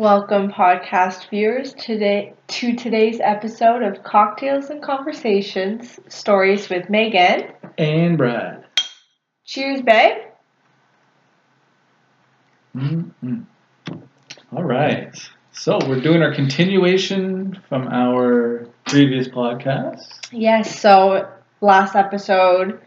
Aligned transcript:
Welcome, 0.00 0.50
podcast 0.50 1.28
viewers, 1.28 1.74
today 1.74 2.32
to 2.48 2.74
today's 2.74 3.20
episode 3.20 3.82
of 3.82 4.02
Cocktails 4.02 4.70
and 4.70 4.82
Conversations 4.82 6.00
Stories 6.08 6.70
with 6.70 6.86
Meghan. 6.86 7.52
And 7.76 8.16
Brad. 8.16 8.64
Cheers, 9.44 9.82
babe. 9.82 10.22
mm 12.74 13.44
All 14.56 14.64
right. 14.64 15.14
So 15.52 15.78
we're 15.86 16.00
doing 16.00 16.22
our 16.22 16.34
continuation 16.34 17.60
from 17.68 17.86
our 17.88 18.70
previous 18.86 19.28
podcast. 19.28 20.32
Yes, 20.32 20.80
so 20.80 21.30
last 21.60 21.94
episode 21.94 22.80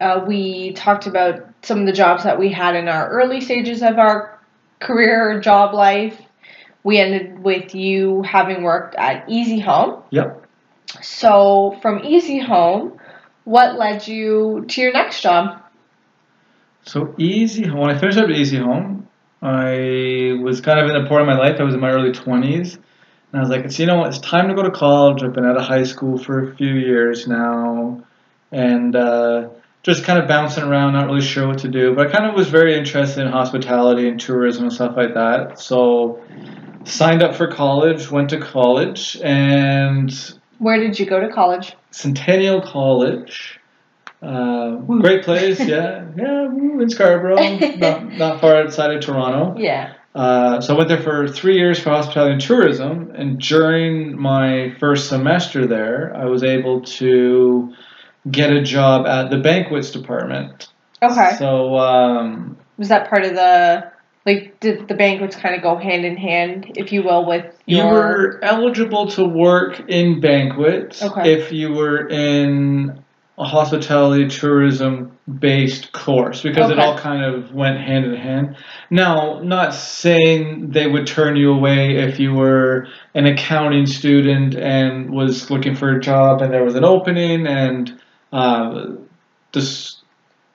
uh, 0.00 0.24
we 0.26 0.72
talked 0.72 1.06
about 1.06 1.46
some 1.60 1.80
of 1.80 1.86
the 1.86 1.92
jobs 1.92 2.24
that 2.24 2.38
we 2.38 2.50
had 2.50 2.76
in 2.76 2.88
our 2.88 3.10
early 3.10 3.42
stages 3.42 3.82
of 3.82 3.98
our 3.98 4.40
career 4.78 5.32
or 5.32 5.40
job 5.40 5.74
life. 5.74 6.18
We 6.82 6.98
ended 6.98 7.42
with 7.42 7.74
you 7.74 8.22
having 8.22 8.62
worked 8.62 8.94
at 8.94 9.28
Easy 9.28 9.60
Home. 9.60 10.02
Yep. 10.10 10.46
So 11.02 11.78
from 11.82 12.04
Easy 12.04 12.38
Home, 12.38 12.98
what 13.44 13.78
led 13.78 14.06
you 14.06 14.64
to 14.68 14.80
your 14.80 14.92
next 14.92 15.22
job? 15.22 15.62
So 16.82 17.14
Easy 17.18 17.66
Home, 17.66 17.80
when 17.80 17.90
I 17.90 17.98
finished 17.98 18.18
up 18.18 18.24
at 18.24 18.30
Easy 18.30 18.58
Home, 18.58 19.08
I 19.42 20.38
was 20.42 20.60
kind 20.60 20.78
of 20.80 20.90
in 20.90 21.04
a 21.04 21.08
point 21.08 21.22
of 21.22 21.26
my 21.26 21.38
life. 21.38 21.56
I 21.60 21.62
was 21.62 21.74
in 21.74 21.80
my 21.80 21.90
early 21.90 22.12
20s. 22.12 22.76
And 23.32 23.34
I 23.34 23.40
was 23.40 23.48
like, 23.48 23.78
you 23.78 23.86
know? 23.86 24.04
It's 24.04 24.18
time 24.18 24.48
to 24.48 24.54
go 24.54 24.62
to 24.62 24.70
college. 24.70 25.22
I've 25.22 25.32
been 25.32 25.46
out 25.46 25.56
of 25.56 25.62
high 25.64 25.84
school 25.84 26.18
for 26.18 26.50
a 26.50 26.56
few 26.56 26.74
years 26.74 27.26
now. 27.26 28.02
And 28.50 28.96
uh, 28.96 29.50
just 29.82 30.04
kind 30.04 30.18
of 30.18 30.28
bouncing 30.28 30.64
around, 30.64 30.92
not 30.94 31.06
really 31.06 31.20
sure 31.20 31.46
what 31.46 31.58
to 31.58 31.68
do. 31.68 31.94
But 31.94 32.08
I 32.08 32.10
kind 32.10 32.26
of 32.26 32.34
was 32.34 32.48
very 32.48 32.76
interested 32.76 33.24
in 33.24 33.32
hospitality 33.32 34.08
and 34.08 34.20
tourism 34.20 34.64
and 34.64 34.72
stuff 34.72 34.96
like 34.96 35.14
that. 35.14 35.60
So 35.60 36.22
signed 36.84 37.22
up 37.22 37.34
for 37.34 37.46
college, 37.46 38.10
went 38.10 38.30
to 38.30 38.40
college, 38.40 39.18
and 39.22 40.12
where 40.58 40.78
did 40.78 40.98
you 40.98 41.06
go 41.06 41.20
to 41.20 41.28
college? 41.28 41.74
Centennial 41.90 42.60
College. 42.60 43.58
Uh, 44.22 44.76
great 44.76 45.24
place, 45.24 45.58
yeah, 45.60 46.04
yeah, 46.16 46.44
in 46.44 46.90
Scarborough, 46.90 47.36
not, 47.78 48.12
not 48.12 48.40
far 48.40 48.56
outside 48.56 48.90
of 48.94 49.02
Toronto. 49.02 49.58
Yeah. 49.58 49.94
Uh, 50.14 50.60
so 50.60 50.74
I 50.74 50.76
went 50.76 50.88
there 50.88 51.00
for 51.00 51.28
three 51.28 51.56
years 51.56 51.78
for 51.78 51.90
hospitality 51.90 52.32
and 52.32 52.40
tourism, 52.40 53.12
and 53.14 53.40
during 53.40 54.20
my 54.20 54.74
first 54.78 55.08
semester 55.08 55.66
there, 55.66 56.14
I 56.14 56.26
was 56.26 56.42
able 56.42 56.82
to 56.82 57.74
get 58.30 58.50
a 58.50 58.62
job 58.62 59.06
at 59.06 59.30
the 59.30 59.38
banquets 59.38 59.90
department. 59.90 60.68
Okay. 61.02 61.36
So 61.38 61.78
um, 61.78 62.58
was 62.76 62.88
that 62.88 63.08
part 63.08 63.24
of 63.24 63.34
the 63.34 63.90
like 64.26 64.60
did 64.60 64.86
the 64.88 64.94
banquets 64.94 65.36
kind 65.36 65.54
of 65.54 65.62
go 65.62 65.76
hand 65.76 66.04
in 66.04 66.16
hand, 66.16 66.72
if 66.76 66.92
you 66.92 67.02
will, 67.02 67.24
with 67.24 67.44
your... 67.66 67.86
you 67.86 67.92
were 67.92 68.40
eligible 68.42 69.10
to 69.12 69.24
work 69.24 69.80
in 69.88 70.20
banquets 70.20 71.02
okay. 71.02 71.32
if 71.32 71.52
you 71.52 71.72
were 71.72 72.08
in 72.08 73.02
a 73.38 73.44
hospitality 73.44 74.28
tourism 74.28 75.16
based 75.38 75.92
course 75.92 76.42
because 76.42 76.70
okay. 76.70 76.78
it 76.78 76.78
all 76.78 76.98
kind 76.98 77.24
of 77.24 77.54
went 77.54 77.78
hand 77.78 78.04
in 78.04 78.14
hand. 78.14 78.56
Now, 78.90 79.40
not 79.40 79.72
saying 79.72 80.72
they 80.72 80.86
would 80.86 81.06
turn 81.06 81.36
you 81.36 81.52
away 81.52 81.96
if 81.96 82.20
you 82.20 82.34
were 82.34 82.88
an 83.14 83.24
accounting 83.24 83.86
student 83.86 84.54
and 84.54 85.10
was 85.10 85.50
looking 85.50 85.74
for 85.74 85.96
a 85.96 86.00
job 86.00 86.42
and 86.42 86.52
there 86.52 86.64
was 86.64 86.74
an 86.74 86.84
opening 86.84 87.46
and 87.46 87.98
uh, 88.30 88.88
this 89.52 89.99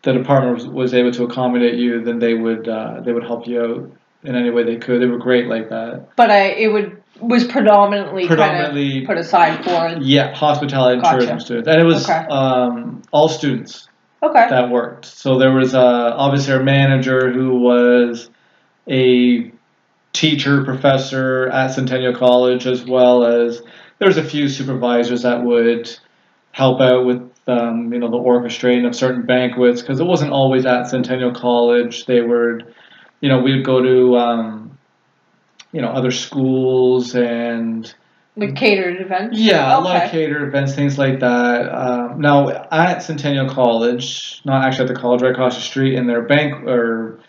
the 0.06 0.14
department 0.14 0.54
was, 0.54 0.68
was, 0.68 0.94
able 0.94 1.12
to 1.12 1.24
accommodate 1.24 1.76
you, 1.76 2.04
then 2.04 2.20
they 2.20 2.36
would 2.36 2.70
uh, 2.70 3.02
they 3.04 3.12
would 3.12 3.24
help 3.24 3.48
you 3.48 3.62
out 3.62 3.92
in 4.24 4.36
any 4.36 4.52
way 4.52 4.64
they 4.64 4.78
could. 4.78 5.02
They 5.02 5.08
were 5.08 5.18
great 5.18 5.48
like 5.48 5.70
that. 5.70 6.10
But 6.16 6.30
I 6.30 6.52
it 6.52 6.72
would 6.72 7.02
was 7.20 7.44
predominantly 7.46 8.28
predominantly 8.28 8.90
kind 8.90 9.02
of 9.02 9.08
put 9.08 9.18
aside 9.18 9.64
for 9.64 10.00
yeah 10.02 10.34
hospitality 10.34 11.02
gotcha. 11.02 11.10
and 11.10 11.20
tourism 11.20 11.40
students, 11.40 11.68
and 11.68 11.82
it 11.82 11.84
was 11.84 12.06
okay. 12.06 12.26
um, 12.30 13.02
all 13.12 13.28
students. 13.28 13.90
Okay. 14.22 14.48
That 14.50 14.70
worked. 14.70 15.06
So 15.06 15.38
there 15.38 15.52
was 15.52 15.76
uh, 15.76 16.14
obviously 16.16 16.54
our 16.54 16.64
manager 16.64 17.32
who 17.32 17.60
was 17.60 18.30
a 18.88 19.52
teacher 20.14 20.64
professor 20.64 21.48
at 21.50 21.74
Centennial 21.74 22.16
College, 22.16 22.66
as 22.66 22.86
well 22.86 23.26
as 23.26 23.62
there's 24.00 24.18
a 24.18 24.24
few 24.24 24.50
supervisors 24.50 25.24
that 25.24 25.44
would 25.44 25.96
help 26.52 26.80
out 26.80 27.06
with 27.06 27.30
um, 27.48 27.94
you 27.94 28.00
know, 28.00 28.10
the 28.10 28.18
orchestrating 28.18 28.88
of 28.88 28.96
certain 28.96 29.26
banquets 29.26 29.82
because 29.82 30.00
it 30.00 30.06
wasn't 30.06 30.32
always 30.32 30.66
at 30.66 30.88
Centennial 30.88 31.34
College. 31.34 32.06
They 32.06 32.22
were, 32.22 32.62
you 33.22 33.30
know, 33.30 33.40
we 33.40 33.56
would 33.56 33.66
go 33.66 33.82
to, 33.82 34.18
um, 34.18 34.78
you 35.72 35.82
know, 35.82 35.90
other 35.90 36.12
schools 36.12 37.16
and. 37.16 37.94
Like 38.38 38.56
catered 38.56 39.00
events? 39.00 39.40
Yeah, 39.40 39.66
okay. 39.66 39.76
a 39.76 39.80
lot 39.80 40.04
of 40.04 40.12
catered 40.12 40.46
events, 40.46 40.76
things 40.76 40.98
like 40.98 41.22
that. 41.22 41.74
Um, 41.74 42.20
now, 42.20 42.50
at 42.70 43.00
Centennial 43.00 43.50
College, 43.50 44.42
not 44.44 44.66
actually 44.66 44.90
at 44.90 44.94
the 44.94 45.00
college, 45.00 45.22
right 45.22 45.32
across 45.32 45.56
the 45.56 45.62
street, 45.62 45.94
in 45.94 46.06
their 46.06 46.22
bank 46.22 46.68
or 46.68 47.20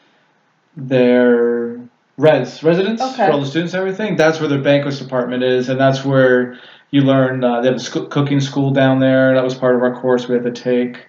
their 0.77 1.79
res 2.17 2.63
residence 2.63 3.01
okay. 3.01 3.27
for 3.27 3.33
all 3.33 3.41
the 3.41 3.47
students 3.47 3.73
and 3.75 3.81
everything, 3.81 4.17
that's 4.17 4.41
where 4.41 4.49
their 4.49 4.61
banquets 4.61 4.99
department 4.99 5.45
is, 5.45 5.69
and 5.69 5.79
that's 5.79 6.05
where 6.05 6.59
you 6.91 7.03
learn 7.03 7.43
uh, 7.43 7.61
they 7.61 7.69
have 7.69 7.77
a 7.77 7.81
sc- 7.81 8.11
cooking 8.11 8.41
school 8.41 8.71
down 8.71 9.01
there. 9.01 9.35
That 9.35 9.45
was 9.45 9.55
part 9.55 9.75
of 9.75 9.83
our 9.83 10.01
course 10.01 10.29
we 10.29 10.35
had 10.35 10.45
to 10.45 10.53
take. 10.53 11.07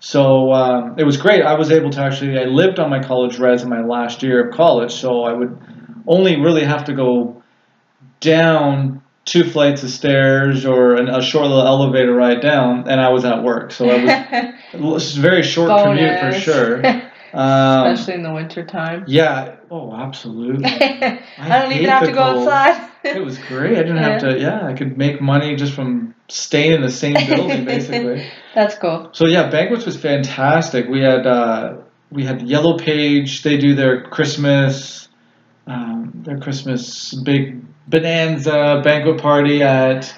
So 0.00 0.52
um, 0.52 0.94
it 0.98 1.04
was 1.04 1.16
great. 1.16 1.42
I 1.42 1.54
was 1.54 1.70
able 1.70 1.90
to 1.90 2.00
actually. 2.00 2.38
I 2.38 2.44
lived 2.44 2.78
on 2.78 2.90
my 2.90 3.02
college 3.02 3.38
res 3.38 3.62
in 3.62 3.68
my 3.68 3.82
last 3.82 4.22
year 4.22 4.48
of 4.48 4.54
college, 4.54 4.92
so 4.92 5.24
I 5.24 5.32
would 5.32 5.58
only 6.06 6.40
really 6.40 6.64
have 6.64 6.84
to 6.84 6.92
go 6.92 7.42
down 8.20 9.02
two 9.24 9.44
flights 9.44 9.82
of 9.82 9.90
stairs 9.90 10.64
or 10.64 10.94
an, 10.94 11.08
a 11.08 11.20
short 11.20 11.46
little 11.46 11.66
elevator 11.66 12.14
ride 12.14 12.40
down, 12.40 12.88
and 12.88 13.00
I 13.00 13.10
was 13.10 13.24
at 13.24 13.42
work. 13.42 13.72
So 13.72 13.90
it 13.90 14.80
was, 14.80 15.16
a 15.18 15.20
very 15.20 15.42
short 15.42 15.68
Bonus. 15.68 15.98
commute 15.98 16.34
for 16.34 16.40
sure. 16.40 16.82
Um, 17.32 17.86
Especially 17.86 18.14
in 18.14 18.22
the 18.22 18.32
winter 18.32 18.64
time. 18.64 19.04
Yeah. 19.06 19.56
Oh, 19.70 19.94
absolutely. 19.94 20.64
I, 20.66 21.22
I 21.38 21.62
don't 21.62 21.72
even 21.72 21.88
have 21.88 22.04
to 22.04 22.12
go 22.12 22.32
cold. 22.32 22.48
outside. 22.48 22.90
it 23.04 23.24
was 23.24 23.38
great. 23.38 23.72
I 23.72 23.82
didn't 23.82 23.96
yeah. 23.96 24.08
have 24.08 24.20
to. 24.22 24.38
Yeah, 24.38 24.66
I 24.66 24.72
could 24.72 24.96
make 24.96 25.20
money 25.20 25.56
just 25.56 25.74
from 25.74 26.14
staying 26.28 26.72
in 26.72 26.82
the 26.82 26.90
same 26.90 27.14
building, 27.26 27.64
basically. 27.64 28.30
That's 28.54 28.76
cool. 28.76 29.10
So 29.12 29.26
yeah, 29.26 29.50
banquets 29.50 29.84
was 29.84 29.96
fantastic. 29.96 30.88
We 30.88 31.00
had 31.00 31.26
uh, 31.26 31.76
we 32.10 32.24
had 32.24 32.42
Yellow 32.42 32.78
Page. 32.78 33.42
They 33.42 33.56
do 33.56 33.74
their 33.74 34.02
Christmas, 34.02 35.08
um, 35.66 36.12
their 36.24 36.38
Christmas 36.38 37.14
big 37.14 37.62
bonanza 37.88 38.80
banquet 38.84 39.20
party 39.20 39.62
at 39.62 40.14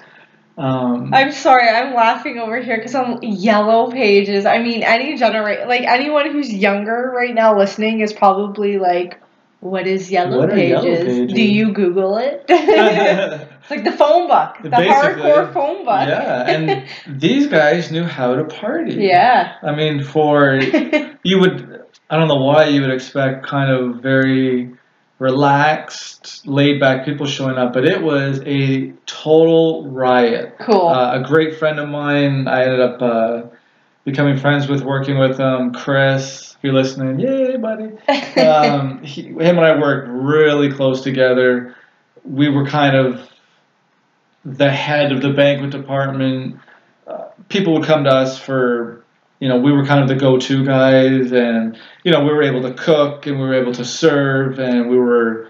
um, 0.61 1.15
I'm 1.15 1.33
sorry, 1.33 1.67
I'm 1.67 1.95
laughing 1.95 2.39
over 2.39 2.61
here 2.61 2.77
because 2.77 2.95
I'm 2.95 3.23
yellow 3.23 3.91
pages. 3.91 4.45
I 4.45 4.59
mean, 4.59 4.83
any 4.83 5.17
generate 5.17 5.67
like 5.67 5.83
anyone 5.83 6.31
who's 6.31 6.53
younger 6.53 7.11
right 7.17 7.35
now 7.35 7.57
listening 7.57 8.01
is 8.01 8.13
probably 8.13 8.79
like, 8.79 9.19
"What 9.61 9.87
is 9.87 10.11
yellow, 10.11 10.41
what 10.41 10.51
pages? 10.51 10.85
yellow 10.85 10.97
pages? 11.05 11.33
Do 11.33 11.43
you 11.43 11.73
Google 11.73 12.19
it?" 12.19 12.45
it's 12.49 13.71
like 13.71 13.85
the 13.85 13.93
phone 13.93 14.29
book, 14.29 14.57
the 14.63 14.69
Basically, 14.69 15.23
hardcore 15.23 15.53
phone 15.55 15.87
book. 15.87 16.07
Yeah, 16.07 16.51
and 16.51 16.87
these 17.21 17.47
guys 17.47 17.91
knew 17.91 18.05
how 18.05 18.35
to 18.35 18.45
party. 18.45 18.97
Yeah. 18.97 19.55
I 19.63 19.75
mean, 19.75 20.05
for 20.05 20.61
you 21.23 21.41
would, 21.41 21.85
I 22.11 22.19
don't 22.19 22.29
know 22.29 22.45
why 22.45 22.67
you 22.67 22.83
would 22.83 22.93
expect 22.93 23.47
kind 23.47 23.73
of 23.73 24.03
very 24.03 24.75
relaxed, 25.21 26.47
laid 26.47 26.81
back 26.81 27.05
people 27.05 27.27
showing 27.27 27.59
up, 27.59 27.75
but 27.75 27.85
it 27.85 28.03
was 28.03 28.41
a 28.47 28.91
total 29.05 29.87
riot. 29.89 30.57
Cool. 30.59 30.89
Uh, 30.89 31.21
a 31.21 31.23
great 31.23 31.59
friend 31.59 31.79
of 31.79 31.89
mine, 31.89 32.49
I 32.49 32.63
ended 32.63 32.81
up 32.81 33.03
uh, 33.03 33.43
becoming 34.05 34.39
friends 34.39 34.67
with, 34.67 34.83
working 34.83 35.19
with 35.19 35.39
him, 35.39 35.75
Chris. 35.75 36.57
If 36.57 36.65
you're 36.65 36.73
listening, 36.73 37.21
yay, 37.21 37.57
buddy. 37.57 37.91
Um, 38.41 39.03
he, 39.03 39.25
him 39.25 39.59
and 39.59 39.61
I 39.61 39.79
worked 39.79 40.09
really 40.09 40.73
close 40.73 41.03
together. 41.03 41.77
We 42.25 42.49
were 42.49 42.67
kind 42.67 42.97
of 42.97 43.29
the 44.45 44.71
head 44.71 45.13
of 45.13 45.21
the 45.21 45.31
banquet 45.31 45.71
department. 45.71 46.57
Uh, 47.07 47.29
people 47.51 47.75
would 47.75 47.85
come 47.85 48.05
to 48.05 48.11
us 48.11 48.39
for 48.39 49.00
you 49.41 49.49
know, 49.49 49.59
we 49.59 49.73
were 49.73 49.85
kind 49.85 50.01
of 50.03 50.09
the 50.09 50.15
go-to 50.15 50.65
guys, 50.65 51.33
and 51.33 51.79
you 52.05 52.13
know, 52.13 52.25
we 52.25 52.33
were 52.33 52.43
able 52.43 52.63
to 52.63 52.75
cook 52.75 53.27
and 53.27 53.41
we 53.41 53.47
were 53.47 53.55
able 53.55 53.73
to 53.75 53.85
serve, 53.85 54.59
and 54.59 54.89
we 54.89 54.97
were 54.97 55.49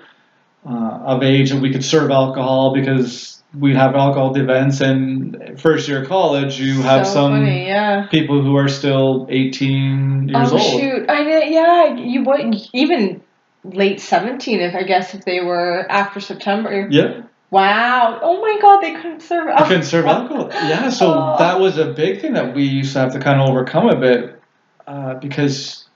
uh, 0.65 1.01
of 1.05 1.23
age 1.23 1.51
and 1.51 1.63
we 1.63 1.73
could 1.73 1.85
serve 1.85 2.11
alcohol 2.11 2.75
because 2.75 3.43
we'd 3.59 3.77
have 3.77 3.95
alcohol 3.95 4.37
events. 4.37 4.81
And 4.81 5.59
first 5.61 5.89
year 5.89 6.03
of 6.03 6.09
college, 6.09 6.61
you 6.61 6.83
have 6.83 7.07
so 7.07 7.15
some 7.15 7.33
funny, 7.33 7.67
yeah. 7.67 8.07
people 8.11 8.43
who 8.43 8.57
are 8.57 8.69
still 8.69 9.27
18 9.31 10.29
years 10.29 10.53
oh, 10.53 10.59
old. 10.59 10.61
Oh 10.61 10.79
shoot! 10.79 11.11
I 11.11 11.25
mean, 11.25 11.53
yeah, 11.53 11.95
you 11.97 12.25
would 12.25 12.55
even 12.73 13.23
late 13.65 14.01
17 14.01 14.61
if 14.61 14.75
I 14.75 14.85
guess 14.85 15.15
if 15.15 15.25
they 15.25 15.41
were 15.41 15.87
after 15.91 16.21
September. 16.21 16.89
Yeah. 16.91 17.23
Wow. 17.51 18.21
Oh 18.23 18.41
my 18.41 18.59
God, 18.61 18.81
they 18.81 18.95
couldn't 18.95 19.21
serve 19.21 19.49
alcohol. 19.49 19.65
They 19.65 19.69
couldn't 19.69 19.87
serve 19.87 20.07
alcohol. 20.07 20.49
Yeah, 20.53 20.89
so 20.89 21.13
oh. 21.13 21.37
that 21.39 21.59
was 21.59 21.79
a 21.79 21.87
big 21.93 22.21
thing 22.21 22.35
that 22.35 22.55
we 22.55 22.65
used 22.65 22.93
to 22.93 23.01
have 23.01 23.13
to 23.13 23.19
kind 23.19 23.41
of 23.41 23.49
overcome 23.49 23.89
a 23.89 23.97
bit 23.97 24.41
uh, 24.87 25.15
because 25.15 25.87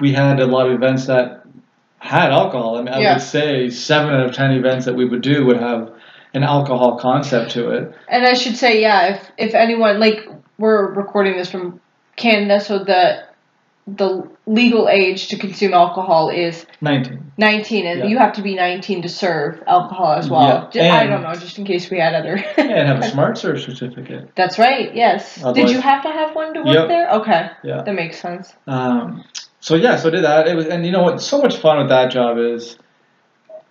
we 0.00 0.12
had 0.12 0.40
a 0.40 0.46
lot 0.46 0.66
of 0.66 0.72
events 0.72 1.06
that 1.06 1.44
had 1.98 2.30
alcohol. 2.30 2.76
I 2.76 2.82
mean, 2.82 2.94
I 2.94 3.00
Yeah. 3.00 3.14
would 3.14 3.22
say 3.22 3.70
seven 3.70 4.14
out 4.14 4.26
of 4.26 4.34
ten 4.34 4.52
events 4.52 4.84
that 4.84 4.94
we 4.94 5.04
would 5.04 5.22
do 5.22 5.46
would 5.46 5.58
have 5.58 5.90
an 6.34 6.42
alcohol 6.42 6.98
concept 6.98 7.52
to 7.52 7.70
it. 7.70 7.94
And 8.08 8.26
I 8.26 8.34
should 8.34 8.56
say, 8.56 8.80
yeah, 8.80 9.14
if 9.14 9.30
if 9.38 9.54
anyone 9.54 10.00
like 10.00 10.28
we're 10.58 10.92
recording 10.92 11.36
this 11.36 11.50
from 11.50 11.80
Canada, 12.16 12.60
so 12.60 12.78
the 12.84 13.24
the 13.86 14.28
legal 14.46 14.88
age 14.88 15.28
to 15.28 15.38
consume 15.38 15.72
alcohol 15.72 16.28
is 16.28 16.66
Nineteen. 16.80 17.30
19, 17.38 17.86
and 17.86 17.98
Yeah. 18.00 18.06
you 18.06 18.18
have 18.18 18.32
to 18.32 18.42
be 18.42 18.54
19 18.56 19.02
to 19.02 19.08
serve 19.08 19.62
alcohol 19.66 20.12
as 20.14 20.28
well. 20.28 20.68
Yeah, 20.72 20.94
I 20.96 21.06
don't 21.06 21.22
know, 21.22 21.34
just 21.34 21.58
in 21.58 21.64
case 21.64 21.88
we 21.88 21.98
had 22.00 22.14
other. 22.14 22.34
and 22.56 22.88
have 22.88 22.98
a 22.98 23.08
smart 23.10 23.38
serve 23.38 23.60
certificate. 23.60 24.30
That's 24.34 24.58
right. 24.58 24.92
Yes. 24.94 25.36
Did 25.54 25.70
you 25.70 25.80
have 25.80 26.02
to 26.02 26.08
have 26.10 26.34
one 26.34 26.54
to 26.54 26.60
work 26.62 26.74
Yep. 26.74 26.88
there? 26.88 27.10
Okay. 27.10 27.50
Yeah. 27.62 27.82
That 27.82 27.94
makes 27.94 28.18
sense. 28.20 28.52
Um, 28.66 29.22
so 29.60 29.76
yeah, 29.76 29.96
so 29.96 30.08
I 30.08 30.10
did 30.10 30.24
that. 30.24 30.48
It 30.48 30.56
was, 30.56 30.66
and 30.66 30.84
you 30.84 30.90
know 30.90 31.02
what? 31.02 31.22
So 31.22 31.40
much 31.40 31.58
fun 31.58 31.78
with 31.78 31.88
that 31.90 32.10
job 32.10 32.38
is 32.38 32.76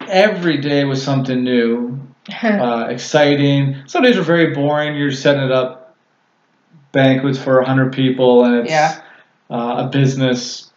every 0.07 0.57
day 0.59 0.85
was 0.85 1.03
something 1.03 1.43
new, 1.43 1.99
uh, 2.43 2.87
exciting. 2.89 3.83
Some 3.87 4.03
days 4.03 4.15
were 4.15 4.23
very 4.23 4.53
boring. 4.53 4.95
You're 4.95 5.11
setting 5.11 5.43
it 5.43 5.51
up 5.51 5.95
banquets 6.93 7.37
for 7.37 7.61
hundred 7.63 7.91
people, 7.91 8.45
and 8.45 8.55
it's 8.61 8.69
Yeah. 8.71 9.01
Uh, 9.49 9.85
a 9.85 9.89
business 9.91 10.71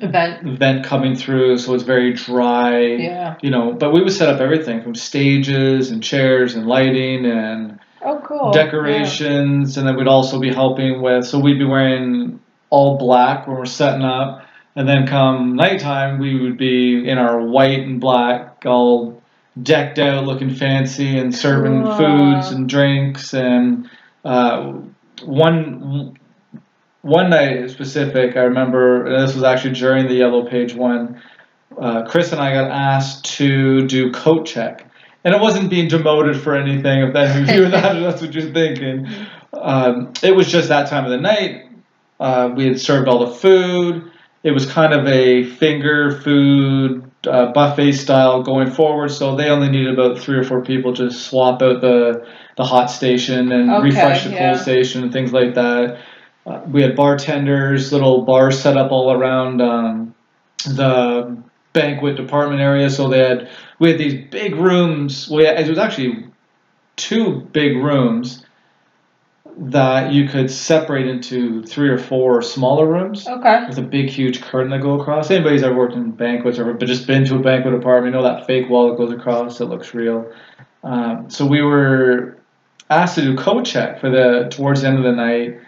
Event. 0.00 0.46
event 0.46 0.84
coming 0.84 1.16
through, 1.16 1.56
so 1.58 1.72
it's 1.74 1.82
very 1.82 2.12
dry. 2.12 2.78
Yeah. 2.84 3.36
You 3.40 3.50
know, 3.50 3.72
but 3.72 3.90
we 3.92 4.02
would 4.02 4.12
set 4.12 4.28
up 4.28 4.38
everything 4.40 4.82
from 4.82 4.94
stages 4.94 5.90
and 5.90 6.02
chairs 6.02 6.54
and 6.54 6.66
lighting 6.66 7.24
and 7.24 7.78
Oh, 8.02 8.20
cool. 8.22 8.52
decorations, 8.52 9.76
and 9.78 9.88
then 9.88 9.96
we'd 9.96 10.06
also 10.06 10.38
be 10.38 10.52
helping 10.52 11.00
with. 11.00 11.24
So 11.24 11.38
we'd 11.40 11.58
be 11.58 11.64
wearing 11.64 12.38
all 12.70 12.98
black 12.98 13.46
when 13.46 13.56
we're 13.56 13.64
setting 13.64 14.02
up, 14.04 14.44
and 14.76 14.86
then 14.86 15.06
come 15.06 15.56
nighttime, 15.56 16.18
we 16.18 16.38
would 16.38 16.58
be 16.58 17.08
in 17.08 17.16
our 17.16 17.40
white 17.40 17.80
and 17.80 17.98
black, 17.98 18.64
all 18.66 19.20
decked 19.62 19.98
out, 19.98 20.24
looking 20.24 20.54
fancy, 20.54 21.18
and 21.18 21.34
serving 21.34 21.82
Cool. 21.82 21.96
foods 21.96 22.50
and 22.50 22.68
drinks. 22.68 23.32
And 23.32 23.88
uh, 24.24 24.74
one 25.24 26.14
one 27.02 27.30
night 27.30 27.70
specific, 27.70 28.36
I 28.36 28.42
remember, 28.42 29.06
and 29.06 29.26
this 29.26 29.34
was 29.34 29.44
actually 29.44 29.74
during 29.74 30.08
the 30.08 30.14
Yellow 30.14 30.46
Page 30.48 30.74
one. 30.74 31.20
Uh, 31.76 32.04
Chris 32.08 32.32
and 32.32 32.40
I 32.40 32.52
got 32.52 32.70
asked 32.70 33.24
to 33.36 33.86
do 33.86 34.10
coat 34.12 34.46
check. 34.46 34.84
And 35.24 35.34
it 35.34 35.40
wasn't 35.40 35.68
being 35.68 35.88
demoted 35.88 36.40
for 36.40 36.54
anything. 36.54 37.02
If 37.02 37.12
that 37.12 37.36
if 37.48 37.54
you 37.54 37.68
that, 37.68 37.92
that's 38.00 38.22
what 38.22 38.32
you're 38.32 38.52
thinking. 38.52 39.06
Um, 39.52 40.12
it 40.22 40.34
was 40.34 40.50
just 40.50 40.68
that 40.68 40.88
time 40.88 41.04
of 41.04 41.10
the 41.10 41.18
night. 41.18 41.66
Uh, 42.20 42.50
we 42.54 42.66
had 42.66 42.80
served 42.80 43.08
all 43.08 43.26
the 43.26 43.34
food. 43.34 44.10
It 44.42 44.52
was 44.52 44.70
kind 44.70 44.92
of 44.92 45.06
a 45.06 45.44
finger 45.44 46.20
food 46.20 47.10
uh, 47.26 47.52
buffet 47.52 47.92
style 47.92 48.42
going 48.42 48.70
forward. 48.70 49.10
So 49.10 49.36
they 49.36 49.50
only 49.50 49.68
needed 49.68 49.92
about 49.92 50.18
three 50.18 50.36
or 50.38 50.44
four 50.44 50.62
people 50.62 50.94
to 50.94 51.10
swap 51.10 51.62
out 51.62 51.80
the 51.80 52.26
the 52.56 52.64
hot 52.64 52.86
station 52.86 53.52
and 53.52 53.70
Okay, 53.70 53.84
refresh 53.84 54.24
the 54.24 54.30
yeah. 54.30 54.52
cool 54.52 54.62
station 54.62 55.02
and 55.02 55.12
things 55.12 55.32
like 55.32 55.54
that. 55.54 55.98
Uh, 56.48 56.62
we 56.68 56.82
had 56.82 56.96
bartenders, 56.96 57.92
little 57.92 58.22
bars 58.22 58.58
set 58.58 58.76
up 58.76 58.90
all 58.90 59.12
around 59.12 59.60
um, 59.60 60.14
the 60.64 61.36
banquet 61.74 62.16
department 62.16 62.60
area. 62.60 62.88
So 62.88 63.08
they 63.08 63.18
had 63.18 63.50
we 63.78 63.90
had 63.90 63.98
these 63.98 64.28
big 64.30 64.54
rooms. 64.56 65.28
We 65.28 65.46
it 65.46 65.68
was 65.68 65.78
actually 65.78 66.26
two 66.96 67.40
big 67.52 67.76
rooms 67.76 68.44
that 69.60 70.12
you 70.12 70.28
could 70.28 70.50
separate 70.50 71.06
into 71.06 71.62
three 71.64 71.88
or 71.88 71.98
four 71.98 72.40
smaller 72.42 72.86
rooms 72.86 73.26
Okay. 73.26 73.66
with 73.68 73.76
a 73.78 73.82
big 73.82 74.08
huge 74.08 74.40
curtain 74.40 74.70
that 74.70 74.80
go 74.80 75.00
across. 75.00 75.30
Anybody's 75.30 75.64
ever 75.64 75.74
worked 75.74 75.94
in 75.94 76.12
banquets 76.12 76.58
or 76.58 76.72
but 76.72 76.86
just 76.86 77.06
been 77.08 77.24
to 77.26 77.34
a 77.36 77.38
banquet 77.40 77.74
apartment, 77.74 78.14
you 78.14 78.20
know 78.20 78.22
that 78.22 78.46
fake 78.46 78.68
wall 78.70 78.88
that 78.90 78.96
goes 78.96 79.12
across 79.12 79.58
that 79.58 79.66
looks 79.66 79.94
real. 79.94 80.30
Um, 80.84 81.28
so 81.28 81.44
we 81.44 81.60
were 81.60 82.38
asked 82.88 83.16
to 83.16 83.22
do 83.22 83.36
co-check 83.36 84.00
for 84.00 84.10
the 84.10 84.48
towards 84.50 84.82
the 84.82 84.88
end 84.88 84.98
of 84.98 85.04
the 85.04 85.12
night, 85.12 85.60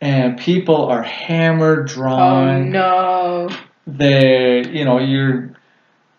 and 0.00 0.38
people 0.38 0.86
are 0.86 1.02
hammered, 1.02 1.92
Oh 1.96 2.62
no. 2.62 3.48
they 3.86 4.64
you 4.68 4.84
know 4.84 4.98
you're 4.98 5.52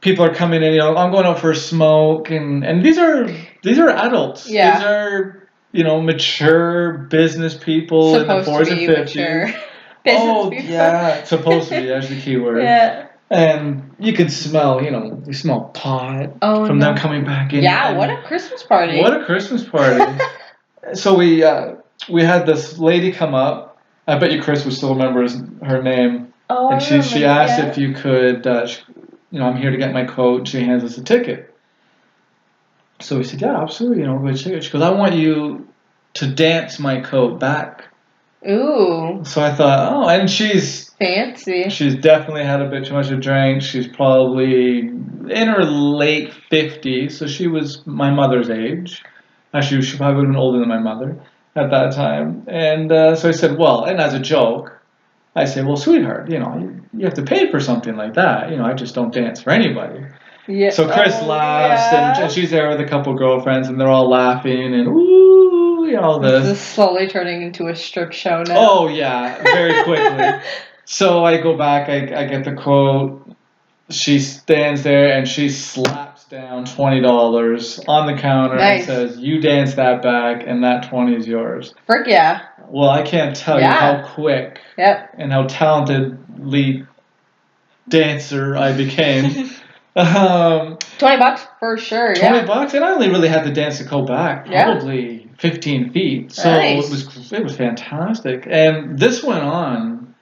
people 0.02 0.26
are 0.26 0.34
coming 0.34 0.64
in 0.64 0.74
you 0.74 0.80
know 0.80 0.96
i'm 0.98 1.12
going 1.12 1.26
out 1.26 1.40
for 1.40 1.52
a 1.52 1.56
smoke 1.56 2.32
and 2.32 2.64
and 2.66 2.84
these 2.84 2.98
are 2.98 3.28
these 3.64 3.78
are 3.80 3.90
adults 3.90 4.50
Yeah. 4.50 4.76
these 4.78 4.84
are 4.88 5.48
you 5.72 5.84
know 5.84 6.02
mature 6.02 6.98
business 7.10 7.54
people 7.56 8.16
in 8.16 8.28
the 8.28 8.44
Supposed 8.44 8.72
40s 8.72 8.98
and 8.98 9.08
50s 9.08 9.62
oh 10.08 10.50
people. 10.50 10.66
yeah 10.66 11.24
supposed 11.34 11.70
to 11.70 11.80
be 11.82 11.88
that's 11.88 12.10
the 12.10 12.20
key 12.20 12.36
word 12.38 12.64
Yeah. 12.64 13.08
and 13.30 13.94
you 14.00 14.12
can 14.14 14.30
smell 14.30 14.84
you 14.84 14.90
know 14.92 15.22
you 15.26 15.34
smell 15.34 15.66
pot 15.74 16.32
Oh 16.42 16.66
from 16.66 16.80
no. 16.80 16.88
them 16.88 16.98
coming 16.98 17.24
back 17.24 17.54
in 17.54 17.62
Yeah. 17.64 17.96
What 17.96 18.10
a 18.10 18.22
Christmas 18.24 18.64
party. 18.64 19.00
what 19.00 19.22
a 19.22 19.24
Christmas 19.26 19.64
party! 19.64 20.04
so 20.94 21.14
we 21.16 21.44
uh, 21.44 21.76
we 22.10 22.24
had 22.24 22.46
this 22.48 22.80
lady 22.80 23.12
come 23.12 23.36
up. 23.36 23.71
I 24.08 24.18
bet 24.18 24.32
you 24.32 24.42
Chris 24.42 24.66
would 24.66 24.74
still 24.74 24.94
remember 24.94 25.22
his, 25.22 25.42
her 25.64 25.82
name. 25.82 26.34
oh, 26.50 26.70
I 26.70 26.74
and 26.74 26.84
she 26.84 27.02
she 27.02 27.26
asked 27.26 27.60
if 27.60 27.78
you 27.78 27.94
could, 27.94 28.46
uh, 28.48 28.68
sh 28.68 28.82
you 29.32 29.40
know, 29.40 29.46
I'm 29.46 29.56
here 29.58 29.72
to 29.72 29.78
get 29.78 29.94
my 29.94 30.04
coat. 30.06 30.48
She 30.48 30.62
hands 30.62 30.84
us 30.84 30.98
a 30.98 31.04
ticket. 31.04 31.56
So 33.00 33.18
we 33.18 33.24
said, 33.24 33.42
yeah, 33.42 33.62
absolutely. 33.62 34.00
You 34.00 34.08
know, 34.08 34.16
we'll 34.16 34.32
get 34.34 34.42
a 34.42 34.44
ticket. 34.44 34.64
She 34.64 34.72
goes, 34.72 34.82
I 34.82 34.92
want 34.92 35.16
you 35.16 35.68
to 36.16 36.28
dance 36.28 36.80
my 36.80 37.00
coat 37.00 37.40
back. 37.40 37.86
Ooh, 38.48 39.22
So 39.24 39.42
I 39.42 39.54
thought, 39.54 39.94
oh, 39.94 40.10
and 40.10 40.30
she's 40.30 40.90
fancy. 40.96 41.70
she's 41.70 41.94
definitely 41.96 42.44
had 42.44 42.60
a 42.60 42.68
bit 42.68 42.86
too 42.86 42.94
much 42.94 43.10
to 43.10 43.16
drink. 43.18 43.62
She's 43.62 43.88
probably 43.88 44.80
in 44.80 45.48
her 45.48 45.64
late 45.64 46.34
50s, 46.52 47.12
so 47.12 47.28
she 47.28 47.46
was 47.48 47.86
my 47.86 48.10
mother's 48.10 48.50
age. 48.50 49.04
Actually, 49.54 49.84
she 49.84 49.96
probably 49.96 50.16
would 50.16 50.26
have 50.26 50.32
been 50.34 50.40
older 50.42 50.60
than 50.60 50.70
my 50.70 50.80
mother 50.80 51.20
at 51.56 51.70
that 51.72 51.94
time. 51.94 52.44
And 52.48 52.92
uh, 52.92 53.16
so 53.16 53.30
I 53.30 53.32
said, 53.32 53.58
well, 53.58 53.84
and 53.86 54.00
as 54.00 54.14
a 54.14 54.20
joke, 54.20 54.80
I 55.36 55.46
say, 55.46 55.64
well, 55.64 55.78
sweetheart, 55.78 56.30
you 56.30 56.40
know, 56.40 56.58
you, 56.58 56.82
you 57.00 57.06
have 57.06 57.14
to 57.16 57.24
pay 57.24 57.50
for 57.52 57.60
something 57.60 57.96
like 57.96 58.14
that. 58.16 58.50
You 58.52 58.58
know, 58.58 58.66
I 58.66 58.74
just 58.74 58.96
don't 58.96 59.14
dance 59.14 59.42
for 59.42 59.52
anybody. 59.52 60.06
Yeah. 60.48 60.72
So 60.72 60.92
Chris 60.92 61.16
Oh, 61.22 61.28
laughs, 61.28 61.94
yeah. 61.94 62.14
and, 62.16 62.24
and 62.24 62.32
she's 62.32 62.52
there 62.52 62.68
with 62.70 62.82
a 62.82 62.86
couple 62.88 63.14
girlfriends, 63.14 63.68
and 63.70 63.80
they're 63.80 63.88
all 63.88 64.10
laughing, 64.10 64.74
and 64.74 64.88
ooh, 64.88 65.86
you 65.86 65.94
know, 65.94 66.20
This 66.20 66.44
this. 66.44 66.58
is 66.58 66.60
slowly 66.62 67.08
turning 67.08 67.44
into 67.44 67.68
a 67.68 67.76
strip 67.76 68.12
show 68.12 68.44
now. 68.44 68.56
Oh, 68.58 68.88
yeah, 68.88 69.42
very 69.44 69.84
quickly. 69.84 70.42
So 70.84 71.24
I 71.24 71.38
go 71.40 71.56
back, 71.56 71.88
I, 71.88 72.24
I 72.24 72.26
get 72.26 72.44
the 72.44 72.52
quote. 72.54 73.34
She 73.90 74.20
stands 74.20 74.84
there 74.84 75.14
and 75.18 75.26
she 75.26 75.48
slaps 75.48 76.11
down 76.32 76.64
twenty 76.64 77.02
dollars 77.02 77.78
on 77.90 78.08
the 78.08 78.20
counter 78.20 78.56
Nice. 78.56 78.88
and 78.88 79.10
says, 79.12 79.18
"You 79.20 79.42
dance 79.42 79.74
that 79.74 80.02
back, 80.02 80.46
and 80.48 80.64
that 80.64 80.88
twenty 80.88 81.14
is 81.14 81.28
yours." 81.28 81.76
Frick 81.86 82.08
yeah. 82.08 82.40
Well, 82.70 82.90
I 82.90 83.02
can't 83.02 83.36
tell 83.36 83.60
Yeah. 83.60 83.68
you 83.98 83.98
how 84.04 84.08
quick 84.08 84.62
Yep. 84.78 85.16
and 85.18 85.32
how 85.34 85.44
talentedly 85.44 86.88
dancer 87.90 88.56
I 88.56 88.72
became. 88.72 89.50
um, 89.98 90.78
Twenty 90.98 91.18
bucks 91.18 91.46
for 91.60 91.78
sure. 91.78 92.16
twenty 92.16 92.38
Yeah. 92.38 92.46
bucks, 92.46 92.74
and 92.74 92.86
I 92.86 92.92
only 92.94 93.10
really 93.10 93.28
had 93.28 93.44
to 93.44 93.52
dance 93.52 93.80
to 93.80 93.84
go 93.84 94.04
back 94.04 94.48
Yeah. 94.50 94.64
probably 94.72 95.28
fifteen 95.38 95.90
feet. 95.92 96.32
So 96.32 96.50
Nice. 96.50 96.86
it 96.88 96.90
was 96.92 97.34
it 97.34 97.44
was 97.44 97.58
fantastic, 97.58 98.48
and 98.50 98.98
this 98.98 99.22
went 99.22 99.44
on 99.44 100.16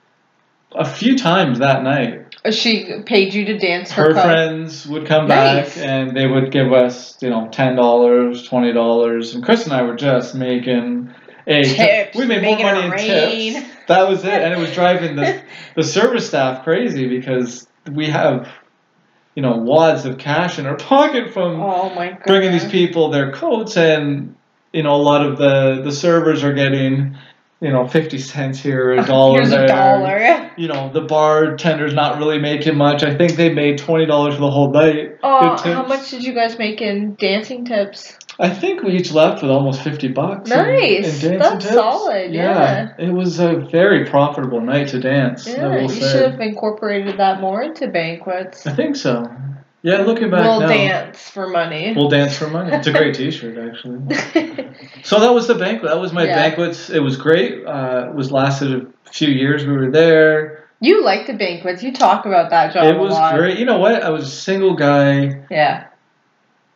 a 0.74 0.84
few 0.84 1.16
times 1.16 1.60
that 1.60 1.84
night. 1.84 2.19
Uh, 2.44 2.50
she 2.50 3.02
paid 3.04 3.34
you 3.34 3.44
to 3.46 3.58
dance 3.58 3.90
her, 3.92 4.14
her 4.14 4.14
friends 4.14 4.86
would 4.86 5.06
come 5.06 5.28
Nice. 5.28 5.76
back 5.76 5.84
and 5.84 6.16
they 6.16 6.26
would 6.26 6.50
give 6.50 6.72
us, 6.72 7.20
you 7.22 7.28
know, 7.28 7.48
ten 7.48 7.76
dollars, 7.76 8.46
twenty 8.48 8.72
dollars, 8.72 9.34
and 9.34 9.44
Chris 9.44 9.64
and 9.64 9.74
I 9.74 9.82
were 9.82 9.96
just 9.96 10.34
making 10.34 11.12
a 11.46 11.62
Tips, 11.64 12.16
we 12.16 12.26
made 12.26 12.42
more 12.42 12.58
money 12.58 12.84
in 12.84 12.90
rain. 12.90 13.54
tips. 13.54 13.66
That 13.88 14.08
was 14.08 14.24
it, 14.24 14.32
and 14.32 14.54
it 14.54 14.58
was 14.58 14.72
driving 14.72 15.16
the 15.16 15.42
the 15.76 15.82
service 15.82 16.26
staff 16.28 16.64
crazy 16.64 17.08
because 17.08 17.66
we 17.90 18.06
have, 18.06 18.48
you 19.34 19.42
know, 19.42 19.56
wads 19.56 20.04
of 20.06 20.16
cash 20.18 20.58
in 20.58 20.66
our 20.66 20.76
pocket 20.76 21.32
from 21.32 21.60
Oh 21.60 22.16
bringing 22.26 22.52
these 22.52 22.70
people 22.70 23.10
their 23.10 23.32
coats, 23.32 23.76
and 23.76 24.36
you 24.72 24.82
know, 24.82 24.94
a 24.94 25.02
lot 25.02 25.26
of 25.26 25.36
the 25.38 25.82
the 25.82 25.92
servers 25.92 26.42
are 26.44 26.54
getting. 26.54 27.16
You 27.60 27.70
know, 27.70 27.86
fifty 27.86 28.16
cents 28.18 28.58
here, 28.58 28.92
a 28.92 29.04
dollar 29.04 29.34
Here's 29.40 29.50
there 29.50 29.64
a 29.64 29.68
dollar. 29.68 30.50
you 30.56 30.66
know, 30.66 30.90
the 30.92 31.02
bartender's 31.02 31.92
not 31.92 32.18
really 32.18 32.38
making 32.38 32.76
much. 32.76 33.02
I 33.02 33.14
think 33.14 33.36
they 33.36 33.52
made 33.52 33.76
twenty 33.78 34.06
dollars 34.06 34.34
for 34.34 34.40
the 34.40 34.50
whole 34.50 34.70
night. 34.72 35.18
Oh, 35.22 35.56
Good 35.62 35.74
how 35.74 35.86
much 35.86 36.10
did 36.10 36.24
you 36.24 36.32
guys 36.32 36.58
make 36.58 36.80
in 36.80 37.16
dancing 37.16 37.66
tips? 37.66 38.16
I 38.38 38.48
think 38.48 38.82
we 38.82 38.92
each 38.96 39.12
left 39.12 39.42
with 39.42 39.50
almost 39.50 39.82
fifty 39.82 40.08
bucks. 40.08 40.48
Nice. 40.48 41.04
in 41.22 41.30
dancing 41.30 41.38
That's 41.38 41.64
tips. 41.64 41.74
solid, 41.74 42.32
yeah. 42.32 42.94
it 42.98 43.10
was 43.12 43.38
a 43.38 43.56
very 43.70 44.06
profitable 44.06 44.62
night 44.62 44.88
to 44.88 44.98
dance. 44.98 45.46
I 45.46 45.50
Yeah, 45.52 45.80
you 45.80 45.88
say. 45.90 46.00
should 46.12 46.30
have 46.32 46.40
incorporated 46.40 47.18
that 47.18 47.42
more 47.42 47.60
into 47.62 47.88
banquets. 47.88 48.66
I 48.66 48.72
think 48.72 48.96
so. 48.96 49.30
Yeah, 49.82 49.98
looking 50.02 50.30
back 50.30 50.42
We'll 50.44 50.60
now, 50.60 50.68
dance 50.68 51.30
for 51.30 51.48
money. 51.48 51.94
we'll 51.96 52.08
dance 52.10 52.36
for 52.36 52.48
money. 52.48 52.70
It's 52.76 52.86
a 52.86 52.92
great 52.92 53.14
T-shirt, 53.14 53.56
actually. 53.56 54.66
So 55.02 55.18
that 55.20 55.32
was 55.32 55.46
the 55.46 55.54
banquet. 55.54 55.90
That 55.90 56.00
was 56.00 56.12
my 56.12 56.24
Yeah. 56.26 56.36
banquets. 56.36 56.90
It 56.90 57.00
was 57.00 57.16
great. 57.16 57.64
Uh, 57.66 58.08
it 58.10 58.14
was 58.14 58.30
lasted 58.30 58.72
a 59.06 59.10
few 59.10 59.28
years. 59.28 59.64
We 59.64 59.72
were 59.72 59.90
there. 59.90 60.64
You 60.80 61.02
like 61.04 61.26
the 61.26 61.32
banquets. 61.32 61.82
You 61.82 61.92
talk 61.92 62.26
about 62.26 62.50
that 62.50 62.74
job. 62.74 62.84
It 62.84 62.98
was 62.98 63.14
great. 63.38 63.58
You 63.58 63.64
know 63.64 63.78
what? 63.78 64.02
I 64.02 64.10
was 64.10 64.24
a 64.24 64.30
single 64.30 64.74
guy. 64.74 65.42
Yeah. 65.50 65.86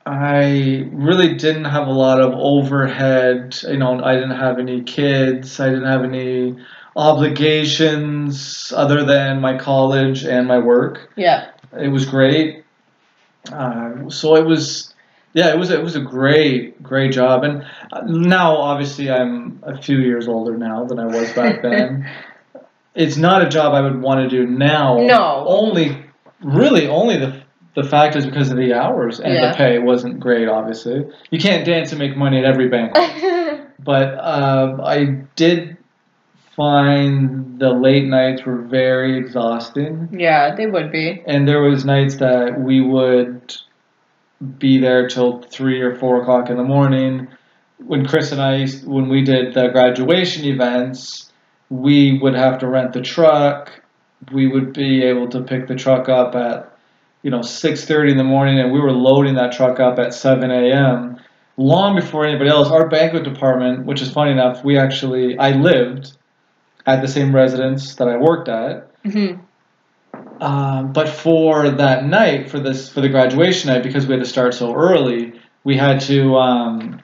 I 0.07 0.89
really 0.93 1.35
didn't 1.35 1.65
have 1.65 1.87
a 1.87 1.93
lot 1.93 2.21
of 2.21 2.33
overhead. 2.35 3.57
You 3.63 3.77
know, 3.79 4.03
I 4.03 4.15
didn't 4.15 4.37
have 4.39 4.59
any 4.59 4.83
kids. 4.83 5.61
I 5.61 5.69
didn't 5.69 5.87
have 5.87 6.05
any 6.05 6.57
obligations 6.97 8.73
other 8.77 9.05
than 9.05 9.41
my 9.41 9.57
college 9.59 10.25
and 10.25 10.47
my 10.47 10.59
work. 10.59 11.11
Yeah. 11.17 11.51
It 11.79 11.89
was 11.89 12.05
great. 12.07 12.64
Uh, 13.53 14.09
so 14.09 14.37
it 14.37 14.45
was, 14.47 14.95
yeah, 15.33 15.53
it 15.53 15.59
was 15.59 15.71
it 15.71 15.83
was 15.83 15.97
a 15.97 16.01
great 16.01 16.83
great 16.83 17.13
job. 17.13 17.45
And 17.45 17.65
now, 18.07 18.57
obviously, 18.57 19.11
I'm 19.11 19.61
a 19.63 19.81
few 19.81 19.99
years 19.99 20.29
older 20.29 20.57
now 20.57 20.85
than 20.85 20.99
I 20.99 21.07
was 21.07 21.33
back 21.33 21.63
then. 21.63 22.09
it's 22.95 23.17
not 23.17 23.43
a 23.43 23.49
job 23.49 23.75
I 23.75 23.81
would 23.81 24.01
want 24.01 24.29
to 24.29 24.29
do 24.29 24.47
now. 24.47 24.99
No. 24.99 25.45
Only, 25.47 26.05
really, 26.43 26.87
only 26.89 27.19
the 27.19 27.43
the 27.75 27.83
fact 27.85 28.15
is 28.15 28.25
because 28.25 28.51
of 28.51 28.57
the 28.57 28.73
hours 28.73 29.19
and 29.19 29.35
Yeah. 29.35 29.51
the 29.51 29.57
pay 29.57 29.79
wasn't 29.81 30.21
great. 30.21 30.49
Obviously, 30.49 31.05
you 31.31 31.41
can't 31.41 31.67
dance 31.67 31.91
and 31.91 31.99
make 31.99 32.17
money 32.17 32.39
at 32.39 32.45
every 32.45 32.69
bank. 32.69 32.95
but 33.81 34.17
um, 34.21 34.81
I 34.81 35.05
did 35.35 35.74
find 36.57 37.59
the 37.59 37.71
late 37.71 38.07
nights 38.07 38.45
were 38.45 38.63
very 38.63 39.17
exhausting, 39.19 40.09
yeah, 40.13 40.55
they 40.55 40.67
would 40.67 40.91
be. 40.93 41.23
and 41.27 41.47
there 41.49 41.63
was 41.63 41.85
nights 41.85 42.17
that 42.17 42.61
we 42.61 42.81
would 42.81 43.55
be 44.59 44.79
there 44.79 45.09
till 45.09 45.43
three 45.43 45.81
or 45.81 45.95
four 45.97 46.21
o'clock 46.23 46.51
in 46.51 46.57
the 46.57 46.65
morning. 46.65 47.29
When 47.79 48.07
Chris 48.07 48.33
and 48.33 48.41
I, 48.41 48.67
when 48.85 49.09
we 49.09 49.23
did 49.23 49.55
the 49.55 49.69
graduation 49.69 50.45
events, 50.45 51.33
we 51.71 52.19
would 52.19 52.35
have 52.35 52.59
to 52.59 52.69
rent 52.69 52.93
the 52.93 53.03
truck. 53.03 53.71
We 54.33 54.47
would 54.47 54.73
be 54.73 55.03
able 55.03 55.29
to 55.29 55.43
pick 55.43 55.67
the 55.67 55.75
truck 55.75 56.09
up 56.09 56.35
at, 56.35 56.77
you 57.23 57.31
know, 57.31 57.43
six 57.43 57.85
thirty 57.85 58.13
in 58.13 58.19
the 58.19 58.25
morning, 58.25 58.59
and 58.59 58.73
we 58.73 58.81
were 58.81 58.93
loading 58.93 59.35
that 59.35 59.53
truck 59.53 59.81
up 59.81 59.99
at 59.99 60.15
seven 60.15 60.51
a.m. 60.51 61.19
Long 61.57 61.95
before 61.95 62.27
anybody 62.27 62.51
else. 62.51 62.69
Our 62.69 62.89
banquet 62.89 63.25
department, 63.25 63.87
which 63.87 64.03
is 64.03 64.11
funny 64.11 64.33
enough, 64.33 64.65
we 64.65 64.79
actually 64.79 65.39
I 65.39 65.51
lived 65.53 66.17
at 66.87 67.01
the 67.03 67.09
same 67.09 67.35
residence 67.35 67.95
that 67.97 68.09
I 68.09 68.17
worked 68.17 68.49
at. 68.49 68.91
hmm 69.05 69.33
Um, 70.41 70.93
but 70.93 71.09
for 71.09 71.71
that 71.71 72.05
night, 72.05 72.51
for 72.51 72.59
this 72.61 72.89
for 72.93 73.01
the 73.01 73.09
graduation 73.09 73.73
night, 73.73 73.83
because 73.83 74.07
we 74.07 74.15
had 74.15 74.23
to 74.23 74.29
start 74.29 74.55
so 74.55 74.75
early, 74.75 75.33
we 75.65 75.77
had 75.77 76.01
to. 76.03 76.37
Um, 76.37 77.01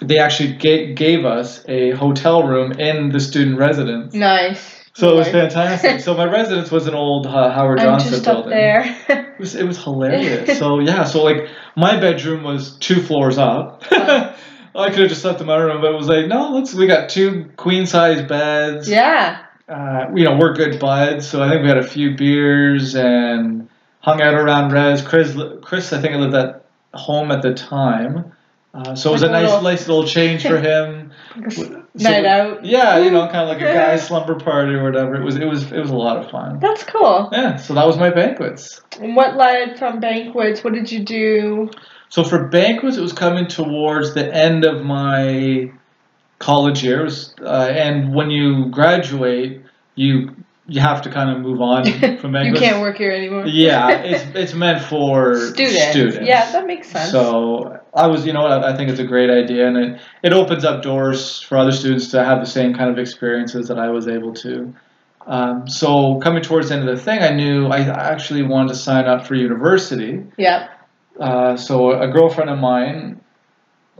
they 0.00 0.18
actually 0.18 0.52
ga- 0.54 0.94
gave 0.94 1.24
us 1.24 1.64
a 1.68 1.90
hotel 1.92 2.46
room 2.46 2.72
in 2.72 3.08
the 3.10 3.18
student 3.18 3.58
residence, 3.58 4.14
Nice. 4.14 4.84
so 4.94 5.10
it 5.10 5.16
was 5.16 5.28
fantastic. 5.28 6.00
so 6.00 6.14
my 6.14 6.24
residence 6.24 6.70
was 6.70 6.86
an 6.86 6.94
old 6.94 7.26
uh, 7.26 7.50
Howard 7.50 7.80
I'm 7.80 7.86
Johnson 7.98 8.10
just 8.12 8.24
building. 8.24 8.44
up 8.44 8.48
there. 8.50 8.96
It 9.08 9.40
was 9.40 9.54
it 9.56 9.64
was 9.66 9.82
hilarious. 9.82 10.56
so 10.62 10.78
yeah, 10.78 11.02
so 11.04 11.24
like 11.24 11.48
my 11.76 11.98
bedroom 11.98 12.44
was 12.44 12.76
two 12.78 13.02
floors 13.02 13.38
up. 13.38 13.82
I 14.78 14.90
could 14.90 15.00
have 15.00 15.08
just 15.08 15.22
slept 15.22 15.40
in 15.40 15.46
my 15.46 15.56
room, 15.56 15.80
but 15.80 15.92
it 15.92 15.96
was 15.96 16.08
like 16.08 16.26
no, 16.26 16.50
let's. 16.52 16.74
We 16.74 16.86
got 16.86 17.08
two 17.08 17.50
queen 17.56 17.86
size 17.86 18.22
beds 18.22 18.88
yeah. 18.88 19.44
uh, 19.68 20.06
you 20.14 20.24
know, 20.24 20.36
we're 20.36 20.54
good 20.54 20.78
buds, 20.78 21.26
so 21.28 21.42
I 21.42 21.48
think 21.48 21.62
we 21.62 21.68
had 21.68 21.78
a 21.78 21.86
few 21.86 22.16
beers 22.16 22.94
and 22.94 23.68
hung 24.00 24.20
out 24.22 24.34
around 24.34 24.72
Res. 24.72 25.02
Chris, 25.02 25.36
Chris, 25.62 25.92
I 25.92 26.00
think 26.00 26.14
I 26.14 26.16
lived 26.18 26.34
at 26.34 26.64
home 26.94 27.30
at 27.30 27.42
the 27.42 27.52
time, 27.54 28.32
uh, 28.74 28.94
so 28.94 29.10
it 29.10 29.12
was 29.12 29.22
a 29.22 29.26
Like 29.26 29.30
a 29.30 29.32
nice, 29.42 29.50
little- 29.50 29.62
nice 29.62 29.88
little 29.88 30.06
change 30.06 30.42
for 30.42 30.58
him. 30.58 31.12
Night 31.94 32.24
out. 32.26 32.64
Yeah, 32.64 32.98
you 32.98 33.10
know, 33.10 33.26
kind 33.26 33.38
of 33.38 33.48
like 33.48 33.60
a 33.60 33.74
guy 33.74 33.96
slumber 33.96 34.38
party 34.38 34.74
or 34.74 34.84
whatever. 34.84 35.16
It 35.16 35.24
was, 35.24 35.36
it 35.36 35.46
was, 35.46 35.72
it 35.72 35.80
was 35.80 35.90
a 35.90 35.96
lot 35.96 36.16
of 36.18 36.30
fun. 36.30 36.60
That's 36.60 36.84
cool. 36.84 37.28
Yeah, 37.32 37.56
so 37.56 37.74
that 37.74 37.86
was 37.86 37.96
my 37.96 38.10
banquets. 38.10 38.80
And 39.00 39.16
what 39.16 39.36
led 39.36 39.78
from 39.78 39.98
banquets? 39.98 40.62
What 40.62 40.74
did 40.74 40.92
you 40.92 41.00
do? 41.04 41.70
So 42.10 42.24
for 42.24 42.48
banquets, 42.48 42.96
it 42.96 43.00
was 43.02 43.12
coming 43.12 43.46
towards 43.46 44.14
the 44.14 44.32
end 44.34 44.64
of 44.64 44.84
my 44.84 45.70
college 46.38 46.82
years, 46.84 47.34
uh, 47.42 47.68
and 47.70 48.14
when 48.14 48.30
you 48.30 48.66
graduate, 48.70 49.62
you 49.94 50.34
you 50.70 50.80
have 50.82 51.00
to 51.02 51.10
kind 51.10 51.30
of 51.30 51.40
move 51.40 51.62
on 51.62 51.84
from 52.18 52.32
banquets. 52.32 52.60
you 52.60 52.66
can't 52.68 52.80
work 52.82 52.96
here 52.98 53.10
anymore. 53.12 53.46
Yeah, 53.46 53.88
it's 54.12 54.24
it's 54.36 54.54
meant 54.54 54.82
for 54.84 55.34
Students. 55.34 55.90
students. 55.90 56.18
Yeah, 56.22 56.50
that 56.52 56.66
makes 56.66 56.88
sense. 56.90 57.10
So 57.10 57.80
I 57.94 58.06
was, 58.06 58.26
you 58.26 58.32
know 58.32 58.40
I 58.46 58.72
I 58.72 58.76
think 58.76 58.90
it's 58.90 59.00
a 59.00 59.04
great 59.06 59.30
idea, 59.30 59.66
and 59.66 59.76
it, 59.76 60.00
it 60.22 60.32
opens 60.32 60.64
up 60.64 60.82
doors 60.82 61.40
for 61.40 61.56
other 61.58 61.72
students 61.72 62.08
to 62.12 62.24
have 62.24 62.40
the 62.40 62.46
same 62.46 62.74
kind 62.74 62.90
of 62.90 62.98
experiences 62.98 63.68
that 63.68 63.78
I 63.78 63.90
was 63.90 64.08
able 64.08 64.32
to. 64.34 64.74
Um, 65.26 65.68
so 65.68 66.18
coming 66.20 66.42
towards 66.42 66.68
the 66.70 66.76
end 66.76 66.88
of 66.88 66.96
the 66.96 67.02
thing, 67.02 67.18
I 67.20 67.30
knew 67.34 67.66
I 67.66 67.80
actually 67.80 68.42
wanted 68.42 68.68
to 68.68 68.74
sign 68.76 69.04
up 69.06 69.26
for 69.26 69.34
university. 69.34 70.24
yeah. 70.38 70.68
Uh, 71.18 71.56
so 71.56 72.00
a 72.00 72.08
girlfriend 72.08 72.50
of 72.50 72.58
mine, 72.58 73.20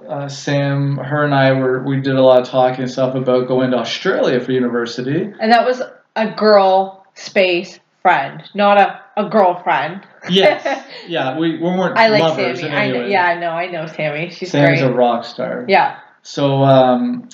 uh, 0.09 0.29
Sam, 0.29 0.97
her 0.97 1.25
and 1.25 1.35
I 1.35 1.53
were 1.53 1.83
we 1.83 2.01
did 2.01 2.15
a 2.15 2.23
lot 2.23 2.41
of 2.41 2.49
talking 2.49 2.83
and 2.83 2.91
stuff 2.91 3.15
about 3.15 3.49
going 3.49 3.73
to 3.73 3.79
Australia 3.79 4.41
for 4.41 4.53
university. 4.53 5.33
And 5.41 5.53
that 5.53 5.67
was 5.67 5.83
a 6.17 6.31
girl 6.31 7.07
space 7.15 7.81
friend, 8.03 8.43
not 8.55 8.79
a, 8.81 9.01
a 9.17 9.29
girlfriend. 9.29 10.07
Yes, 10.29 10.87
yeah, 11.09 11.37
we, 11.39 11.57
we 11.57 11.63
weren't 11.63 11.99
I 11.99 12.09
like 12.09 12.23
lovers 12.23 12.61
Sammy. 12.61 12.77
I 12.77 12.91
know, 12.91 13.07
yeah, 13.07 13.27
I 13.27 13.39
know. 13.39 13.51
I 13.51 13.67
know 13.71 13.87
Sammy. 13.87 14.31
She's 14.31 14.51
Sam's 14.51 14.81
great. 14.81 14.91
a 14.91 14.95
rock 14.95 15.25
star. 15.25 15.65
yeah. 15.69 16.01
So 16.23 16.63
um, 16.63 17.29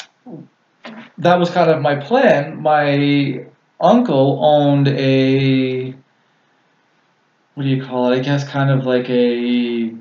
that 1.18 1.38
was 1.38 1.50
kind 1.50 1.70
of 1.70 1.80
my 1.82 1.96
plan. 1.96 2.60
My 2.60 3.44
uncle 3.80 4.38
owned 4.42 4.88
a 4.88 5.94
what 7.54 7.62
do 7.62 7.68
you 7.68 7.84
call 7.84 8.12
it? 8.12 8.16
I 8.16 8.20
guess 8.20 8.46
kind 8.46 8.70
of 8.70 8.84
like 8.86 9.08
a 9.08 9.94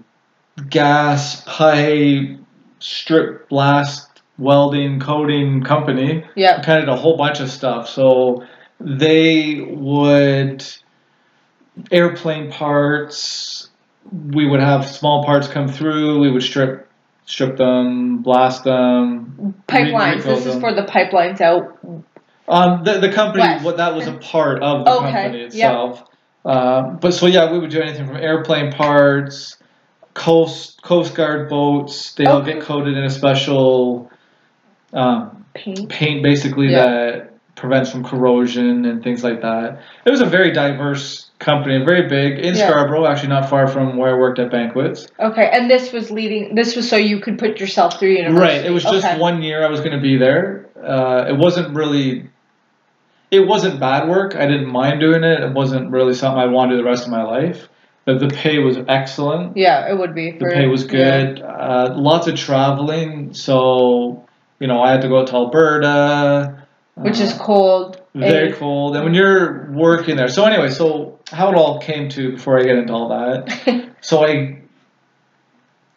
gas 0.70 1.42
pipe 1.46 2.40
strip 2.80 3.50
blast 3.50 4.22
welding 4.38 5.00
coating 5.00 5.64
company. 5.64 6.26
Yeah. 6.36 6.62
Kind 6.62 6.84
of 6.84 6.90
a 6.90 6.96
whole 6.96 7.18
bunch 7.18 7.40
of 7.40 7.50
stuff. 7.50 7.90
So 7.90 8.46
they 8.80 9.62
would 9.62 10.66
airplane 11.92 12.52
parts. 12.52 13.70
We 14.12 14.48
would 14.48 14.60
have 14.60 14.86
small 14.86 15.24
parts 15.24 15.48
come 15.48 15.68
through. 15.68 16.20
We 16.20 16.32
would 16.32 16.44
strip 16.44 16.90
strip 17.26 17.58
them, 17.58 18.22
blast 18.22 18.64
them. 18.64 19.56
Pipelines. 19.68 20.24
This 20.24 20.40
is 20.40 20.54
them. 20.54 20.62
for 20.62 20.74
the 20.74 20.84
pipelines 20.84 21.40
out. 21.40 21.78
Um, 22.48 22.84
the, 22.84 23.00
the 23.00 23.12
company, 23.12 23.64
what 23.64 23.78
that 23.78 23.96
was 23.96 24.08
a 24.08 24.14
part 24.14 24.62
of 24.62 24.84
the 24.84 24.92
Okay, 24.92 25.12
company 25.12 25.50
yep. 25.54 26.06
Uh, 26.46 26.92
but 27.02 27.14
so 27.14 27.26
yeah, 27.28 27.52
we 27.52 27.60
would 27.60 27.70
do 27.70 27.82
anything 27.82 28.06
from 28.08 28.18
airplane 28.18 28.72
parts, 28.72 29.58
coast 30.14 30.82
coast 30.82 31.16
guard 31.16 31.50
boats. 31.50 32.14
They 32.14 32.26
all 32.26 32.42
Okay. 32.42 32.54
get 32.54 32.62
coated 32.64 32.98
in 32.98 33.04
a 33.04 33.10
special 33.10 34.10
um, 34.94 35.46
Paint. 35.56 35.90
paint, 35.90 36.24
basically 36.24 36.68
Yeah. 36.72 36.86
that 36.86 37.30
prevents 37.56 37.92
from 37.92 38.04
corrosion 38.04 38.86
and 38.86 39.04
things 39.04 39.24
like 39.24 39.42
that. 39.42 39.80
It 40.06 40.10
was 40.12 40.22
a 40.22 40.26
very 40.26 40.52
diverse 40.52 41.30
company, 41.40 41.84
very 41.86 42.08
big 42.08 42.40
in 42.40 42.56
Yeah. 42.56 42.68
Scarborough, 42.68 43.06
actually 43.06 43.30
not 43.30 43.50
far 43.50 43.68
from 43.68 43.98
where 43.98 44.16
I 44.16 44.18
worked 44.20 44.40
at 44.40 44.52
banquets. 44.52 45.08
Okay, 45.20 45.50
and 45.52 45.70
this 45.70 45.92
was 45.94 46.12
leading. 46.12 46.56
This 46.56 46.76
was 46.76 46.90
so 46.90 46.96
you 46.98 47.20
could 47.20 47.38
put 47.40 47.60
yourself 47.60 48.00
through 48.00 48.10
university. 48.10 48.58
Right. 48.58 48.66
It 48.66 48.72
was 48.72 48.84
just 48.84 49.06
Okay. 49.06 49.18
one 49.20 49.42
year 49.42 49.64
I 49.66 49.70
was 49.70 49.80
going 49.80 49.94
to 49.94 50.02
be 50.02 50.18
there. 50.18 50.68
Uh, 50.84 51.26
it 51.30 51.38
wasn't 51.38 51.76
really. 51.76 52.30
It 53.34 53.48
wasn't 53.48 53.80
bad 53.80 54.08
work. 54.08 54.36
I 54.36 54.46
didn't 54.46 54.68
mind 54.68 55.00
doing 55.00 55.24
it. 55.24 55.42
It 55.42 55.54
wasn't 55.54 55.90
really 55.90 56.14
something 56.14 56.40
I 56.40 56.46
wanted 56.46 56.72
to 56.72 56.78
do 56.78 56.84
the 56.84 56.90
rest 56.90 57.06
of 57.06 57.12
my 57.12 57.24
life. 57.24 57.68
But 58.06 58.20
the 58.20 58.28
pay 58.28 58.60
was 58.60 58.78
excellent. 58.88 59.58
Yeah, 59.58 59.90
it 59.90 59.98
would 59.98 60.14
be. 60.14 60.32
The 60.32 60.52
pay 60.54 60.68
was 60.68 60.84
yeah. 60.84 60.90
good. 60.90 61.42
Uh, 61.42 61.94
lots 61.96 62.28
of 62.28 62.36
traveling. 62.36 63.34
So, 63.34 64.28
you 64.60 64.68
know, 64.68 64.82
I 64.82 64.92
had 64.92 65.02
to 65.02 65.08
go 65.08 65.26
to 65.26 65.34
Alberta. 65.34 66.64
Which 66.96 67.20
uh, 67.20 67.24
is 67.24 67.34
cold. 67.34 68.02
very 68.14 68.50
and- 68.50 68.58
cold. 68.58 68.96
And 68.96 69.06
when 69.06 69.14
you're 69.14 69.72
working 69.72 70.16
there. 70.16 70.28
So, 70.28 70.46
anyway, 70.46 70.70
so 70.70 71.20
how 71.32 71.50
it 71.50 71.56
all 71.56 71.80
came 71.80 72.10
to 72.10 72.34
before 72.34 72.60
I 72.60 72.64
get 72.64 72.78
into 72.78 72.94
all 72.94 73.10
that. 73.10 73.90
So 74.04 74.26
I 74.28 74.60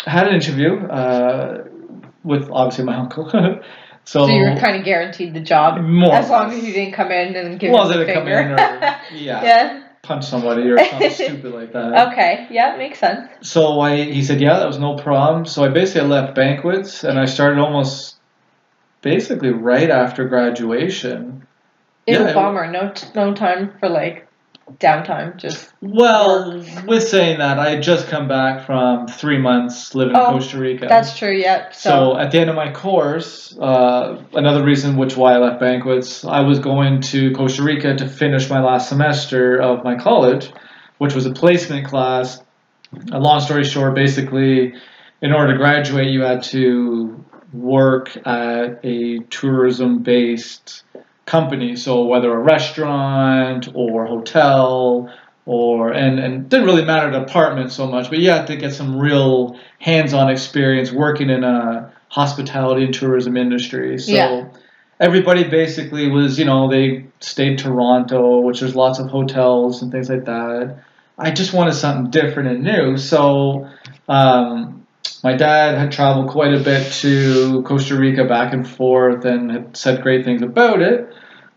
had 0.07 0.29
an 0.29 0.35
interview 0.37 0.77
uh, 0.87 1.65
with 2.23 2.49
obviously 2.53 2.85
my 2.85 2.95
uncle. 2.95 3.29
so, 4.07 4.27
So 4.27 4.33
you 4.33 4.49
were 4.49 4.57
kind 4.57 4.77
of 4.77 4.85
guaranteed 4.85 5.35
the 5.35 5.41
job 5.41 5.81
more 5.83 6.15
as 6.15 6.31
long 6.31 6.51
as 6.53 6.65
you 6.65 6.73
didn't 6.73 6.95
come 6.95 7.11
in 7.13 7.37
and 7.37 7.59
give 7.61 7.73
well, 7.73 7.91
him 7.91 7.99
the 7.99 8.03
it 8.05 8.15
finger. 8.15 8.39
in 8.39 8.53
or 8.53 8.57
yeah, 9.13 9.43
yeah. 9.45 9.83
punch 10.03 10.25
somebody 10.25 10.63
or 10.71 10.79
something 10.79 11.11
stupid 11.27 11.53
like 11.53 11.73
that. 11.73 12.13
Okay. 12.13 12.47
Yeah, 12.51 12.77
makes 12.79 12.99
sense. 13.01 13.29
So 13.43 13.81
I 13.81 13.97
he 14.05 14.23
said 14.23 14.41
yeah 14.41 14.59
that 14.59 14.67
was 14.67 14.79
no 14.79 14.95
problem. 14.97 15.45
So 15.45 15.65
I 15.65 15.69
basically 15.69 16.09
left 16.09 16.35
banquets 16.35 17.05
and 17.05 17.19
I 17.19 17.27
started 17.27 17.59
almost 17.61 18.17
basically 19.03 19.51
right 19.51 19.91
after 19.91 20.27
graduation. 20.29 21.47
Ew, 22.07 22.15
Yeah, 22.15 22.29
it- 22.29 22.35
bummer. 22.35 22.71
No, 22.71 22.93
no 23.15 23.35
time 23.35 23.73
for 23.81 23.89
like 23.89 24.26
downtime? 24.75 25.37
Just 25.37 25.73
well, 25.81 26.59
work? 26.59 26.87
with 26.87 27.09
saying 27.09 27.39
that, 27.39 27.59
I 27.59 27.71
had 27.71 27.83
just 27.83 28.09
come 28.09 28.29
back 28.29 28.67
from 28.67 29.07
three 29.07 29.39
months 29.39 29.95
living 29.95 30.17
oh, 30.17 30.27
in 30.27 30.33
Costa 30.39 30.59
Rica. 30.59 30.87
That's 30.89 31.17
true. 31.19 31.33
yep 31.33 31.75
So. 31.75 31.91
so 31.91 32.19
at 32.19 32.31
the 32.33 32.39
end 32.39 32.51
of 32.51 32.57
my 32.57 32.73
course, 32.73 33.57
uh, 33.59 34.23
another 34.35 34.65
reason 34.65 34.97
which 34.97 35.17
why 35.17 35.35
I 35.35 35.39
left 35.39 35.61
banquets, 35.61 36.25
I 36.25 36.41
was 36.41 36.59
going 36.59 37.01
to 37.03 37.33
Costa 37.33 37.63
Rica 37.63 37.97
to 37.97 38.09
finish 38.09 38.51
my 38.51 38.63
last 38.63 38.89
semester 38.89 39.61
of 39.61 39.85
my 39.85 39.97
college, 39.97 40.51
which 40.99 41.15
was 41.15 41.27
a 41.27 41.33
placement 41.33 41.87
class. 41.87 42.43
A 43.13 43.19
long 43.19 43.41
story 43.41 43.65
short, 43.65 43.95
basically, 43.95 44.75
in 45.21 45.33
order 45.33 45.53
to 45.53 45.59
graduate, 45.59 46.11
you 46.11 46.23
had 46.23 46.43
to 46.45 47.25
work 47.53 48.17
at 48.27 48.81
a 48.85 49.19
tourism 49.31 50.03
based 50.03 50.85
company. 51.27 51.77
So 51.77 52.05
whether 52.05 52.33
a 52.33 52.39
restaurant 52.39 53.69
or 53.75 54.07
hotel 54.07 55.13
or 55.45 55.93
and 55.93 56.19
and 56.19 56.49
didn't 56.49 56.67
really 56.67 56.85
matter 56.85 57.11
the 57.11 57.23
apartment 57.23 57.73
so 57.73 57.87
much, 57.87 58.09
but 58.09 58.19
you 58.19 58.31
had 58.31 58.47
to 58.47 58.57
get 58.57 58.73
some 58.73 58.99
real 58.99 59.59
hands-on 59.79 60.31
experience 60.31 60.91
working 60.91 61.29
in 61.31 61.45
a 61.45 61.93
hospitality 62.09 62.85
and 62.85 62.95
tourism 62.95 63.37
industry. 63.37 63.99
So 63.99 64.13
yeah. 64.13 64.49
everybody 65.01 65.45
basically 65.45 66.09
was, 66.09 66.39
you 66.39 66.45
know, 66.45 66.69
they 66.71 67.07
stayed 67.21 67.59
Toronto, 67.59 68.41
which 68.41 68.61
there's 68.61 68.75
lots 68.75 68.99
of 68.99 69.09
hotels 69.09 69.83
and 69.83 69.93
things 69.93 70.09
like 70.09 70.25
that. 70.25 70.79
I 71.19 71.31
just 71.31 71.53
wanted 71.53 71.75
something 71.75 72.11
different 72.11 72.49
and 72.49 72.63
new. 72.63 72.97
So 72.97 73.69
um, 74.09 74.86
my 75.23 75.35
dad 75.35 75.79
had 75.79 75.93
traveled 75.93 76.29
quite 76.29 76.55
a 76.55 76.61
bit 76.61 76.93
to 76.95 77.63
Costa 77.63 77.97
Rica 77.97 78.25
back 78.25 78.53
and 78.53 78.69
forth 78.69 79.25
and 79.25 79.51
had 79.51 79.77
said 79.77 80.03
great 80.03 80.25
things 80.25 80.43
about 80.43 80.83
it. 80.83 81.13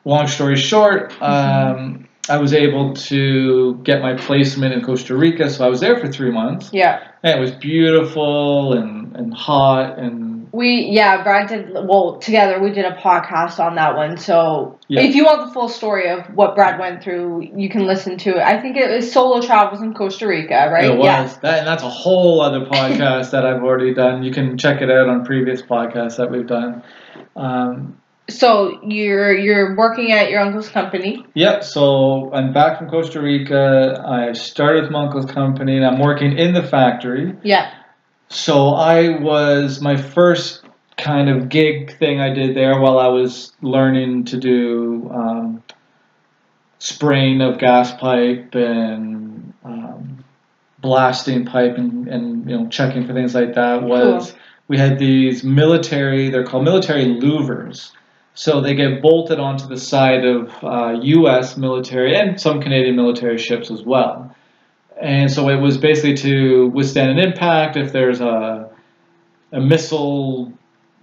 Long 0.05 0.27
story 0.27 0.55
short, 0.55 1.11
mm-hmm. 1.11 1.23
um, 1.23 2.07
I 2.29 2.37
was 2.37 2.53
able 2.53 2.93
to 2.93 3.75
get 3.83 4.01
my 4.01 4.15
placement 4.15 4.73
in 4.73 4.81
Costa 4.81 5.15
Rica, 5.15 5.49
so 5.49 5.65
I 5.65 5.69
was 5.69 5.79
there 5.79 5.99
for 5.99 6.07
three 6.11 6.31
months. 6.31 6.69
Yeah. 6.71 7.01
And 7.23 7.37
it 7.37 7.41
was 7.41 7.51
beautiful 7.51 8.73
and, 8.73 9.15
and 9.15 9.33
hot 9.33 9.97
and 9.97 10.28
we 10.51 10.89
yeah, 10.91 11.23
Brad 11.23 11.49
did 11.49 11.71
well 11.73 12.17
together. 12.19 12.59
We 12.59 12.71
did 12.71 12.85
a 12.85 12.95
podcast 12.95 13.59
on 13.59 13.75
that 13.75 13.95
one. 13.95 14.17
So 14.17 14.79
yeah. 14.87 15.01
if 15.01 15.15
you 15.15 15.25
want 15.25 15.47
the 15.47 15.53
full 15.53 15.69
story 15.69 16.09
of 16.09 16.25
what 16.33 16.55
Brad 16.55 16.79
went 16.79 17.03
through, 17.03 17.49
you 17.55 17.69
can 17.69 17.85
listen 17.85 18.17
to 18.19 18.31
it. 18.31 18.41
I 18.41 18.61
think 18.61 18.77
it 18.77 18.89
was 18.89 19.11
solo 19.11 19.41
travels 19.41 19.81
in 19.81 19.93
Costa 19.93 20.27
Rica, 20.27 20.69
right? 20.71 20.85
It 20.85 20.97
was. 20.97 21.05
Yeah. 21.05 21.39
That, 21.41 21.59
and 21.59 21.67
that's 21.67 21.83
a 21.83 21.89
whole 21.89 22.41
other 22.41 22.65
podcast 22.65 23.31
that 23.31 23.45
I've 23.45 23.63
already 23.63 23.93
done. 23.93 24.23
You 24.23 24.31
can 24.31 24.57
check 24.57 24.81
it 24.81 24.89
out 24.89 25.07
on 25.07 25.25
previous 25.25 25.61
podcasts 25.61 26.17
that 26.17 26.31
we've 26.31 26.47
done. 26.47 26.83
Um, 27.35 27.99
so 28.29 28.79
you're 28.83 29.35
you're 29.35 29.75
working 29.75 30.11
at 30.11 30.29
your 30.29 30.39
uncle's 30.41 30.69
company. 30.69 31.25
Yep. 31.33 31.63
So 31.63 32.31
I'm 32.33 32.53
back 32.53 32.77
from 32.77 32.89
Costa 32.89 33.21
Rica. 33.21 34.03
I 34.07 34.33
started 34.33 34.83
with 34.83 34.91
my 34.91 35.05
uncle's 35.05 35.25
company, 35.25 35.77
and 35.77 35.85
I'm 35.85 35.99
working 35.99 36.37
in 36.37 36.53
the 36.53 36.63
factory. 36.63 37.35
Yeah. 37.43 37.73
So 38.29 38.69
I 38.69 39.19
was 39.19 39.81
my 39.81 39.97
first 39.97 40.63
kind 40.97 41.29
of 41.29 41.49
gig 41.49 41.97
thing 41.97 42.19
I 42.19 42.31
did 42.33 42.55
there 42.55 42.79
while 42.79 42.99
I 42.99 43.07
was 43.07 43.53
learning 43.61 44.25
to 44.25 44.37
do 44.37 45.09
um, 45.13 45.63
spraying 46.79 47.41
of 47.41 47.57
gas 47.57 47.93
pipe 47.93 48.53
and 48.53 49.53
um, 49.63 50.23
blasting 50.79 51.45
pipe 51.45 51.77
and, 51.77 52.07
and 52.07 52.49
you 52.49 52.57
know 52.57 52.67
checking 52.69 53.05
for 53.07 53.13
things 53.13 53.33
like 53.33 53.55
that 53.55 53.83
was 53.83 54.31
cool. 54.31 54.39
we 54.67 54.77
had 54.77 54.99
these 54.99 55.43
military 55.43 56.29
they're 56.29 56.45
called 56.45 56.63
military 56.63 57.05
louvers 57.05 57.91
so 58.39 58.61
they 58.61 58.73
get 58.73 59.01
bolted 59.01 59.37
onto 59.37 59.67
the 59.67 59.77
side 59.77 60.23
of 60.23 60.63
uh, 60.63 60.97
U.S. 61.01 61.57
military 61.57 62.15
and 62.15 62.39
some 62.39 62.61
Canadian 62.61 62.95
military 62.95 63.37
ships 63.37 63.69
as 63.69 63.83
well. 63.83 64.33
And 65.01 65.31
so 65.31 65.49
it 65.49 65.61
was 65.61 65.77
basically 65.77 66.15
to 66.15 66.67
withstand 66.67 67.11
an 67.11 67.19
impact 67.19 67.77
if 67.77 67.91
there's 67.91 68.21
a 68.21 68.69
a 69.51 69.59
missile 69.59 70.51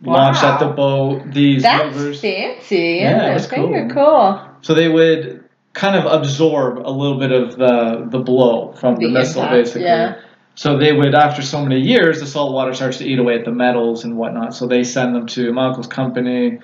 wow. 0.03 0.15
launched 0.15 0.45
at 0.45 0.59
the 0.61 0.69
boat. 0.69 1.23
These 1.33 1.63
That's 1.63 1.95
rovers. 1.95 2.21
fancy. 2.21 2.99
Yeah, 3.01 3.35
that's 3.35 3.47
cool. 3.47 3.89
cool. 3.91 4.41
So 4.61 4.75
they 4.75 4.89
would 4.89 5.45
kind 5.73 5.97
of 5.97 6.11
absorb 6.11 6.79
a 6.79 6.91
little 6.91 7.19
bit 7.19 7.33
of 7.33 7.57
the 7.57 8.07
the 8.11 8.19
blow 8.19 8.73
from 8.73 8.97
the, 8.97 9.07
the 9.07 9.13
missile, 9.13 9.43
impact, 9.43 9.57
basically. 9.57 9.83
Yeah. 9.83 10.21
So 10.57 10.79
they 10.79 10.95
would, 10.95 11.15
after 11.15 11.43
so 11.43 11.63
many 11.63 11.81
years, 11.81 12.19
the 12.21 12.27
salt 12.27 12.55
water 12.55 12.73
starts 12.73 12.97
to 12.99 13.05
eat 13.05 13.19
away 13.19 13.39
at 13.39 13.45
the 13.45 13.53
metals 13.53 14.05
and 14.05 14.17
whatnot. 14.17 14.55
So 14.55 14.67
they 14.67 14.85
send 14.85 15.15
them 15.15 15.27
to 15.29 15.53
my 15.53 15.67
uncle's 15.67 15.87
company. 15.87 16.61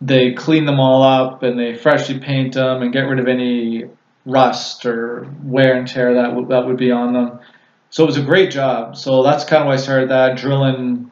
They 0.00 0.34
clean 0.34 0.66
them 0.66 0.78
all 0.78 1.02
up 1.02 1.42
and 1.42 1.58
they 1.58 1.74
freshly 1.74 2.20
paint 2.20 2.54
them 2.54 2.80
and 2.82 2.92
get 2.92 3.02
rid 3.02 3.18
of 3.18 3.26
any 3.26 3.86
rust 4.26 4.86
or 4.86 5.26
wear 5.42 5.74
and 5.74 5.86
tear 5.86 6.14
that 6.14 6.28
w- 6.28 6.48
that 6.48 6.66
would 6.66 6.76
be 6.76 6.90
on 6.90 7.12
them. 7.12 7.38
So 7.90 8.02
it 8.02 8.06
was 8.06 8.16
a 8.16 8.22
great 8.22 8.50
job. 8.50 8.96
So 8.96 9.22
that's 9.22 9.44
kind 9.44 9.62
of 9.62 9.66
why 9.68 9.74
I 9.74 9.76
started 9.76 10.10
that 10.10 10.36
drilling 10.36 11.10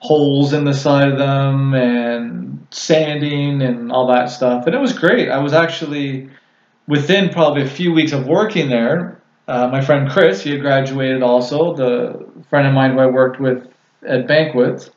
holes 0.00 0.52
in 0.52 0.64
the 0.64 0.74
side 0.74 1.08
of 1.08 1.18
them 1.18 1.74
and 1.74 2.66
sanding 2.70 3.62
and 3.62 3.92
all 3.92 4.06
that 4.08 4.30
stuff. 4.30 4.66
And 4.66 4.74
it 4.74 4.78
was 4.78 4.92
great. 4.92 5.28
I 5.28 5.38
was 5.38 5.52
actually 5.52 6.28
within 6.86 7.30
probably 7.30 7.62
a 7.62 7.68
few 7.68 7.92
weeks 7.92 8.12
of 8.12 8.26
working 8.26 8.68
there. 8.68 9.20
Uh, 9.48 9.68
my 9.68 9.80
friend 9.80 10.10
Chris, 10.10 10.42
he 10.42 10.52
had 10.52 10.60
graduated 10.60 11.22
also. 11.22 11.74
The 11.74 12.26
friend 12.48 12.66
of 12.66 12.74
mine 12.74 12.92
who 12.92 13.00
I 13.00 13.06
worked 13.06 13.40
with 13.40 13.66
at 14.06 14.26
banquets, 14.26 14.90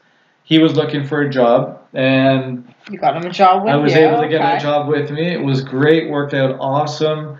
he 0.43 0.59
was 0.59 0.75
looking 0.75 1.05
for 1.05 1.21
a 1.21 1.29
job, 1.29 1.81
and 1.93 2.72
you 2.89 2.97
got 2.97 3.15
him 3.15 3.29
a 3.29 3.33
job 3.33 3.63
with 3.63 3.73
I 3.73 3.77
was 3.77 3.93
you? 3.93 3.99
able 3.99 4.21
to 4.21 4.27
get 4.27 4.41
him 4.41 4.57
a 4.57 4.59
job 4.59 4.87
with 4.87 5.11
me. 5.11 5.33
It 5.33 5.41
was 5.41 5.61
great, 5.61 6.09
worked 6.09 6.33
out 6.33 6.57
awesome. 6.59 7.37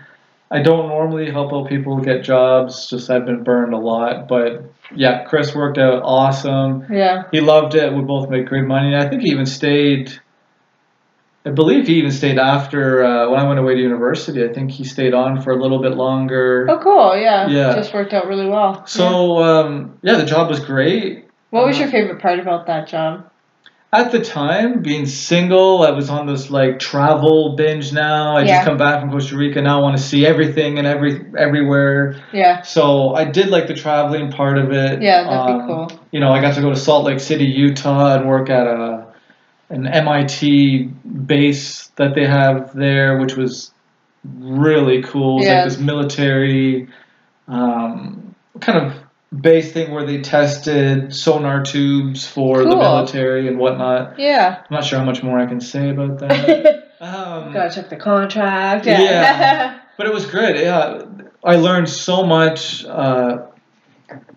I 0.50 0.62
don't 0.62 0.88
normally 0.88 1.30
help 1.30 1.52
out 1.52 1.68
people 1.68 2.00
get 2.00 2.22
jobs, 2.22 2.88
just 2.88 3.10
I've 3.10 3.26
been 3.26 3.42
burned 3.42 3.74
a 3.74 3.78
lot. 3.78 4.28
But 4.28 4.64
yeah, 4.94 5.24
Chris 5.24 5.54
worked 5.54 5.78
out 5.78 6.02
awesome. 6.04 6.86
Yeah. 6.90 7.24
He 7.32 7.40
loved 7.40 7.74
it. 7.74 7.92
We 7.92 8.02
both 8.02 8.30
made 8.30 8.46
great 8.46 8.64
money. 8.64 8.94
I 8.94 9.08
think 9.08 9.22
he 9.22 9.30
even 9.30 9.46
stayed. 9.46 10.12
I 11.46 11.50
believe 11.50 11.88
he 11.88 11.96
even 11.96 12.10
stayed 12.10 12.38
after 12.38 13.04
uh, 13.04 13.30
when 13.30 13.38
I 13.38 13.46
went 13.46 13.58
away 13.58 13.74
to 13.74 13.80
university. 13.80 14.44
I 14.44 14.52
think 14.52 14.70
he 14.70 14.84
stayed 14.84 15.12
on 15.12 15.42
for 15.42 15.50
a 15.50 15.60
little 15.60 15.82
bit 15.82 15.92
longer. 15.92 16.66
Oh, 16.70 16.78
cool! 16.78 17.16
Yeah, 17.16 17.48
yeah, 17.48 17.74
just 17.74 17.92
worked 17.92 18.14
out 18.14 18.26
really 18.26 18.48
well. 18.48 18.86
So 18.86 19.40
yeah, 19.40 19.58
um, 19.58 19.98
yeah 20.02 20.16
the 20.16 20.24
job 20.24 20.48
was 20.48 20.60
great. 20.60 21.28
What 21.50 21.66
was 21.66 21.76
uh, 21.76 21.80
your 21.80 21.90
favorite 21.90 22.22
part 22.22 22.38
about 22.38 22.66
that 22.68 22.88
job? 22.88 23.30
At 23.94 24.10
the 24.10 24.20
time, 24.20 24.82
being 24.82 25.06
single, 25.06 25.82
I 25.82 25.90
was 25.90 26.10
on 26.10 26.26
this 26.26 26.50
like 26.50 26.80
travel 26.80 27.54
binge 27.54 27.92
now. 27.92 28.36
I 28.36 28.42
yeah. 28.42 28.56
just 28.56 28.66
come 28.66 28.76
back 28.76 29.00
from 29.00 29.10
Costa 29.10 29.36
Rica 29.36 29.62
now. 29.62 29.78
I 29.78 29.82
want 29.82 29.96
to 29.96 30.02
see 30.02 30.26
everything 30.26 30.78
and 30.78 30.86
every 30.86 31.24
everywhere. 31.38 32.20
Yeah. 32.32 32.62
So 32.62 33.14
I 33.14 33.24
did 33.24 33.50
like 33.50 33.68
the 33.68 33.74
traveling 33.74 34.32
part 34.32 34.58
of 34.58 34.72
it. 34.72 35.00
Yeah, 35.00 35.22
that'd 35.22 35.38
um, 35.38 35.60
be 35.60 35.66
cool. 35.66 36.06
You 36.10 36.18
know, 36.18 36.32
I 36.32 36.40
got 36.40 36.54
to 36.56 36.60
go 36.60 36.70
to 36.70 36.76
Salt 36.76 37.04
Lake 37.04 37.20
City, 37.20 37.44
Utah, 37.44 38.16
and 38.16 38.28
work 38.28 38.50
at 38.50 38.66
a 38.66 39.06
an 39.70 39.86
MIT 39.86 40.84
base 41.26 41.86
that 41.96 42.14
they 42.14 42.26
have 42.26 42.74
there, 42.74 43.18
which 43.18 43.36
was 43.36 43.72
really 44.24 45.02
cool. 45.02 45.38
It's 45.38 45.46
yeah. 45.46 45.60
like 45.60 45.70
this 45.70 45.78
military 45.78 46.88
um, 47.46 48.34
kind 48.60 48.86
of 48.86 49.03
base 49.40 49.72
thing 49.72 49.90
where 49.90 50.04
they 50.04 50.20
tested 50.20 51.14
sonar 51.14 51.62
tubes 51.62 52.26
for 52.26 52.62
cool. 52.62 52.70
the 52.70 52.76
military 52.76 53.48
and 53.48 53.58
whatnot. 53.58 54.18
Yeah. 54.18 54.58
I'm 54.58 54.74
not 54.74 54.84
sure 54.84 54.98
how 54.98 55.04
much 55.04 55.22
more 55.22 55.38
I 55.38 55.46
can 55.46 55.60
say 55.60 55.90
about 55.90 56.18
that. 56.20 56.92
um, 57.00 57.52
Gotta 57.52 57.74
check 57.74 57.90
the 57.90 57.96
contract. 57.96 58.86
Yeah. 58.86 59.00
yeah. 59.00 59.80
but 59.96 60.06
it 60.06 60.12
was 60.12 60.26
good. 60.26 60.56
Yeah. 60.56 61.02
I 61.42 61.56
learned 61.56 61.88
so 61.88 62.24
much. 62.24 62.84
Uh, 62.84 63.46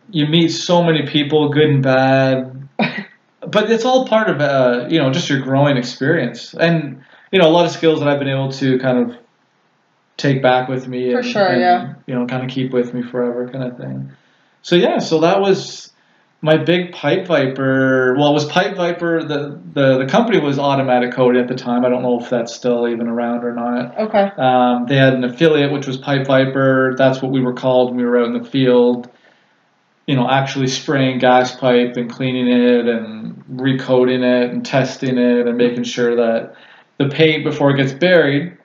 you 0.09 0.25
meet 0.27 0.49
so 0.49 0.83
many 0.83 1.05
people, 1.05 1.49
good 1.49 1.69
and 1.69 1.83
bad. 1.83 2.67
but 2.77 3.71
it's 3.71 3.85
all 3.85 4.07
part 4.07 4.29
of, 4.29 4.41
uh, 4.41 4.87
you 4.89 4.99
know, 4.99 5.11
just 5.11 5.29
your 5.29 5.41
growing 5.41 5.77
experience. 5.77 6.53
And, 6.53 7.03
you 7.31 7.39
know, 7.39 7.47
a 7.47 7.51
lot 7.51 7.65
of 7.65 7.71
skills 7.71 7.99
that 7.99 8.09
I've 8.09 8.19
been 8.19 8.29
able 8.29 8.51
to 8.53 8.79
kind 8.79 8.97
of 8.97 9.17
take 10.15 10.41
back 10.41 10.67
with 10.67 10.87
me. 10.87 11.11
For 11.11 11.19
and, 11.19 11.27
sure, 11.27 11.47
and, 11.47 11.61
yeah. 11.61 11.93
You 12.07 12.15
know, 12.15 12.25
kind 12.25 12.43
of 12.43 12.49
keep 12.49 12.71
with 12.71 12.93
me 12.93 13.03
forever 13.03 13.47
kind 13.49 13.63
of 13.63 13.77
thing. 13.77 14.11
So 14.67 14.75
yeah, 14.75 14.99
so 14.99 15.21
that 15.21 15.39
was 15.39 15.93
my 16.41 16.57
big 16.57 16.91
Pipe 16.91 17.25
Viper. 17.25 18.13
Well, 18.17 18.31
it 18.31 18.33
was 18.33 18.43
Pipe 18.43 18.75
Viper. 18.75 19.23
The, 19.23 19.57
the 19.73 19.99
the 19.99 20.05
company 20.07 20.41
was 20.41 20.59
Automatic 20.59 21.13
Coating 21.13 21.41
at 21.41 21.47
the 21.47 21.55
time. 21.55 21.85
I 21.85 21.89
don't 21.89 22.03
know 22.03 22.19
if 22.19 22.29
that's 22.29 22.53
still 22.53 22.85
even 22.85 23.07
around 23.07 23.45
or 23.45 23.53
not. 23.53 23.97
Okay. 23.97 24.29
Um, 24.37 24.85
they 24.85 24.97
had 24.97 25.13
an 25.13 25.23
affiliate 25.23 25.71
which 25.71 25.87
was 25.87 25.95
Pipe 25.95 26.27
Viper. 26.27 26.95
That's 26.97 27.21
what 27.21 27.31
we 27.31 27.39
were 27.39 27.53
called 27.53 27.91
when 27.91 27.99
we 27.99 28.03
were 28.03 28.19
out 28.19 28.25
in 28.25 28.33
the 28.33 28.43
field. 28.43 29.09
You 30.05 30.17
know, 30.17 30.29
actually 30.29 30.67
spraying 30.67 31.19
gas 31.19 31.55
pipe 31.55 31.95
and 31.95 32.09
cleaning 32.09 32.49
it 32.49 32.87
and 32.87 33.41
recoating 33.47 34.21
it 34.21 34.51
and 34.51 34.65
testing 34.65 35.17
it 35.17 35.47
and 35.47 35.57
making 35.57 35.85
sure 35.85 36.13
that 36.17 36.55
the 36.97 37.07
paint 37.07 37.45
before 37.45 37.71
it 37.71 37.77
gets 37.77 37.93
buried, 37.93 38.57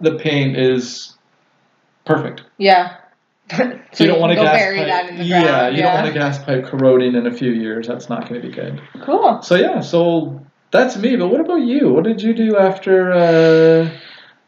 the 0.00 0.16
paint 0.22 0.56
is 0.56 1.18
perfect. 2.04 2.44
Yeah. 2.56 2.97
So 3.50 3.80
you 3.98 4.06
don't 4.06 4.20
want 4.20 4.32
a 4.32 4.36
gas 4.36 4.60
pipe. 4.60 4.76
yeah, 4.76 5.68
you 5.68 5.78
yeah. 5.78 5.82
don't 5.82 5.94
want 5.94 6.08
a 6.08 6.12
gas 6.12 6.38
pipe 6.42 6.64
corroding 6.64 7.14
in 7.14 7.26
a 7.26 7.32
few 7.32 7.50
years. 7.52 7.86
That's 7.86 8.08
not 8.08 8.28
going 8.28 8.40
to 8.40 8.48
be 8.48 8.52
good. 8.52 8.80
Cool. 9.02 9.42
So 9.42 9.54
yeah, 9.54 9.80
so 9.80 10.44
that's 10.70 10.96
me. 10.96 11.16
But 11.16 11.28
what 11.28 11.40
about 11.40 11.62
you? 11.62 11.92
What 11.92 12.04
did 12.04 12.22
you 12.22 12.34
do 12.34 12.56
after? 12.56 13.12
Uh, 13.12 13.90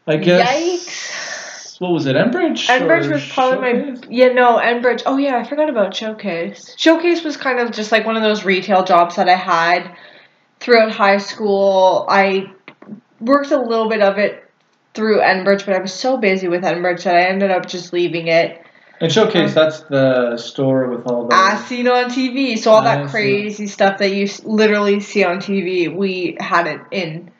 I 0.07 0.17
guess. 0.17 0.49
Yikes. 0.49 1.81
what 1.81 1.91
was 1.91 2.05
it, 2.05 2.15
Enbridge? 2.15 2.67
Enbridge 2.67 3.11
was 3.11 3.27
probably 3.29 3.71
Showcase? 3.71 4.01
my 4.01 4.07
yeah 4.09 4.27
no 4.33 4.57
Enbridge. 4.57 5.03
Oh 5.05 5.17
yeah, 5.17 5.37
I 5.37 5.43
forgot 5.43 5.69
about 5.69 5.95
Showcase. 5.95 6.75
Showcase 6.77 7.23
was 7.23 7.37
kind 7.37 7.59
of 7.59 7.71
just 7.71 7.91
like 7.91 8.05
one 8.05 8.15
of 8.15 8.23
those 8.23 8.43
retail 8.43 8.83
jobs 8.83 9.15
that 9.15 9.29
I 9.29 9.35
had 9.35 9.95
throughout 10.59 10.91
high 10.91 11.17
school. 11.17 12.05
I 12.09 12.51
worked 13.19 13.51
a 13.51 13.59
little 13.59 13.89
bit 13.89 14.01
of 14.01 14.17
it 14.17 14.49
through 14.93 15.19
Enbridge, 15.19 15.65
but 15.65 15.75
I 15.75 15.79
was 15.79 15.93
so 15.93 16.17
busy 16.17 16.47
with 16.47 16.63
Enbridge 16.63 17.03
that 17.03 17.15
I 17.15 17.21
ended 17.27 17.51
up 17.51 17.65
just 17.65 17.93
leaving 17.93 18.27
it. 18.27 18.60
And 19.01 19.11
Showcase, 19.11 19.49
um, 19.49 19.55
that's 19.55 19.79
the 19.81 20.37
store 20.37 20.87
with 20.87 21.07
all 21.07 21.27
the. 21.27 21.35
As 21.35 21.65
seen 21.65 21.87
on 21.87 22.11
TV. 22.11 22.55
So, 22.57 22.71
all 22.71 22.83
that 22.83 23.09
crazy 23.09 23.65
stuff 23.65 23.97
that 23.97 24.11
you 24.11 24.29
literally 24.43 24.99
see 24.99 25.23
on 25.23 25.37
TV, 25.37 25.93
we 25.93 26.37
had 26.39 26.67
it 26.67 26.81
in 26.91 27.31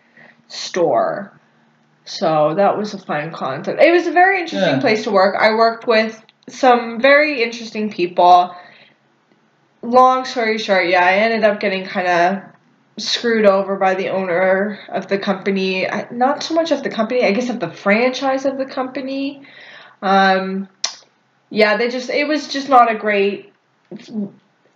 store. 0.48 1.40
So, 2.04 2.56
that 2.56 2.80
was 2.80 2.96
a 2.96 2.98
fun 2.98 3.32
concept. 3.32 3.80
It 3.80 3.92
was 3.92 4.08
a 4.08 4.12
very 4.12 4.40
interesting 4.40 4.76
yeah. 4.76 4.80
place 4.80 5.04
to 5.04 5.12
work. 5.12 5.36
I 5.40 5.52
worked 5.52 5.86
with 5.86 6.20
some 6.50 7.00
very 7.00 7.44
interesting 7.44 7.92
people. 7.92 8.56
Long 9.84 10.26
story 10.26 10.58
short, 10.58 10.88
yeah, 10.88 11.06
I 11.06 11.14
ended 11.14 11.44
up 11.44 11.60
getting 11.60 11.86
kind 11.86 12.08
of 12.08 12.44
screwed 12.98 13.46
over 13.46 13.76
by 13.78 13.94
the 13.94 14.10
owner 14.10 14.80
of 14.90 15.08
the 15.08 15.20
company. 15.20 15.88
Not 16.10 16.42
so 16.42 16.56
much 16.56 16.72
of 16.72 16.82
the 16.82 16.90
company, 16.90 17.24
I 17.24 17.34
guess 17.34 17.50
of 17.50 17.60
the 17.60 17.72
franchise 17.72 18.46
of 18.46 18.58
the 18.58 18.66
company. 18.66 19.44
Um, 20.02 20.68
yeah, 21.52 21.78
they 21.78 21.90
just 21.90 22.10
it 22.10 22.28
was 22.28 22.48
just 22.48 22.70
not 22.70 22.90
a 22.90 22.96
great 22.96 23.54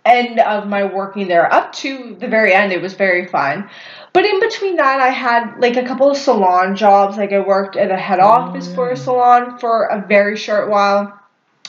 end 0.04 0.38
of 0.38 0.68
my 0.68 0.84
working 0.84 1.26
there. 1.26 1.52
Up 1.52 1.72
to 1.72 2.14
the 2.20 2.28
very 2.28 2.52
end, 2.52 2.72
it 2.72 2.82
was 2.82 2.92
very 2.92 3.26
fun. 3.26 3.68
But 4.12 4.26
in 4.26 4.38
between 4.40 4.76
that, 4.76 5.00
I 5.00 5.08
had 5.08 5.58
like 5.58 5.76
a 5.76 5.84
couple 5.84 6.10
of 6.10 6.18
salon 6.18 6.76
jobs. 6.76 7.16
Like 7.16 7.32
I 7.32 7.40
worked 7.40 7.76
at 7.76 7.90
a 7.90 7.96
head 7.96 8.20
oh, 8.20 8.26
office 8.26 8.72
for 8.72 8.90
a 8.90 8.94
mm. 8.94 8.98
salon 8.98 9.58
for 9.58 9.86
a 9.86 10.06
very 10.06 10.36
short 10.36 10.70
while. 10.70 11.18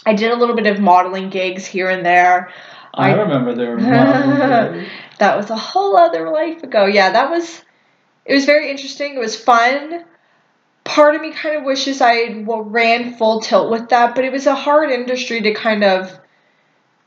I 0.06 0.14
did 0.14 0.32
a 0.32 0.36
little 0.36 0.56
bit 0.56 0.68
of 0.68 0.80
modeling 0.80 1.30
gigs 1.30 1.66
here 1.66 1.90
and 1.90 2.06
there. 2.06 2.52
I, 2.94 3.12
I 3.12 3.22
remember 3.22 3.56
there 3.56 3.72
were 3.72 3.82
that 5.20 5.38
was 5.38 5.50
a 5.50 5.56
whole 5.56 5.96
other 5.96 6.30
life 6.30 6.64
ago. 6.64 6.86
Yeah, 6.86 7.12
that 7.12 7.30
was 7.30 7.62
it 8.26 8.34
was 8.34 8.46
very 8.46 8.70
interesting. 8.70 9.16
It 9.16 9.20
was 9.20 9.40
fun. 9.40 10.04
Part 10.88 11.16
of 11.16 11.22
me 11.22 11.34
kind 11.34 11.58
of 11.58 11.64
wishes 11.64 12.02
I 12.02 12.44
ran 12.48 13.18
full 13.18 13.42
tilt 13.42 13.70
with 13.70 13.90
that, 13.90 14.16
but 14.16 14.24
it 14.24 14.32
was 14.32 14.48
a 14.48 14.56
hard 14.56 14.90
industry 14.90 15.42
to 15.42 15.54
kind 15.54 15.84
of 15.84 16.18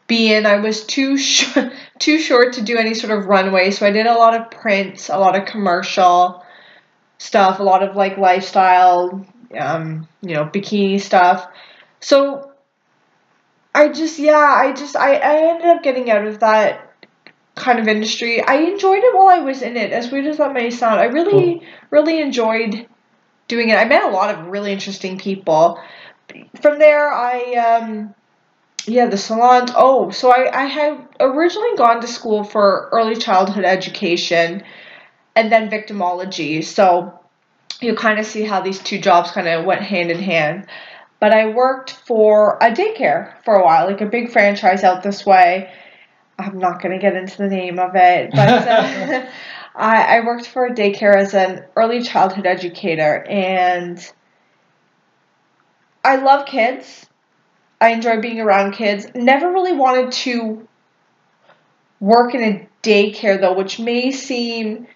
be 0.06 0.32
in. 0.32 0.44
I 0.44 0.56
was 0.56 0.84
too 0.84 1.16
sh- 1.30 1.56
too 1.98 2.18
short 2.18 2.52
to 2.54 2.62
do 2.62 2.76
any 2.76 2.92
sort 2.92 3.18
of 3.18 3.24
runway, 3.24 3.70
so 3.70 3.86
I 3.86 3.90
did 3.90 4.06
a 4.06 4.14
lot 4.14 4.38
of 4.38 4.50
prints, 4.50 5.08
a 5.08 5.16
lot 5.18 5.34
of 5.34 5.46
commercial 5.46 6.44
stuff, 7.16 7.58
a 7.58 7.62
lot 7.62 7.82
of 7.82 7.96
like 7.96 8.18
lifestyle, 8.18 9.26
um, 9.58 10.06
you 10.20 10.34
know, 10.34 10.44
bikini 10.44 11.00
stuff. 11.00 11.48
So 12.00 12.52
I 13.74 13.88
just 13.88 14.18
yeah, 14.18 14.36
I 14.36 14.72
just 14.72 14.94
I, 14.94 15.14
I 15.14 15.50
ended 15.50 15.66
up 15.66 15.82
getting 15.82 16.10
out 16.10 16.26
of 16.26 16.40
that 16.40 16.86
kind 17.54 17.78
of 17.78 17.88
industry. 17.88 18.42
I 18.42 18.56
enjoyed 18.56 19.02
it 19.02 19.14
while 19.14 19.28
I 19.28 19.40
was 19.40 19.62
in 19.62 19.76
it, 19.76 19.90
as 19.90 20.10
weird 20.12 20.26
as 20.26 20.36
that 20.36 20.52
may 20.52 20.70
sound. 20.70 21.00
I 21.00 21.04
really, 21.04 21.62
really 21.90 22.20
enjoyed 22.20 22.86
doing 23.50 23.68
it. 23.68 23.76
I 23.76 23.84
met 23.84 24.04
a 24.04 24.08
lot 24.08 24.34
of 24.34 24.46
really 24.46 24.72
interesting 24.72 25.18
people. 25.18 25.78
From 26.62 26.78
there, 26.78 27.12
I, 27.12 27.54
um, 27.54 28.14
yeah, 28.86 29.06
the 29.06 29.18
salons. 29.18 29.72
Oh, 29.74 30.10
so 30.10 30.30
I, 30.30 30.62
I 30.62 30.64
had 30.64 31.06
originally 31.18 31.76
gone 31.76 32.00
to 32.00 32.06
school 32.06 32.44
for 32.44 32.88
early 32.92 33.16
childhood 33.16 33.64
education 33.64 34.62
and 35.36 35.52
then 35.52 35.68
victimology. 35.68 36.64
So 36.64 37.18
you 37.80 37.94
kind 37.94 38.18
of 38.18 38.24
see 38.24 38.44
how 38.44 38.60
these 38.60 38.78
two 38.78 38.98
jobs 38.98 39.32
kind 39.32 39.48
of 39.48 39.64
went 39.64 39.82
hand 39.82 40.10
in 40.10 40.22
hand. 40.22 40.66
But 41.18 41.34
I 41.34 41.50
worked 41.50 41.90
for 41.90 42.56
a 42.62 42.70
daycare 42.70 43.34
for 43.44 43.56
a 43.56 43.64
while, 43.64 43.86
like 43.86 44.00
a 44.00 44.06
big 44.06 44.30
franchise 44.30 44.84
out 44.84 45.02
this 45.02 45.26
way 45.26 45.70
I'm 46.40 46.58
not 46.58 46.82
going 46.82 46.92
to 46.92 47.00
get 47.00 47.16
into 47.16 47.38
the 47.38 47.48
name 47.48 47.78
of 47.78 47.92
it, 47.94 48.30
but 48.30 48.48
uh, 48.68 49.26
I, 49.74 50.18
I 50.18 50.26
worked 50.26 50.46
for 50.46 50.66
a 50.66 50.74
daycare 50.74 51.14
as 51.14 51.34
an 51.34 51.64
early 51.76 52.02
childhood 52.02 52.46
educator, 52.46 53.24
and 53.28 53.98
I 56.04 56.16
love 56.16 56.46
kids. 56.46 57.06
I 57.80 57.90
enjoy 57.90 58.20
being 58.20 58.40
around 58.40 58.72
kids. 58.72 59.06
Never 59.14 59.50
really 59.50 59.72
wanted 59.72 60.12
to 60.12 60.66
work 61.98 62.34
in 62.34 62.42
a 62.42 62.68
daycare 62.82 63.40
though, 63.40 63.54
which 63.54 63.78
may 63.78 64.12
seem 64.12 64.86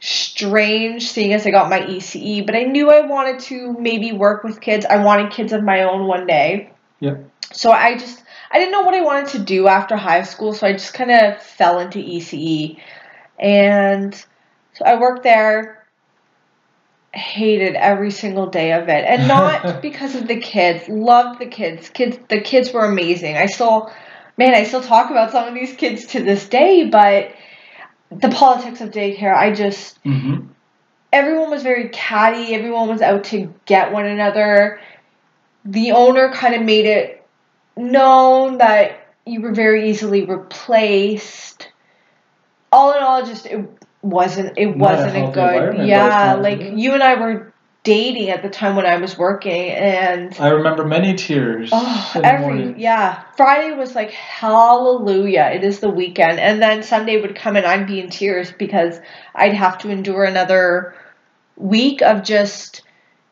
strange 0.00 1.08
seeing 1.08 1.32
as 1.32 1.46
I 1.46 1.50
got 1.50 1.70
my 1.70 1.80
ECE, 1.80 2.44
but 2.44 2.54
I 2.54 2.64
knew 2.64 2.90
I 2.90 3.00
wanted 3.06 3.40
to 3.40 3.72
maybe 3.78 4.12
work 4.12 4.44
with 4.44 4.60
kids. 4.60 4.84
I 4.84 4.98
wanted 4.98 5.32
kids 5.32 5.52
of 5.52 5.62
my 5.62 5.82
own 5.84 6.06
one 6.06 6.26
day. 6.26 6.70
Yep. 7.00 7.30
So 7.52 7.72
I 7.72 7.96
just 7.96 8.22
I 8.50 8.58
didn't 8.58 8.72
know 8.72 8.82
what 8.82 8.94
I 8.94 9.00
wanted 9.00 9.28
to 9.30 9.38
do 9.40 9.66
after 9.66 9.96
high 9.96 10.22
school, 10.22 10.52
so 10.52 10.66
I 10.66 10.72
just 10.72 10.94
kind 10.94 11.10
of 11.10 11.42
fell 11.42 11.80
into 11.80 11.98
ECE. 11.98 12.78
And 13.38 14.14
so 14.74 14.84
I 14.84 14.98
worked 14.98 15.22
there, 15.22 15.86
hated 17.12 17.74
every 17.74 18.10
single 18.10 18.46
day 18.46 18.72
of 18.72 18.88
it. 18.88 19.04
And 19.04 19.28
not 19.28 19.82
because 19.82 20.14
of 20.14 20.26
the 20.26 20.40
kids, 20.40 20.88
loved 20.88 21.40
the 21.40 21.46
kids. 21.46 21.88
Kids 21.88 22.18
the 22.28 22.40
kids 22.40 22.72
were 22.72 22.84
amazing. 22.84 23.36
I 23.36 23.46
still 23.46 23.92
man, 24.36 24.54
I 24.54 24.64
still 24.64 24.82
talk 24.82 25.10
about 25.10 25.30
some 25.30 25.46
of 25.46 25.54
these 25.54 25.74
kids 25.74 26.06
to 26.06 26.22
this 26.22 26.48
day, 26.48 26.88
but 26.88 27.32
the 28.10 28.28
politics 28.28 28.80
of 28.80 28.90
daycare, 28.90 29.34
I 29.34 29.52
just 29.52 30.02
mm-hmm. 30.04 30.46
everyone 31.12 31.50
was 31.50 31.62
very 31.62 31.88
catty, 31.88 32.54
everyone 32.54 32.88
was 32.88 33.02
out 33.02 33.24
to 33.24 33.52
get 33.66 33.92
one 33.92 34.06
another. 34.06 34.80
The 35.64 35.92
owner 35.92 36.30
kind 36.32 36.54
of 36.54 36.62
made 36.62 36.86
it 36.86 37.26
known 37.76 38.58
that 38.58 39.08
you 39.26 39.40
were 39.40 39.52
very 39.52 39.90
easily 39.90 40.24
replaced. 40.24 41.68
All 42.74 42.92
in 42.92 43.02
all, 43.04 43.24
just 43.24 43.46
it 43.46 43.64
wasn't 44.02 44.58
it 44.58 44.76
wasn't 44.76 45.16
a, 45.16 45.28
a 45.28 45.32
good 45.32 45.86
yeah. 45.86 46.34
Like 46.34 46.60
you 46.60 46.92
and 46.92 47.02
I 47.02 47.14
were 47.14 47.54
dating 47.84 48.30
at 48.30 48.42
the 48.42 48.48
time 48.48 48.74
when 48.74 48.84
I 48.84 48.96
was 48.96 49.16
working, 49.16 49.70
and 49.70 50.36
I 50.40 50.48
remember 50.48 50.84
many 50.84 51.14
tears. 51.14 51.70
Oh, 51.72 52.20
every 52.24 52.74
yeah, 52.82 53.22
Friday 53.36 53.76
was 53.76 53.94
like 53.94 54.10
hallelujah! 54.10 55.52
It 55.54 55.62
is 55.62 55.78
the 55.78 55.88
weekend, 55.88 56.40
and 56.40 56.60
then 56.60 56.82
Sunday 56.82 57.20
would 57.20 57.36
come 57.36 57.54
and 57.54 57.64
I'd 57.64 57.86
be 57.86 58.00
in 58.00 58.10
tears 58.10 58.50
because 58.50 58.98
I'd 59.36 59.54
have 59.54 59.78
to 59.78 59.90
endure 59.90 60.24
another 60.24 60.96
week 61.56 62.02
of 62.02 62.24
just 62.24 62.82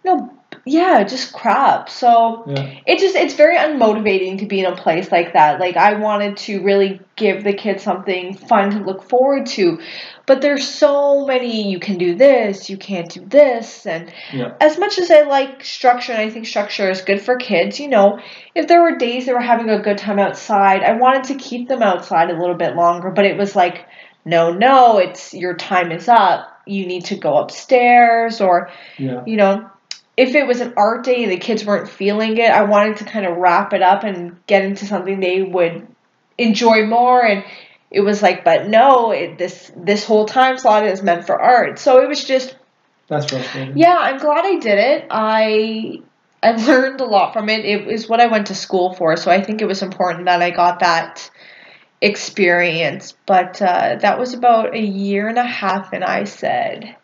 you 0.05 0.15
know 0.15 0.39
yeah, 0.65 1.03
just 1.03 1.33
crap. 1.33 1.89
So 1.89 2.45
yeah. 2.47 2.79
it 2.87 3.01
just 3.01 3.17
it's 3.17 3.35
very 3.35 3.57
unmotivating 3.57 4.39
to 4.39 4.47
be 4.47 4.61
in 4.61 4.67
a 4.67 4.77
place 4.77 5.11
like 5.11 5.33
that. 5.33 5.59
Like 5.59 5.77
I 5.77 5.95
wanted 5.95 6.37
to 6.39 6.63
really 6.63 7.01
give 7.17 7.43
the 7.43 7.53
kids 7.53 7.83
something 7.83 8.35
fun 8.35 8.71
to 8.71 8.79
look 8.79 9.03
forward 9.03 9.47
to. 9.47 9.81
But 10.25 10.41
there's 10.41 10.69
so 10.69 11.27
many 11.27 11.69
you 11.69 11.81
can 11.81 11.99
do 11.99 12.15
this, 12.15 12.71
you 12.71 12.77
can't 12.77 13.11
do 13.11 13.25
this 13.27 13.87
and 13.87 14.13
yeah. 14.33 14.55
as 14.61 14.79
much 14.79 14.99
as 14.99 15.11
I 15.11 15.23
like 15.23 15.65
structure 15.65 16.13
and 16.13 16.21
I 16.21 16.31
think 16.31 16.47
structure 16.47 16.89
is 16.89 17.03
good 17.03 17.21
for 17.21 17.37
kids, 17.37 17.81
you 17.81 17.89
know, 17.89 18.21
if 18.55 18.69
there 18.69 18.83
were 18.83 18.97
days 18.97 19.27
they 19.27 19.33
were 19.33 19.41
having 19.41 19.69
a 19.69 19.83
good 19.83 19.99
time 19.99 20.21
outside, 20.21 20.85
I 20.85 20.93
wanted 20.93 21.25
to 21.25 21.35
keep 21.35 21.69
them 21.69 21.83
outside 21.83 22.31
a 22.31 22.39
little 22.39 22.55
bit 22.55 22.77
longer, 22.77 23.11
but 23.11 23.25
it 23.25 23.37
was 23.37 23.57
like 23.57 23.87
no, 24.25 24.53
no, 24.53 24.99
it's 24.99 25.35
your 25.35 25.55
time 25.55 25.91
is 25.91 26.09
up. 26.09 26.49
You 26.65 26.87
need 26.87 27.07
to 27.07 27.17
go 27.17 27.39
upstairs 27.39 28.41
or 28.41 28.71
yeah. 28.97 29.25
you 29.27 29.37
know, 29.37 29.69
if 30.23 30.37
it 30.37 30.47
was 30.47 30.61
an 30.61 30.73
art 30.77 31.05
day 31.05 31.25
and 31.25 31.33
the 31.33 31.37
kids 31.37 31.65
weren't 31.65 31.89
feeling 31.89 32.37
it, 32.37 32.49
I 32.49 32.63
wanted 32.63 32.99
to 32.99 33.05
kind 33.05 33.27
of 33.27 33.39
wrap 33.39 33.73
it 33.73 33.83
up 33.83 34.05
and 34.05 34.37
get 34.47 34.63
into 34.63 34.87
something 34.87 35.19
they 35.19 35.43
would 35.43 35.85
enjoy 36.39 36.87
more. 36.87 37.25
And 37.25 37.45
it 37.91 38.03
was 38.03 38.23
like, 38.23 38.45
but 38.45 38.69
no, 38.69 39.11
it, 39.11 39.37
this 39.37 39.73
this 39.77 40.05
whole 40.05 40.27
time 40.27 40.59
slot 40.59 40.87
is 40.87 41.03
meant 41.03 41.27
for 41.27 41.41
art. 41.41 41.81
So 41.81 42.01
it 42.01 42.09
was 42.09 42.25
just. 42.25 42.57
That's 43.09 43.27
frustrating. 43.27 43.77
Yeah, 43.77 43.97
I'm 43.99 44.19
glad 44.19 44.47
I 44.47 44.61
did 44.61 44.79
it. 44.79 45.07
I 45.11 46.03
I 46.41 46.53
learned 46.67 47.01
a 47.01 47.05
lot 47.05 47.33
from 47.33 47.49
it. 47.49 47.65
It 47.65 47.85
was 47.85 48.09
what 48.09 48.21
I 48.21 48.29
went 48.29 48.47
to 48.47 48.55
school 48.55 48.95
for, 48.95 49.17
so 49.17 49.29
I 49.29 49.43
think 49.43 49.61
it 49.61 49.67
was 49.67 49.83
important 49.83 50.27
that 50.27 50.41
I 50.41 50.51
got 50.51 50.79
that 50.79 51.29
experience. 52.01 53.15
But 53.27 53.61
uh, 53.61 53.97
that 54.01 54.21
was 54.21 54.35
about 54.35 54.77
a 54.77 54.81
year 54.81 55.27
and 55.27 55.39
a 55.39 55.45
half, 55.45 55.93
and 55.93 56.05
I 56.05 56.25
said, 56.25 56.95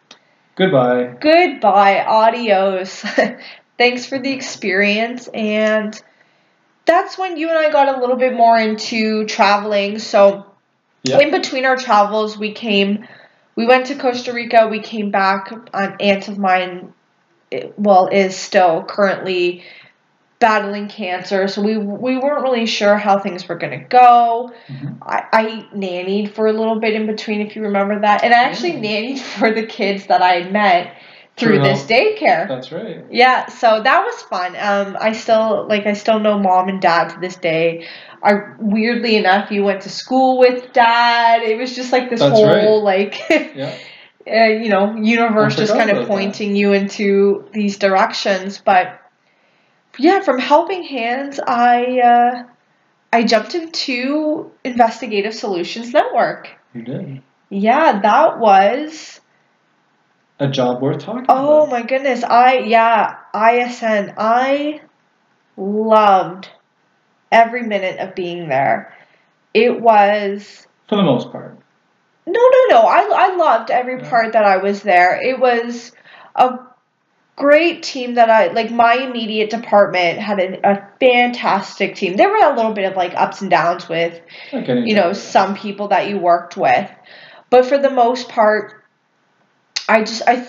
Goodbye. 0.58 1.14
Goodbye. 1.20 2.04
Adios. 2.04 3.04
Thanks 3.78 4.06
for 4.06 4.18
the 4.18 4.32
experience. 4.32 5.28
And 5.28 5.98
that's 6.84 7.16
when 7.16 7.36
you 7.36 7.48
and 7.48 7.56
I 7.56 7.70
got 7.70 7.96
a 7.96 8.00
little 8.00 8.16
bit 8.16 8.34
more 8.34 8.58
into 8.58 9.24
traveling. 9.26 10.00
So, 10.00 10.46
in 11.20 11.30
between 11.30 11.64
our 11.64 11.76
travels, 11.76 12.36
we 12.36 12.52
came, 12.52 13.06
we 13.54 13.66
went 13.66 13.86
to 13.86 13.94
Costa 13.94 14.32
Rica. 14.32 14.66
We 14.68 14.80
came 14.80 15.12
back. 15.12 15.52
An 15.72 15.96
aunt 16.00 16.26
of 16.26 16.38
mine, 16.38 16.92
eh, 17.52 17.68
well, 17.76 18.08
is 18.08 18.36
still 18.36 18.82
currently 18.82 19.62
battling 20.40 20.88
cancer, 20.88 21.48
so 21.48 21.62
we 21.62 21.76
we 21.76 22.16
weren't 22.16 22.42
really 22.42 22.66
sure 22.66 22.96
how 22.96 23.18
things 23.18 23.48
were 23.48 23.56
gonna 23.56 23.84
go. 23.84 24.52
Mm-hmm. 24.68 25.02
I, 25.02 25.24
I 25.32 25.68
nannied 25.74 26.32
for 26.32 26.46
a 26.46 26.52
little 26.52 26.80
bit 26.80 26.94
in 26.94 27.06
between, 27.06 27.40
if 27.40 27.56
you 27.56 27.62
remember 27.62 28.00
that, 28.00 28.22
and 28.24 28.32
I 28.32 28.44
actually 28.44 28.72
mm. 28.72 28.84
nannied 28.84 29.18
for 29.18 29.52
the 29.52 29.66
kids 29.66 30.06
that 30.06 30.22
I 30.22 30.40
had 30.40 30.52
met 30.52 30.96
through 31.38 31.60
this 31.60 31.84
daycare. 31.84 32.48
That's 32.48 32.72
right. 32.72 33.04
Yeah, 33.10 33.46
so 33.46 33.82
that 33.82 34.04
was 34.04 34.22
fun. 34.22 34.56
Um, 34.56 34.96
I 35.00 35.12
still 35.12 35.66
like 35.68 35.86
I 35.86 35.92
still 35.92 36.18
know 36.18 36.38
mom 36.38 36.68
and 36.68 36.80
dad 36.80 37.10
to 37.10 37.20
this 37.20 37.36
day. 37.36 37.86
I 38.22 38.54
weirdly 38.58 39.16
enough, 39.16 39.50
you 39.50 39.62
went 39.64 39.82
to 39.82 39.90
school 39.90 40.38
with 40.38 40.72
dad. 40.72 41.42
It 41.42 41.58
was 41.58 41.74
just 41.74 41.92
like 41.92 42.10
this 42.10 42.20
That's 42.20 42.32
whole 42.32 42.84
right. 42.84 43.14
like, 43.20 43.20
Yeah. 43.54 43.74
uh, 44.26 44.46
you 44.46 44.68
know, 44.70 44.96
universe 44.96 45.56
just 45.56 45.72
kind 45.72 45.90
of 45.90 45.98
about 45.98 46.08
that. 46.08 46.12
pointing 46.12 46.56
you 46.56 46.72
into 46.72 47.48
these 47.52 47.78
directions. 47.78 48.58
But 48.58 49.00
yeah, 49.98 50.20
from 50.20 50.38
Helping 50.38 50.82
Hands, 50.84 51.38
I 51.46 52.00
uh, 52.00 52.44
I 53.12 53.24
jumped 53.24 53.54
into 53.54 54.52
Investigative 54.64 55.34
Solutions 55.34 55.92
Network. 55.92 56.48
You 56.74 56.82
did. 56.82 57.22
Yeah, 57.50 58.00
that 58.00 58.38
was 58.38 59.20
A 60.40 60.48
job 60.48 60.82
worth 60.82 60.98
talking 61.00 61.26
Oh 61.28 61.66
about. 61.66 61.70
my 61.70 61.82
goodness. 61.82 62.22
I 62.24 62.58
yeah, 62.58 63.16
ISN. 63.34 64.14
I 64.18 64.80
loved 65.56 66.50
every 67.32 67.62
minute 67.62 67.98
of 68.00 68.14
being 68.14 68.48
there. 68.48 68.94
It 69.54 69.80
was 69.80 70.66
For 70.88 70.96
the 70.96 71.02
most 71.02 71.32
part. 71.32 71.58
no, 72.26 72.40
no, 72.40 72.64
no. 72.70 72.82
I 72.86 73.00
I 73.30 73.36
loved 73.36 73.70
every 73.70 73.98
Yeah. 73.98 74.08
part 74.08 74.32
that 74.32 74.44
I 74.44 74.58
was 74.58 74.82
there. 74.82 75.20
It 75.22 75.38
was 75.38 75.92
a 76.34 76.58
great 77.38 77.82
team 77.84 78.14
that 78.14 78.28
I 78.30 78.48
like 78.48 78.70
my 78.70 78.94
immediate 78.94 79.50
department 79.50 80.18
had 80.18 80.40
a, 80.40 80.70
a 80.72 80.88
fantastic 80.98 81.94
team. 81.94 82.16
There 82.16 82.28
were 82.28 82.52
a 82.52 82.56
little 82.56 82.72
bit 82.72 82.84
of 82.90 82.96
like 82.96 83.14
ups 83.14 83.40
and 83.40 83.50
downs 83.50 83.88
with 83.88 84.20
you 84.88 84.94
know 84.94 85.12
some 85.12 85.54
people 85.54 85.88
that 85.88 86.08
you 86.08 86.18
worked 86.18 86.56
with 86.56 86.90
but 87.50 87.64
for 87.64 87.78
the 87.78 87.90
most 87.90 88.28
part 88.28 88.82
i 89.88 90.00
just 90.00 90.22
i 90.26 90.46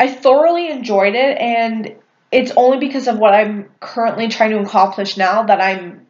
i 0.00 0.06
thoroughly 0.08 0.70
enjoyed 0.70 1.14
it 1.14 1.36
and 1.38 1.94
it's 2.30 2.52
only 2.56 2.78
because 2.78 3.08
of 3.08 3.18
what 3.18 3.34
i'm 3.34 3.68
currently 3.80 4.28
trying 4.28 4.50
to 4.50 4.60
accomplish 4.60 5.16
now 5.16 5.42
that 5.42 5.60
i'm 5.60 6.06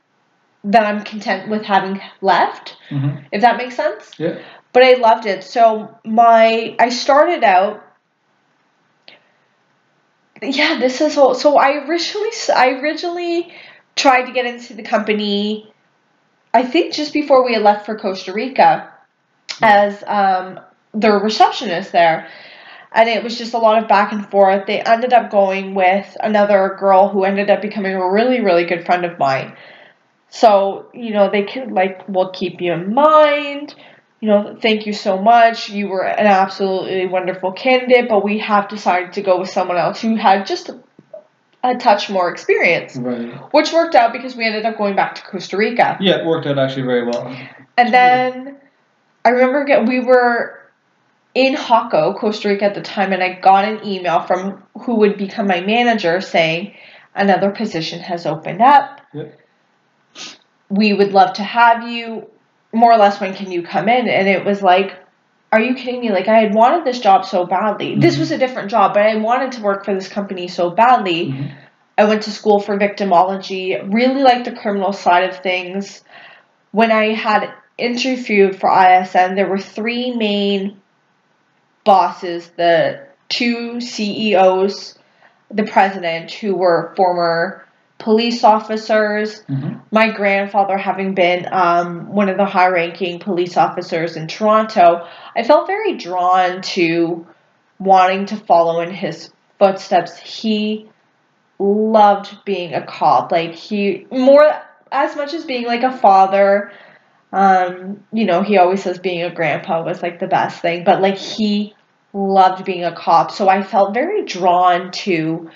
that 0.64 0.85
i'm 0.85 1.03
content 1.05 1.48
with 1.48 1.62
having 1.62 2.01
left 2.20 2.77
Mhm. 2.90 3.24
if 3.33 3.40
that 3.42 3.57
makes 3.57 3.74
sense 3.77 4.11
Yeah. 4.18 4.38
but 4.72 4.83
i 4.83 4.94
loved 4.94 5.27
it 5.27 5.42
so 5.44 5.96
my 6.05 6.77
i 6.79 6.88
started 6.90 7.42
out 7.42 7.83
yeah 10.42 10.79
this 10.79 11.01
is 11.01 11.16
all 11.16 11.35
so 11.35 11.57
i 11.57 11.87
originally 11.87 12.31
I 12.55 12.70
originally 12.81 13.53
tried 13.96 14.27
to 14.27 14.33
get 14.33 14.46
into 14.46 14.74
the 14.74 14.83
company 14.83 15.72
i 16.55 16.62
think 16.64 16.94
just 16.94 17.12
before 17.12 17.44
we 17.44 17.55
had 17.55 17.62
left 17.62 17.87
for 17.87 17.98
costa 17.98 18.33
rica 18.33 18.92
as 19.62 20.03
um, 20.07 20.61
the 20.92 21.11
receptionist 21.12 21.92
there. 21.92 22.29
And 22.92 23.09
it 23.09 23.22
was 23.22 23.37
just 23.37 23.55
a 23.55 23.59
lot 23.59 23.83
of 23.83 23.88
back 23.88 24.12
and 24.12 24.27
forth. 24.29 24.66
They 24.66 24.81
ended 24.81 25.12
up 25.12 25.31
going 25.31 25.74
with 25.74 26.16
another 26.20 26.77
girl 26.79 27.09
who 27.09 27.24
ended 27.24 27.51
up 27.51 27.61
becoming 27.61 27.94
a 27.94 28.11
really 28.11 28.40
really 28.40 28.64
good 28.64 28.87
friend 28.87 29.05
of 29.05 29.18
mine. 29.18 29.55
So 30.31 30.87
you 30.94 31.12
know 31.12 31.31
they 31.31 31.44
could 31.44 31.70
like 31.70 32.09
we'll 32.09 32.31
keep 32.31 32.61
you 32.61 32.72
in 32.72 32.94
mind 32.94 33.74
you 34.20 34.28
know 34.28 34.57
thank 34.61 34.87
you 34.87 34.92
so 34.92 35.20
much 35.20 35.68
you 35.70 35.88
were 35.88 36.04
an 36.04 36.26
absolutely 36.26 37.07
wonderful 37.07 37.52
candidate 37.52 38.09
but 38.09 38.24
we 38.24 38.38
have 38.38 38.68
decided 38.68 39.12
to 39.12 39.22
go 39.22 39.38
with 39.38 39.48
someone 39.50 39.76
else 39.76 40.00
who 40.00 40.16
had 40.16 40.46
just 40.46 40.68
a, 40.68 40.78
a 41.62 41.76
touch 41.76 42.11
more 42.11 42.31
experience 42.31 42.96
Right. 42.96 43.33
which 43.52 43.72
worked 43.72 43.94
out 43.94 44.12
because 44.12 44.35
we 44.37 44.44
ended 44.44 44.64
up 44.64 44.76
going 44.76 44.96
back 44.96 45.14
to 45.16 45.22
costa 45.22 45.57
rica 45.57 45.96
Yeah, 46.00 46.18
it 46.20 46.26
worked 46.26 46.46
out 46.46 46.59
actually 46.59 46.83
very 46.83 47.04
well. 47.04 47.26
and 47.76 47.92
then 47.94 48.57
I 49.24 49.31
remember 49.31 49.64
get, 49.64 49.87
we 49.87 50.00
were 50.00 50.59
in 51.35 51.54
Jacó, 51.54 52.16
Costa 52.18 52.48
Rica 52.48 52.64
at 52.64 52.74
the 52.74 52.81
time, 52.81 53.12
and 53.12 53.22
I 53.22 53.35
got 53.38 53.64
an 53.66 53.85
email 53.87 54.22
from 54.22 54.62
who 54.81 54.94
would 54.96 55.18
become 55.18 55.46
my 55.46 55.61
manager 55.61 56.20
saying 56.22 56.74
another 57.14 57.50
position 57.50 58.00
has 58.00 58.24
opened 58.26 58.62
up. 58.62 59.02
Yep. 59.12 59.38
We 60.70 60.94
would 60.94 61.12
love 61.12 61.35
to 61.35 61.42
have 61.42 61.87
you. 61.88 62.31
More 62.72 62.92
or 62.92 62.98
less, 62.98 63.20
when 63.20 63.35
can 63.35 63.50
you 63.50 63.62
come 63.62 63.88
in? 63.88 64.09
And 64.09 64.28
it 64.28 64.44
was 64.44 64.62
like, 64.62 64.94
are 65.50 65.61
you 65.61 65.74
kidding 65.74 66.00
me? 66.00 66.11
Like, 66.12 66.28
I 66.28 66.40
had 66.40 66.54
wanted 66.54 66.85
this 66.85 67.00
job 67.00 67.24
so 67.24 67.46
badly. 67.46 67.96
This 67.96 68.16
Mhm. 68.16 68.20
was 68.20 68.31
a 68.31 68.38
different 68.38 68.70
job, 68.70 68.94
but 68.94 69.02
I 69.02 69.16
wanted 69.16 69.52
to 69.52 69.62
work 69.62 69.85
for 69.85 69.94
this 69.94 70.09
company 70.09 70.48
so 70.48 70.70
badly. 70.70 71.33
Mhm. 71.33 71.50
I 71.96 72.04
went 72.04 72.22
to 72.24 72.31
school 72.31 72.61
for 72.61 72.78
victimology, 72.78 73.81
really 73.92 74.22
liked 74.22 74.44
the 74.44 74.52
criminal 74.52 74.92
side 74.92 75.24
of 75.24 75.38
things. 75.38 76.04
When 76.70 76.92
I 76.92 77.14
had 77.14 77.48
interviewed 77.78 78.61
for 78.61 78.70
ISN, 78.70 79.35
there 79.35 79.48
were 79.48 79.59
three 79.59 80.14
main 80.14 80.76
bosses 81.85 82.50
the 82.57 83.00
two 83.28 83.81
CEOs, 83.81 84.98
the 85.50 85.64
president, 85.64 86.31
who 86.31 86.54
were 86.54 86.92
former 86.96 87.64
police 87.99 88.45
officers, 88.45 89.43
Mhm. 89.49 89.81
my 89.91 90.11
grandfather 90.11 90.77
having 90.77 91.15
been 91.15 91.49
um, 91.51 92.09
one 92.15 92.29
of 92.29 92.37
the 92.37 92.45
high 92.45 92.69
ranking 92.69 93.19
police 93.19 93.57
officers 93.57 94.17
in 94.17 94.29
Toronto, 94.29 95.05
I 95.37 95.43
felt 95.43 95.67
very 95.67 95.97
drawn 95.97 96.63
to 96.63 97.27
wanting 97.81 98.27
to 98.27 98.37
follow 98.37 98.81
in 98.81 98.91
his 98.93 99.33
footsteps. 99.59 100.17
He 100.19 100.89
loved 101.59 102.45
being 102.45 102.73
a 102.75 102.87
cop. 102.87 103.33
Like, 103.33 103.55
he, 103.55 104.07
more, 104.13 104.49
as 104.93 105.17
much 105.17 105.35
as 105.35 105.45
being 105.45 105.67
like 105.67 105.83
a 105.83 105.97
father, 105.97 106.71
um, 107.33 108.05
you 108.13 108.25
know, 108.25 108.43
he 108.43 108.59
always 108.59 108.83
says 108.83 108.99
being 109.01 109.23
a 109.23 109.35
grandpa 109.35 109.83
was 109.85 110.03
like 110.03 110.21
the 110.21 110.29
best 110.29 110.63
thing, 110.63 110.85
but 110.85 111.03
like, 111.03 111.19
he 111.19 111.75
loved 112.13 112.65
being 112.65 112.85
a 112.85 112.95
cop. 112.95 113.31
So 113.33 113.49
I 113.49 113.63
felt 113.63 113.93
very 113.93 114.25
drawn 114.25 114.93
to 114.93 115.51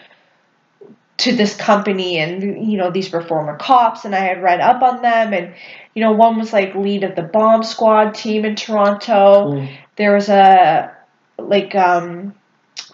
to 1.18 1.34
this 1.36 1.54
company 1.54 2.18
and 2.18 2.70
you 2.70 2.78
know 2.78 2.90
these 2.90 3.12
were 3.12 3.22
former 3.22 3.56
cops 3.56 4.04
and 4.04 4.14
I 4.14 4.20
had 4.20 4.42
read 4.42 4.60
up 4.60 4.82
on 4.82 5.02
them 5.02 5.32
and 5.32 5.54
you 5.94 6.02
know 6.02 6.12
one 6.12 6.38
was 6.38 6.52
like 6.52 6.74
lead 6.74 7.04
of 7.04 7.14
the 7.14 7.22
bomb 7.22 7.62
squad 7.62 8.14
team 8.14 8.44
in 8.44 8.56
Toronto. 8.56 9.52
Cool. 9.52 9.68
there 9.96 10.14
was 10.14 10.28
a 10.28 10.92
like 11.38 11.74
um 11.74 12.34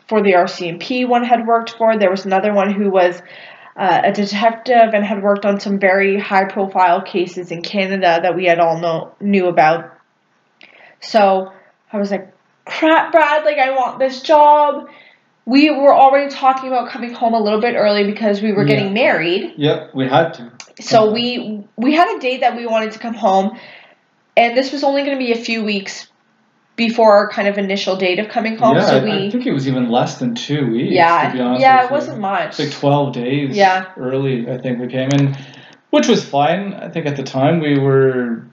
for 0.08 0.22
the 0.22 0.32
RCMP 0.32 1.06
one 1.08 1.24
had 1.24 1.46
worked 1.46 1.70
for 1.70 1.96
there 1.96 2.10
was 2.10 2.26
another 2.26 2.52
one 2.52 2.72
who 2.72 2.90
was 2.90 3.22
uh, 3.76 4.02
a 4.04 4.12
detective 4.12 4.92
and 4.92 5.04
had 5.04 5.22
worked 5.22 5.44
on 5.44 5.60
some 5.60 5.78
very 5.78 6.18
high 6.18 6.44
profile 6.44 7.00
cases 7.00 7.52
in 7.52 7.62
Canada 7.62 8.18
that 8.22 8.34
we 8.34 8.46
had 8.46 8.58
all 8.58 8.80
know 8.80 9.14
knew 9.20 9.46
about. 9.46 9.94
So 11.00 11.52
I 11.92 11.98
was 11.98 12.10
like 12.10 12.34
crap 12.64 13.12
Brad 13.12 13.44
like 13.44 13.58
I 13.58 13.70
want 13.70 13.98
this 13.98 14.20
job 14.20 14.88
we 15.48 15.70
were 15.70 15.94
already 15.94 16.30
talking 16.30 16.68
about 16.68 16.90
coming 16.90 17.12
home 17.14 17.32
a 17.32 17.40
little 17.40 17.60
bit 17.60 17.74
early 17.74 18.04
because 18.04 18.42
we 18.42 18.52
were 18.52 18.64
Yeah. 18.66 18.74
getting 18.76 18.92
married 18.92 19.54
Yep, 19.56 19.94
we 19.94 20.06
had 20.06 20.34
to. 20.34 20.52
so 20.78 21.10
we 21.10 21.64
we 21.76 21.94
had 21.94 22.14
a 22.16 22.20
date 22.20 22.40
that 22.42 22.54
we 22.54 22.66
wanted 22.66 22.92
to 22.92 22.98
come 22.98 23.14
home, 23.14 23.56
and 24.36 24.54
this 24.56 24.72
was 24.72 24.84
only 24.84 25.02
going 25.04 25.16
to 25.18 25.24
be 25.26 25.32
a 25.32 25.42
few 25.48 25.64
weeks 25.64 26.08
before 26.76 27.12
our 27.16 27.28
kind 27.30 27.48
of 27.48 27.56
initial 27.58 27.96
date 27.96 28.18
of 28.18 28.28
coming 28.28 28.56
home. 28.58 28.76
yeah, 28.76 28.86
so 28.86 28.98
I, 28.98 29.04
we 29.04 29.26
I 29.26 29.30
think 29.30 29.46
it 29.46 29.52
was 29.52 29.66
even 29.66 29.88
less 29.90 30.18
than 30.18 30.34
two 30.34 30.70
weeks. 30.70 30.92
yeah 30.92 31.28
to 31.30 31.36
be 31.36 31.40
honest 31.40 31.62
yeah 31.62 31.84
it 31.86 31.90
wasn't 31.90 32.20
much. 32.20 32.58
Like 32.58 32.70
twelve 32.70 33.14
days. 33.14 33.56
Yeah. 33.56 33.86
Early, 33.96 34.48
I 34.50 34.58
think 34.58 34.78
we 34.80 34.86
came 34.86 35.10
in, 35.10 35.34
which 35.90 36.08
was 36.08 36.22
fine. 36.24 36.74
I 36.74 36.88
think 36.90 37.06
at 37.06 37.16
the 37.16 37.22
time 37.38 37.60
we 37.60 37.78
were. 37.78 38.44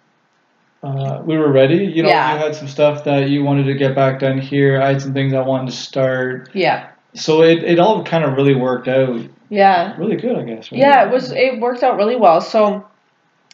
Uh, 0.85 1.21
we 1.25 1.35
were 1.37 1.51
ready. 1.51 1.77
You 1.77 2.03
know, 2.03 2.09
Yeah. 2.09 2.33
you 2.33 2.39
had 2.39 2.55
some 2.55 2.67
stuff 2.67 3.03
that 3.05 3.29
you 3.29 3.43
wanted 3.43 3.63
to 3.65 3.73
get 3.73 3.95
back 3.95 4.19
done 4.19 4.37
here. 4.37 4.79
I 4.81 4.89
had 4.89 5.01
some 5.01 5.13
things 5.13 5.33
I 5.33 5.41
wanted 5.41 5.71
to 5.71 5.75
start. 5.75 6.49
yeah 6.53 6.89
So 7.15 7.41
it, 7.43 7.63
it 7.63 7.79
all 7.79 8.03
kind 8.03 8.23
of 8.23 8.33
really 8.33 8.55
worked 8.55 8.87
out 8.87 9.19
yeah 9.49 9.95
really 9.97 10.15
good, 10.15 10.35
I 10.37 10.43
guess. 10.43 10.71
Right? 10.71 10.79
yeah 10.79 11.05
it 11.05 11.11
was 11.11 11.31
it 11.31 11.59
worked 11.59 11.81
out 11.83 11.97
really 11.97 12.15
well. 12.15 12.39
So 12.41 12.85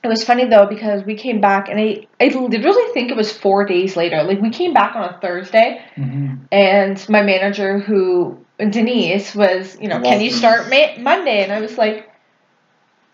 it 0.04 0.08
was 0.08 0.24
funny 0.24 0.46
though 0.46 0.65
because 0.65 1.04
we 1.06 1.15
came 1.15 1.39
back 1.41 1.70
and 1.70 1.80
I 1.80 2.08
I 2.20 2.28
literally 2.28 2.91
think 2.94 3.12
it 3.12 3.15
was 3.17 3.32
four 3.32 3.65
days 3.65 3.96
later. 3.96 4.24
Like 4.24 4.41
we 4.41 4.50
came 4.50 4.74
back 4.74 4.96
on 4.96 5.04
a 5.13 5.17
Thursday 5.22 5.82
hmm 5.96 6.36
and 6.52 7.08
my 7.08 7.22
manager 7.22 7.80
who 7.80 8.38
Denise 8.58 9.34
was 9.36 9.78
you 9.80 9.88
know 9.88 10.02
can 10.02 10.20
you 10.22 10.32
start 10.32 10.70
ma- 10.70 10.98
Monday 11.00 11.44
and 11.44 11.52
I 11.52 11.62
was 11.62 11.78
like 11.78 12.10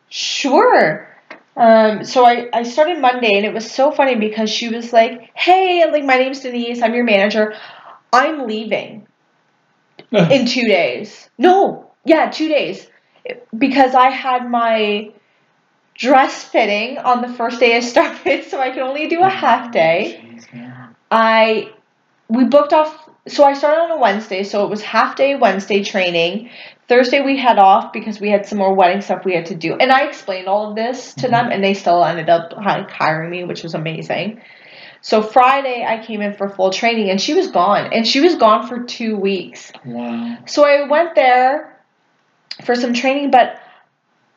sure 0.09 1.07
um, 1.57 2.03
so 2.03 2.25
I, 2.25 2.49
I 2.53 2.63
started 2.63 2.99
Monday 2.99 3.33
and 3.35 3.45
it 3.45 3.53
was 3.53 3.69
so 3.69 3.91
funny 3.91 4.15
because 4.15 4.49
she 4.49 4.69
was 4.69 4.93
like 4.93 5.31
hey 5.35 5.89
like 5.91 6.05
my 6.05 6.17
name's 6.17 6.41
Denise. 6.41 6.81
I'm 6.81 6.93
your 6.93 7.03
manager. 7.03 7.55
I'm 8.13 8.47
leaving 8.47 9.07
in 10.11 10.45
two 10.45 10.67
days. 10.67 11.29
No 11.37 11.91
yeah 12.05 12.29
two 12.29 12.47
days. 12.47 12.87
Because 13.57 13.93
I 13.95 14.09
had 14.09 14.49
my 14.49 15.11
dress 15.95 16.43
fitting 16.43 16.97
on 16.99 17.21
the 17.21 17.29
first 17.29 17.59
day 17.59 17.75
I 17.75 17.79
started 17.95 18.45
so 18.45 18.59
I 18.59 18.71
could 18.71 18.83
only 18.83 19.07
do 19.07 19.21
a 19.21 19.29
half 19.29 19.71
day. 19.71 20.23
I 21.11 21.73
we 22.29 22.45
booked 22.45 22.73
off 22.73 23.06
so 23.27 23.43
I 23.43 23.53
started 23.53 23.81
on 23.81 23.91
a 23.91 23.97
Wednesday, 23.97 24.43
so 24.43 24.65
it 24.65 24.69
was 24.69 24.81
half 24.81 25.15
day 25.15 25.35
Wednesday 25.35 25.83
training. 25.83 26.49
Thursday 26.87 27.21
we 27.21 27.37
had 27.37 27.59
off 27.59 27.91
because 27.91 28.19
we 28.19 28.29
had 28.29 28.45
some 28.45 28.57
more 28.57 28.73
wedding 28.73 29.01
stuff 29.01 29.25
we 29.25 29.35
had 29.35 29.47
to 29.47 29.55
do. 29.55 29.75
And 29.75 29.91
I 29.91 30.07
explained 30.07 30.47
all 30.47 30.69
of 30.69 30.75
this 30.75 31.13
to 31.15 31.23
mm-hmm. 31.23 31.31
them 31.31 31.51
and 31.51 31.63
they 31.63 31.73
still 31.73 32.03
ended 32.03 32.29
up 32.29 32.53
hiring 32.53 33.29
me, 33.29 33.43
which 33.43 33.63
was 33.63 33.73
amazing. 33.73 34.41
So 35.01 35.21
Friday 35.21 35.85
I 35.87 36.03
came 36.03 36.21
in 36.21 36.33
for 36.33 36.49
full 36.49 36.71
training 36.71 37.09
and 37.09 37.19
she 37.19 37.33
was 37.33 37.51
gone. 37.51 37.91
And 37.93 38.07
she 38.07 38.21
was 38.21 38.35
gone 38.35 38.67
for 38.67 38.83
two 38.83 39.17
weeks. 39.17 39.71
Wow. 39.85 40.37
So 40.45 40.65
I 40.65 40.87
went 40.87 41.15
there 41.15 41.77
for 42.63 42.75
some 42.75 42.93
training, 42.93 43.31
but 43.31 43.59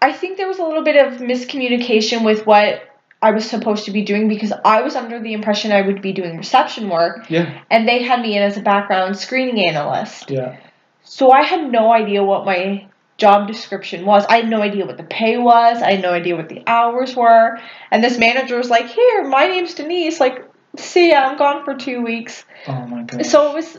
I 0.03 0.13
think 0.13 0.37
there 0.37 0.49
was 0.49 0.59
a 0.59 0.65
little 0.65 0.85
bit 0.85 0.97
of 0.97 1.21
miscommunication 1.21 2.25
with 2.25 2.47
what 2.47 2.83
I 3.23 3.33
was 3.33 3.49
supposed 3.49 3.85
to 3.85 3.91
be 3.91 4.03
doing 4.03 4.29
because 4.29 4.53
I 4.65 4.81
was 4.83 4.97
under 4.97 5.21
the 5.21 5.35
impression 5.35 5.73
I 5.73 5.83
would 5.83 6.01
be 6.01 6.13
doing 6.13 6.39
reception 6.39 6.89
work. 6.89 7.29
Yeah. 7.29 7.63
And 7.71 7.87
they 7.87 8.03
had 8.03 8.23
me 8.23 8.37
in 8.37 8.43
as 8.43 8.57
a 8.57 8.63
background 8.63 9.19
screening 9.19 9.69
analyst. 9.69 10.31
Yeah. 10.31 10.57
So 11.05 11.31
I 11.31 11.43
had 11.43 11.71
no 11.71 11.93
idea 11.93 12.25
what 12.25 12.47
my 12.47 12.87
job 13.19 13.47
description 13.47 14.07
was. 14.07 14.25
I 14.27 14.37
had 14.37 14.49
no 14.49 14.63
idea 14.63 14.87
what 14.87 14.97
the 14.97 15.05
pay 15.05 15.37
was. 15.37 15.83
I 15.83 15.93
had 15.93 16.03
no 16.03 16.13
idea 16.13 16.37
what 16.37 16.49
the 16.49 16.63
hours 16.67 17.15
were. 17.15 17.61
And 17.91 18.03
this 18.03 18.19
manager 18.19 18.57
was 18.57 18.71
like, 18.71 18.87
"Here, 18.87 19.25
my 19.25 19.47
name's 19.47 19.75
Denise. 19.75 20.19
Like, 20.19 20.49
see, 20.77 21.11
ya, 21.11 21.19
I'm 21.19 21.37
gone 21.37 21.65
for 21.65 21.75
two 21.75 22.03
weeks." 22.03 22.45
Oh 22.67 22.87
my 22.87 23.03
god. 23.03 23.27
So 23.27 23.51
it 23.51 23.55
was, 23.55 23.79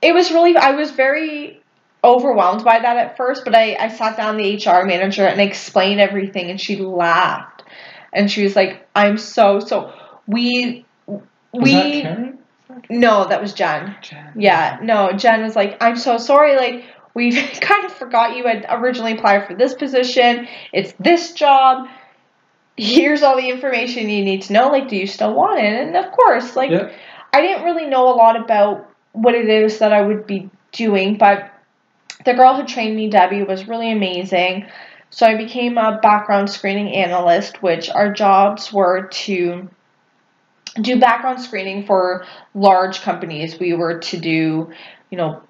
it 0.00 0.14
was 0.14 0.30
really. 0.30 0.56
I 0.56 0.72
was 0.72 0.92
very 0.92 1.60
overwhelmed 2.04 2.64
by 2.64 2.78
that 2.78 2.96
at 2.96 3.16
first, 3.16 3.44
but 3.44 3.54
I 3.54 3.76
I 3.78 3.88
sat 3.88 4.16
down 4.16 4.36
the 4.36 4.54
HR 4.56 4.84
manager 4.84 5.26
and 5.26 5.40
explained 5.40 6.00
everything, 6.00 6.48
and 6.48 6.60
she 6.60 6.76
laughed, 6.76 7.57
and 8.12 8.30
she 8.30 8.42
was 8.44 8.56
like, 8.56 8.88
"I'm 8.94 9.18
so 9.18 9.60
so 9.60 9.92
we." 10.26 10.84
We 11.50 12.02
no, 12.90 13.26
that 13.28 13.40
was 13.40 13.52
Jen. 13.52 13.96
Jen. 14.02 14.32
Yeah, 14.36 14.78
no, 14.82 15.12
Jen 15.12 15.42
was 15.42 15.56
like, 15.56 15.76
I'm 15.80 15.96
so 15.96 16.18
sorry, 16.18 16.56
like, 16.56 16.84
we 17.14 17.32
kind 17.60 17.84
of 17.84 17.92
forgot 17.92 18.36
you 18.36 18.46
had 18.46 18.66
originally 18.68 19.12
applied 19.12 19.46
for 19.46 19.54
this 19.54 19.74
position. 19.74 20.46
It's 20.72 20.92
this 21.00 21.32
job. 21.32 21.88
Here's 22.76 23.22
all 23.22 23.36
the 23.36 23.48
information 23.48 24.08
you 24.08 24.24
need 24.24 24.42
to 24.42 24.52
know. 24.52 24.68
Like, 24.68 24.88
do 24.88 24.96
you 24.96 25.06
still 25.06 25.34
want 25.34 25.60
it? 25.60 25.64
And 25.64 25.96
of 25.96 26.12
course, 26.12 26.54
like, 26.54 26.70
Yeah. 26.70 26.92
I 27.32 27.40
didn't 27.40 27.64
really 27.64 27.86
know 27.86 28.08
a 28.08 28.14
lot 28.14 28.40
about 28.40 28.88
what 29.12 29.34
it 29.34 29.48
is 29.48 29.80
that 29.80 29.92
I 29.92 30.00
would 30.00 30.26
be 30.26 30.48
doing, 30.72 31.18
but 31.18 31.50
the 32.24 32.34
girl 32.34 32.54
who 32.54 32.64
trained 32.64 32.96
me, 32.96 33.08
Debbie, 33.08 33.42
was 33.42 33.66
really 33.66 33.90
amazing. 33.90 34.66
So 35.10 35.26
I 35.26 35.36
became 35.36 35.78
a 35.78 35.98
background 36.02 36.50
screening 36.50 36.94
analyst, 36.94 37.62
which 37.62 37.88
our 37.90 38.12
jobs 38.12 38.72
were 38.72 39.08
to 39.08 39.68
do 40.80 41.00
background 41.00 41.40
screening 41.40 41.86
for 41.86 42.24
large 42.54 43.00
companies. 43.00 43.58
We 43.58 43.72
were 43.74 43.98
to 43.98 44.16
do, 44.18 44.70
you 45.10 45.16
know, 45.16 45.42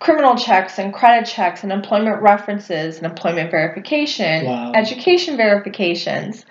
criminal 0.00 0.36
checks 0.36 0.78
and 0.78 0.92
credit 0.92 1.26
checks 1.26 1.62
and 1.62 1.72
employment 1.72 2.20
references 2.20 2.96
and 2.98 3.06
employment 3.06 3.50
verification, 3.50 4.46
Wow. 4.46 4.72
education 4.74 5.36
verifications. 5.36 6.44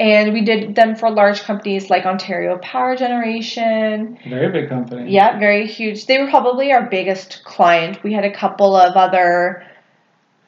And 0.00 0.32
we 0.32 0.40
did 0.40 0.74
them 0.74 0.96
for 0.96 1.10
large 1.10 1.42
companies 1.42 1.88
like 1.90 2.06
Ontario 2.06 2.58
Power 2.58 2.96
Generation. 2.96 4.18
Very 4.28 4.50
big 4.50 4.68
company. 4.68 5.12
Yeah, 5.12 5.38
very 5.38 5.66
huge. 5.68 6.06
They 6.06 6.18
were 6.18 6.28
probably 6.28 6.72
our 6.72 6.82
biggest 6.82 7.44
client. 7.44 8.02
We 8.02 8.12
had 8.12 8.24
a 8.24 8.32
couple 8.32 8.74
of 8.74 8.96
other 8.96 9.62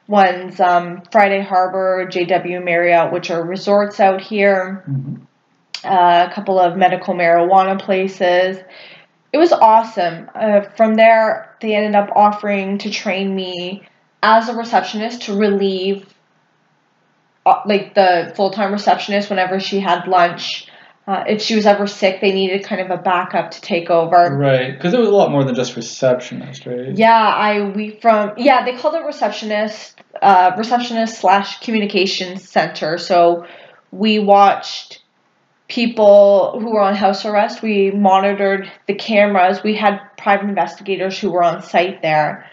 ones, 0.07 0.59
um, 0.59 1.01
Friday 1.11 1.41
Harbour, 1.41 2.07
JW 2.09 2.63
Marriott, 2.63 3.11
which 3.11 3.31
are 3.31 3.43
resorts 3.43 3.99
out 3.99 4.21
here 4.21 4.83
Mhm. 4.89 5.21
uh, 5.83 6.27
a 6.29 6.33
couple 6.33 6.59
of 6.59 6.77
medical 6.77 7.13
marijuana 7.13 7.79
places. 7.79 8.57
It 9.31 9.37
was 9.37 9.51
awesome. 9.51 10.29
Uh, 10.33 10.61
from 10.75 10.95
there, 10.95 11.49
they 11.59 11.75
ended 11.75 11.95
up 11.95 12.09
offering 12.15 12.77
to 12.79 12.89
train 12.89 13.35
me 13.35 13.83
as 14.23 14.49
a 14.49 14.55
receptionist 14.55 15.23
to 15.23 15.37
relieve, 15.37 16.11
uh, 17.45 17.61
like 17.65 17.93
the 17.93 18.31
full 18.35 18.49
time 18.51 18.71
receptionist 18.71 19.29
whenever 19.29 19.59
she 19.59 19.79
had 19.79 20.07
lunch. 20.07 20.67
Uh, 21.07 21.23
if 21.27 21.39
she 21.39 21.55
was 21.55 21.67
ever 21.67 21.85
sick, 21.85 22.19
they 22.19 22.31
needed 22.31 22.63
kind 22.63 22.81
of 22.81 22.89
a 22.89 22.97
backup 22.97 23.51
to 23.51 23.61
take 23.61 23.91
over. 23.91 24.35
Right, 24.35 24.73
because 24.73 24.93
it 24.93 24.99
was 24.99 25.09
a 25.09 25.13
lot 25.13 25.29
more 25.29 25.43
than 25.43 25.53
just 25.53 25.75
receptionist, 25.75 26.65
right? 26.65 26.97
Yeah, 26.97 27.13
I 27.13 27.61
we 27.61 27.91
from 28.01 28.33
yeah 28.37 28.65
they 28.65 28.75
called 28.75 28.95
it 28.95 29.05
receptionist, 29.05 30.01
uh, 30.23 30.53
receptionist 30.57 31.19
slash 31.19 31.59
communications 31.59 32.49
center. 32.49 32.97
So 32.97 33.45
we 33.91 34.17
watched 34.17 35.03
people 35.67 36.59
who 36.59 36.71
were 36.71 36.81
on 36.81 36.95
house 36.95 37.23
arrest. 37.23 37.61
We 37.61 37.91
monitored 37.91 38.71
the 38.87 38.95
cameras. 38.95 39.63
We 39.63 39.75
had 39.75 39.99
private 40.17 40.49
investigators 40.49 41.19
who 41.19 41.31
were 41.31 41.43
on 41.43 41.61
site 41.61 42.01
there, 42.01 42.49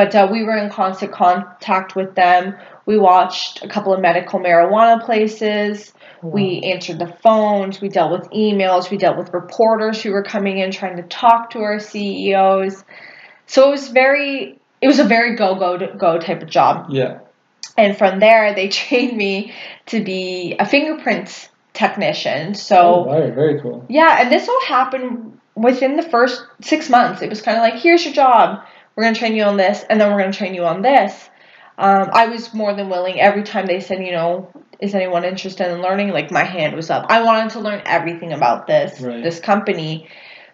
but 0.00 0.14
uh, 0.14 0.26
we 0.32 0.42
were 0.44 0.56
in 0.56 0.70
constant 0.70 1.12
contact 1.12 1.94
with 1.94 2.14
them. 2.14 2.56
We 2.86 2.96
watched 2.96 3.62
a 3.62 3.68
couple 3.68 3.92
of 3.92 4.00
medical 4.00 4.40
marijuana 4.40 5.04
places. 5.04 5.92
We 6.22 6.62
answered 6.72 6.98
the 6.98 7.14
phones, 7.22 7.82
we 7.82 7.90
dealt 7.90 8.10
with 8.10 8.30
emails, 8.30 8.90
we 8.90 8.96
dealt 8.96 9.18
with 9.18 9.34
reporters 9.34 10.00
who 10.00 10.12
were 10.12 10.22
coming 10.22 10.56
in 10.56 10.70
trying 10.70 10.96
to 10.96 11.02
talk 11.02 11.50
to 11.50 11.58
our 11.58 11.78
CEOs. 11.78 12.82
So 13.46 13.68
it 13.68 13.70
was 13.72 13.88
very 13.88 14.58
it 14.80 14.86
was 14.86 15.00
a 15.00 15.04
very 15.04 15.36
go 15.36 15.56
go 15.56 15.76
go 15.98 16.18
type 16.18 16.40
of 16.40 16.48
job. 16.48 16.86
Yeah. 16.88 17.18
And 17.76 17.94
from 17.94 18.20
there 18.20 18.54
they 18.54 18.68
trained 18.80 19.14
me 19.18 19.52
to 19.86 20.02
be 20.02 20.56
a 20.58 20.64
fingerprint 20.64 21.50
technician. 21.74 22.54
So 22.54 22.76
Oh, 22.80 23.02
wow, 23.02 23.34
very 23.34 23.60
cool. 23.60 23.84
yeah, 23.90 24.22
and 24.22 24.32
this 24.32 24.48
all 24.48 24.64
happened 24.66 25.38
within 25.54 25.96
the 25.96 26.02
first 26.02 26.42
six 26.62 26.88
months. 26.88 27.20
It 27.20 27.28
was 27.28 27.42
kind 27.42 27.58
of 27.58 27.62
like, 27.62 27.74
here's 27.82 28.02
your 28.02 28.14
job. 28.14 28.62
We're 28.94 29.04
going 29.04 29.14
to 29.14 29.18
train 29.20 29.34
you 29.34 29.44
on 29.44 29.56
this, 29.56 29.84
and 29.88 30.00
then 30.00 30.10
we're 30.10 30.18
going 30.18 30.32
to 30.32 30.38
train 30.38 30.54
you 30.54 30.64
on 30.64 30.82
this. 30.82 31.30
Um, 31.78 32.10
I 32.12 32.26
was 32.26 32.52
more 32.52 32.74
than 32.74 32.90
willing. 32.90 33.20
Every 33.20 33.42
time 33.42 33.66
they 33.66 33.80
said, 33.80 34.04
you 34.04 34.12
know, 34.12 34.50
is 34.80 34.94
anyone 34.94 35.24
interested 35.24 35.70
in 35.72 35.80
learning? 35.80 36.10
Like 36.10 36.30
my 36.30 36.44
hand 36.44 36.76
was 36.76 36.90
up. 36.90 37.06
I 37.08 37.22
wanted 37.22 37.52
to 37.52 37.60
learn 37.60 37.82
everything 37.86 38.32
about 38.32 38.66
this 38.66 39.00
Right. 39.00 39.22
this 39.22 39.40
company. 39.40 40.08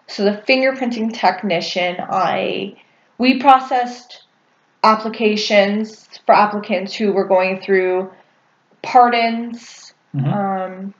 So 0.07 0.23
the 0.23 0.41
fingerprinting 0.47 1.13
technician, 1.13 1.97
I 1.99 2.77
we 3.17 3.39
processed 3.39 4.23
applications 4.83 6.07
for 6.25 6.33
applicants 6.33 6.93
who 6.93 7.11
were 7.11 7.25
going 7.27 7.61
through 7.61 8.11
pardons, 8.81 9.93
Mhm. 10.15 10.33
um, 10.33 10.93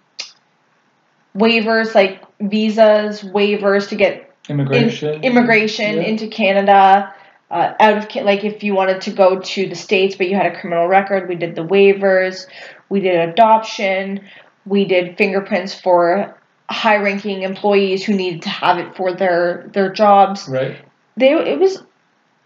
waivers 1.38 1.96
like 1.96 2.22
visas, 2.42 3.22
waivers 3.24 3.90
to 3.90 3.96
get 3.96 4.30
Immigration. 4.50 5.24
immigration 5.24 5.96
Yeah. 5.98 6.02
into 6.02 6.28
Canada. 6.28 7.14
Uh, 7.50 7.74
out 7.80 7.98
of 7.98 8.26
like 8.26 8.44
if 8.44 8.62
you 8.62 8.74
wanted 8.74 9.00
to 9.02 9.12
go 9.12 9.40
to 9.40 9.70
the 9.70 9.76
states 9.76 10.18
but 10.18 10.28
you 10.28 10.36
had 10.36 10.48
a 10.54 10.60
criminal 10.60 10.88
record, 10.88 11.30
we 11.30 11.36
did 11.36 11.56
the 11.56 11.66
waivers. 11.66 12.46
We 12.90 13.00
did 13.00 13.30
adoption. 13.30 14.28
We 14.66 14.84
did 14.86 15.18
fingerprints 15.18 15.74
for 15.74 16.38
high-ranking 16.70 17.44
employees 17.44 18.04
who 18.04 18.14
needed 18.14 18.42
to 18.42 18.50
have 18.50 18.78
it 18.78 18.96
for 18.98 19.14
their 19.14 19.70
their 19.74 19.92
jobs. 19.92 20.48
Right. 20.50 20.78
They 21.16 21.32
it 21.32 21.60
was 21.60 21.84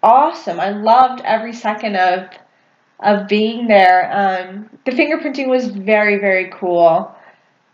awesome. 0.04 0.60
I 0.60 0.70
loved 0.70 1.22
every 1.26 1.54
second 1.54 1.96
of 1.96 2.30
of 3.00 3.28
being 3.28 3.68
there. 3.68 4.12
Um, 4.14 4.70
the 4.86 4.92
fingerprinting 4.92 5.48
was 5.48 5.68
very 5.68 6.20
very 6.20 6.52
cool. 6.52 7.12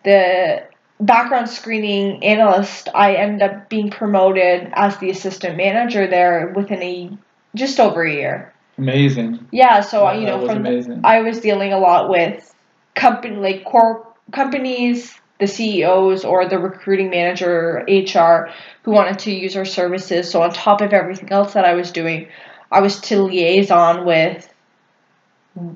The 0.05 0.63
background 0.99 1.49
screening 1.49 2.23
analyst, 2.23 2.89
I 2.93 3.15
ended 3.15 3.41
up 3.41 3.69
being 3.69 3.89
promoted 3.89 4.71
as 4.73 4.97
the 4.97 5.09
assistant 5.09 5.57
manager 5.57 6.07
there 6.07 6.53
within 6.55 6.81
a 6.81 7.17
just 7.55 7.79
over 7.79 8.03
a 8.03 8.11
year. 8.11 8.53
Amazing. 8.77 9.47
Yeah, 9.51 9.81
so 9.81 10.03
Wow, 10.03 10.19
you 10.19 10.25
know 10.25 10.45
from 10.45 10.57
amazing. 10.57 11.01
I 11.03 11.21
was 11.21 11.39
dealing 11.39 11.73
a 11.73 11.79
lot 11.79 12.09
with 12.09 12.53
company 12.95 13.35
like 13.35 13.65
core 13.65 14.07
companies, 14.31 15.13
the 15.39 15.47
CEOs 15.47 16.25
or 16.25 16.47
the 16.47 16.59
recruiting 16.59 17.09
manager, 17.09 17.83
HR, 17.87 18.51
who 18.83 18.91
wanted 18.91 19.19
to 19.19 19.31
use 19.31 19.55
our 19.55 19.65
services. 19.65 20.29
So 20.29 20.41
on 20.41 20.51
top 20.51 20.81
of 20.81 20.93
everything 20.93 21.31
else 21.31 21.53
that 21.53 21.65
I 21.65 21.73
was 21.73 21.91
doing, 21.91 22.27
I 22.71 22.81
was 22.81 22.99
to 23.01 23.21
liaison 23.21 24.05
with 24.05 24.51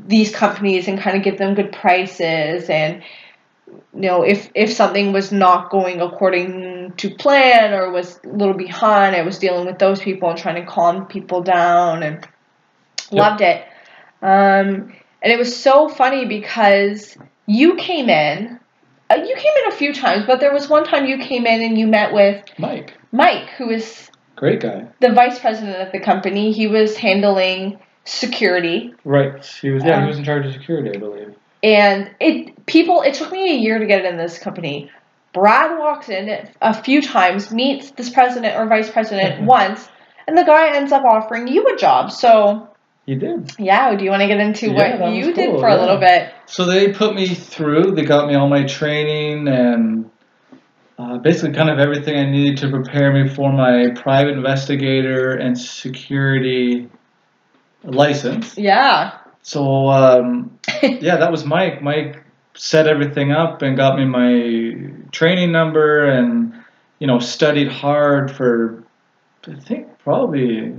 these 0.08 0.34
companies 0.34 0.88
and 0.88 1.00
kind 1.00 1.18
of 1.18 1.24
give 1.24 1.38
them 1.38 1.56
good 1.56 1.72
prices 1.72 2.70
and 2.70 3.02
you 3.94 4.02
know 4.02 4.24
if 4.24 4.50
if 4.56 4.72
something 4.72 5.12
was 5.14 5.32
not 5.32 5.70
going 5.70 6.02
according 6.02 6.94
to 6.98 7.10
plan 7.16 7.74
or 7.74 7.92
was 7.92 8.20
a 8.24 8.28
little 8.28 8.54
behind 8.54 9.16
i 9.16 9.22
was 9.22 9.38
dealing 9.40 9.66
with 9.66 9.80
those 9.80 10.00
people 10.00 10.30
and 10.30 10.38
trying 10.38 10.56
to 10.56 10.66
calm 10.70 11.06
people 11.08 11.42
down 11.42 12.04
and 12.04 12.28
loved 13.12 13.42
it 13.42 13.66
um, 14.22 14.94
and 15.24 15.32
it 15.34 15.38
was 15.38 15.56
so 15.56 15.90
funny 15.90 16.26
because 16.26 17.18
you 17.48 17.76
came 17.76 18.10
in 18.10 18.60
uh, 19.10 19.16
you 19.16 19.36
came 19.36 19.54
in 19.66 19.72
a 19.72 19.76
few 19.76 19.94
times 19.94 20.26
but 20.26 20.40
there 20.40 20.54
was 20.54 20.70
one 20.70 20.84
time 20.84 21.06
you 21.06 21.18
came 21.18 21.46
in 21.46 21.62
and 21.62 21.78
you 21.78 21.88
met 21.88 22.14
with 22.14 22.44
Mike. 22.58 22.94
mike 23.12 23.50
who 23.58 23.70
is 23.70 24.10
Great 24.36 24.62
guy. 24.62 24.88
the 25.02 25.12
vice 25.12 25.40
president 25.40 25.82
of 25.82 25.92
the 25.92 26.00
company 26.00 26.52
he 26.52 26.68
was 26.68 26.98
handling 26.98 27.80
security 28.06 28.94
Right. 29.04 29.46
He 29.62 29.70
was 29.70 29.84
yeah, 29.84 29.98
Um, 29.98 30.04
he 30.04 30.08
was 30.10 30.18
in 30.18 30.24
charge 30.24 30.46
of 30.46 30.54
security, 30.54 30.90
I 30.96 30.98
believe. 31.00 31.36
And 31.64 32.12
it 32.20 32.66
people 32.66 33.02
it 33.02 33.14
took 33.14 33.32
me 33.32 33.52
a 33.52 33.58
year 33.60 33.80
to 33.80 33.86
get 33.86 34.00
it 34.04 34.06
in 34.06 34.18
this 34.18 34.38
company 34.40 34.90
brad 35.34 35.78
walks 35.80 36.10
in 36.10 36.50
a 36.62 36.74
few 36.84 37.02
times 37.02 37.52
meets 37.52 37.92
this 37.92 38.10
president 38.10 38.56
or 38.58 38.68
vice 38.68 38.90
president 38.90 39.42
once 39.46 39.88
and 40.28 40.38
the 40.38 40.44
guy 40.44 40.76
ends 40.76 40.92
up 40.92 41.04
offering 41.04 41.48
you 41.48 41.66
a 41.68 41.76
job 41.78 42.12
so 42.12 42.70
He 43.06 43.16
did. 43.16 43.52
yeah 43.60 43.96
do 43.96 44.04
you 44.04 44.10
want 44.10 44.22
to 44.22 44.28
get 44.28 44.40
into 44.40 44.72
Yeah, 44.72 44.98
what 45.00 45.14
you 45.14 45.28
was 45.28 45.36
did 45.36 45.52
cool, 45.52 45.60
for 45.60 45.68
a 45.70 45.76
little 45.80 45.98
bit 45.98 46.34
So 46.48 46.66
they 46.66 46.92
put 46.92 47.16
me 47.16 47.34
through. 47.34 47.92
They 47.96 48.04
got 48.04 48.28
me 48.28 48.36
all 48.36 48.50
my 48.50 48.64
training, 48.66 49.48
and 49.48 50.10
uh, 51.00 51.18
basically 51.20 51.54
kind 51.56 51.70
of 51.70 51.80
everything 51.80 52.16
I 52.18 52.30
needed 52.30 52.58
to 52.58 52.70
prepare 52.70 53.12
me 53.14 53.30
for 53.34 53.52
my 53.54 53.90
private 53.96 54.34
investigator 54.34 55.34
and 55.34 55.58
security 55.58 56.90
license. 57.84 58.58
Yeah. 58.58 59.18
So 59.44 59.90
um, 59.90 60.60
yeah, 60.84 61.18
that 61.18 61.32
was 61.32 61.46
Mike. 61.46 61.82
Mike 61.82 62.24
set 62.54 62.88
everything 62.88 63.32
up 63.32 63.62
and 63.62 63.78
got 63.78 63.98
me 63.98 64.06
my 64.06 64.92
training 65.12 65.52
number 65.52 66.06
and 66.06 66.54
you 67.00 67.08
know 67.08 67.20
studied 67.20 67.70
hard 67.70 68.30
for 68.32 68.84
I 69.48 69.56
think 69.56 69.88
probably 70.00 70.68
a 70.68 70.74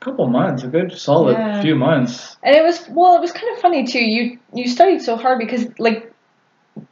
couple 0.00 0.26
months, 0.26 0.64
a 0.64 0.68
good 0.68 0.96
solid 0.96 1.32
yeah. 1.32 1.62
few 1.62 1.76
months. 1.76 2.36
And 2.42 2.54
it 2.56 2.62
was 2.62 2.84
well, 2.88 3.16
it 3.16 3.20
was 3.20 3.32
kind 3.32 3.54
of 3.54 3.60
funny 3.60 3.86
too. 3.86 4.04
You 4.04 4.38
you 4.52 4.68
studied 4.68 5.02
so 5.02 5.16
hard 5.16 5.38
because 5.38 5.66
like 5.78 6.12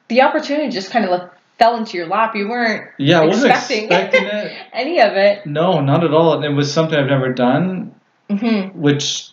the 0.09 0.23
opportunity 0.23 0.71
just 0.71 0.91
kind 0.91 1.05
of 1.05 1.11
like 1.11 1.31
fell 1.59 1.77
into 1.77 1.97
your 1.97 2.07
lap. 2.07 2.37
You 2.37 2.49
weren't 2.49 2.91
yeah, 2.99 3.25
expecting, 3.25 3.85
expecting 3.91 4.29
any 4.73 5.01
of 5.01 5.15
it. 5.15 5.47
No, 5.47 5.81
not 5.81 6.05
at 6.05 6.13
all. 6.13 6.43
It 6.43 6.49
was 6.51 6.73
something 6.73 6.97
I've 6.97 7.07
never 7.07 7.33
done, 7.33 7.95
mm-hmm. 8.31 8.79
which 8.79 9.31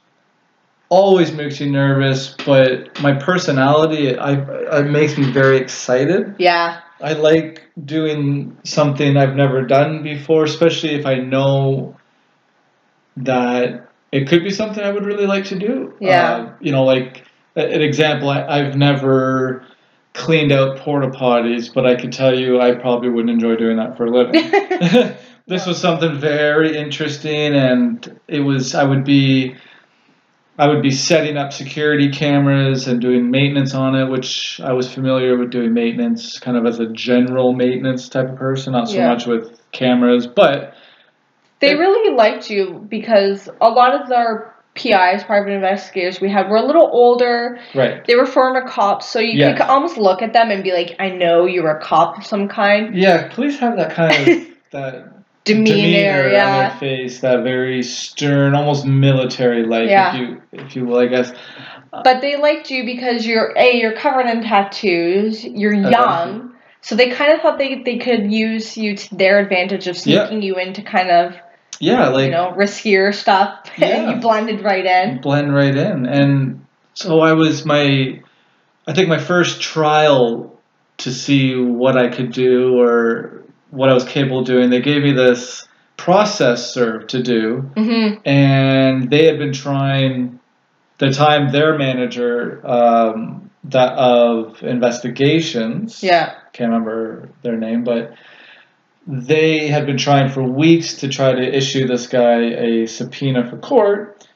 always 0.93 1.31
makes 1.31 1.59
you 1.59 1.71
nervous. 1.71 2.35
But 2.45 3.01
my 3.01 3.13
personality, 3.13 4.15
I, 4.15 4.33
it 4.79 4.91
makes 4.91 5.17
me 5.17 5.31
very 5.31 5.57
excited. 5.57 6.35
Yeah. 6.37 6.81
I 7.01 7.13
like 7.13 7.67
doing 7.83 8.55
something 8.63 9.17
I've 9.17 9.35
never 9.35 9.63
done 9.63 10.03
before, 10.03 10.43
especially 10.43 10.93
if 10.93 11.07
I 11.07 11.15
know 11.15 11.97
that 13.17 13.89
it 14.11 14.27
could 14.27 14.43
be 14.43 14.51
something 14.51 14.83
I 14.83 14.91
would 14.91 15.05
really 15.05 15.25
like 15.25 15.45
to 15.45 15.57
do. 15.57 15.95
Yeah. 15.99 16.35
Uh, 16.35 16.53
you 16.61 16.71
know, 16.71 16.83
like 16.83 17.25
an 17.55 17.81
example, 17.81 18.29
I, 18.29 18.45
I've 18.45 18.75
never 18.75 19.65
cleaned 20.13 20.51
out 20.51 20.77
porta 20.77 21.07
potties, 21.07 21.73
but 21.73 21.87
I 21.87 21.95
can 21.95 22.11
tell 22.11 22.37
you 22.37 22.61
I 22.61 22.75
probably 22.75 23.09
wouldn't 23.09 23.31
enjoy 23.31 23.55
doing 23.55 23.77
that 23.77 23.97
for 23.97 24.05
a 24.05 24.11
living. 24.11 24.33
this 25.47 25.65
was 25.65 25.81
something 25.81 26.19
very 26.19 26.77
interesting, 26.77 27.55
and 27.55 28.19
it 28.27 28.41
was 28.41 28.75
I 28.75 28.83
would 28.83 29.03
be 29.03 29.55
I 30.57 30.67
would 30.67 30.83
be 30.83 30.91
setting 30.91 31.35
up 31.35 31.51
security 31.51 32.09
cameras 32.09 32.87
and 32.87 33.01
doing 33.01 33.31
maintenance 33.31 33.73
on 33.73 33.95
it, 33.95 34.05
which 34.09 34.61
I 34.63 34.73
was 34.73 34.91
familiar 34.91 35.35
with 35.37 35.49
doing 35.49 35.73
maintenance 35.73 36.37
kind 36.37 36.57
of 36.57 36.65
as 36.67 36.79
a 36.79 36.87
general 36.87 37.53
maintenance 37.53 38.07
type 38.07 38.29
of 38.29 38.35
person, 38.35 38.73
not 38.73 38.87
so 38.87 38.97
yeah. 38.97 39.07
much 39.07 39.25
with 39.25 39.59
cameras, 39.71 40.27
but 40.27 40.75
they 41.59 41.71
it, 41.71 41.79
really 41.79 42.15
liked 42.15 42.51
you 42.51 42.85
because 42.87 43.49
a 43.61 43.69
lot 43.69 43.99
of 43.99 44.11
our 44.11 44.53
PIs, 44.75 45.23
private 45.23 45.51
investigators 45.51 46.19
we 46.19 46.29
had 46.29 46.49
were 46.49 46.57
a 46.57 46.65
little 46.65 46.89
older. 46.91 47.59
Right. 47.73 48.05
They 48.05 48.15
were 48.15 48.25
former 48.25 48.67
cops, 48.67 49.07
so 49.07 49.19
you 49.19 49.39
yes. 49.39 49.57
could 49.57 49.67
almost 49.67 49.97
look 49.97 50.21
at 50.21 50.33
them 50.33 50.51
and 50.51 50.63
be 50.63 50.71
like, 50.71 50.95
I 50.99 51.09
know 51.09 51.45
you're 51.45 51.69
a 51.69 51.81
cop 51.81 52.17
of 52.17 52.25
some 52.25 52.47
kind. 52.47 52.95
Yeah, 52.95 53.27
police 53.33 53.59
have 53.59 53.77
that 53.77 53.93
kind 53.93 54.27
of 54.27 54.47
that 54.71 55.12
demeanor, 55.43 55.75
demeanor 55.75 56.29
yeah. 56.29 56.45
on 56.45 56.59
their 56.59 56.79
face, 56.79 57.21
that 57.21 57.43
very 57.43 57.83
stern, 57.83 58.55
almost 58.55 58.85
military 58.85 59.65
like 59.65 59.89
yeah. 59.89 60.13
if 60.13 60.19
you 60.19 60.41
if 60.51 60.75
you 60.75 60.85
will, 60.85 60.99
I 60.99 61.07
guess. 61.07 61.31
But 61.91 62.21
they 62.21 62.37
liked 62.37 62.71
you 62.71 62.85
because 62.85 63.25
you're 63.25 63.53
a 63.57 63.77
you're 63.77 63.95
covered 63.95 64.25
in 64.25 64.41
tattoos, 64.41 65.43
you're 65.43 65.75
uh-huh. 65.75 65.89
young, 65.89 66.55
so 66.81 66.95
they 66.95 67.09
kind 67.11 67.33
of 67.33 67.41
thought 67.41 67.57
they 67.57 67.83
they 67.83 67.97
could 67.97 68.31
use 68.31 68.77
you 68.77 68.95
to 68.97 69.15
their 69.15 69.39
advantage 69.39 69.87
of 69.87 69.97
sneaking 69.97 70.41
yeah. 70.41 70.47
you 70.47 70.55
into 70.57 70.81
kind 70.81 71.11
of 71.11 71.35
yeah, 71.79 72.07
like 72.09 72.25
you 72.25 72.31
know, 72.31 72.53
riskier 72.55 73.13
stuff. 73.13 73.69
Yeah. 73.77 73.87
and 73.87 74.11
you 74.11 74.21
blended 74.21 74.61
right 74.61 74.85
in. 74.85 75.21
Blend 75.21 75.53
right 75.53 75.75
in, 75.75 76.05
and 76.05 76.65
so 76.93 77.21
I 77.21 77.33
was 77.33 77.65
my, 77.65 78.21
I 78.87 78.93
think 78.93 79.09
my 79.09 79.17
first 79.17 79.61
trial 79.61 80.59
to 80.97 81.11
see 81.11 81.55
what 81.55 81.97
I 81.97 82.09
could 82.09 82.31
do 82.31 82.79
or 82.79 83.42
what 83.73 83.89
I 83.89 83.93
was 83.93 84.03
capable 84.03 84.39
of 84.39 84.45
doing. 84.45 84.69
They 84.69 84.81
gave 84.81 85.01
me 85.01 85.11
this 85.11 85.67
process 85.97 86.73
serve 86.73 87.07
to 87.07 87.23
do, 87.23 87.69
mm-hmm. 87.75 88.27
and 88.27 89.09
they 89.09 89.25
had 89.25 89.37
been 89.37 89.53
trying. 89.53 90.39
The 90.99 91.11
time 91.11 91.51
their 91.51 91.77
manager 91.77 92.65
um, 92.65 93.49
that 93.65 93.93
of 93.93 94.61
investigations. 94.63 96.03
Yeah. 96.03 96.35
Can't 96.53 96.69
remember 96.69 97.29
their 97.41 97.57
name, 97.57 97.83
but 97.83 98.13
they 99.07 99.67
had 99.67 99.85
been 99.85 99.97
trying 99.97 100.29
for 100.29 100.43
weeks 100.43 100.93
to 100.97 101.09
try 101.09 101.33
to 101.33 101.57
issue 101.57 101.87
this 101.87 102.07
guy 102.07 102.41
a 102.41 102.85
subpoena 102.85 103.49
for 103.49 103.57
court. 103.57 104.27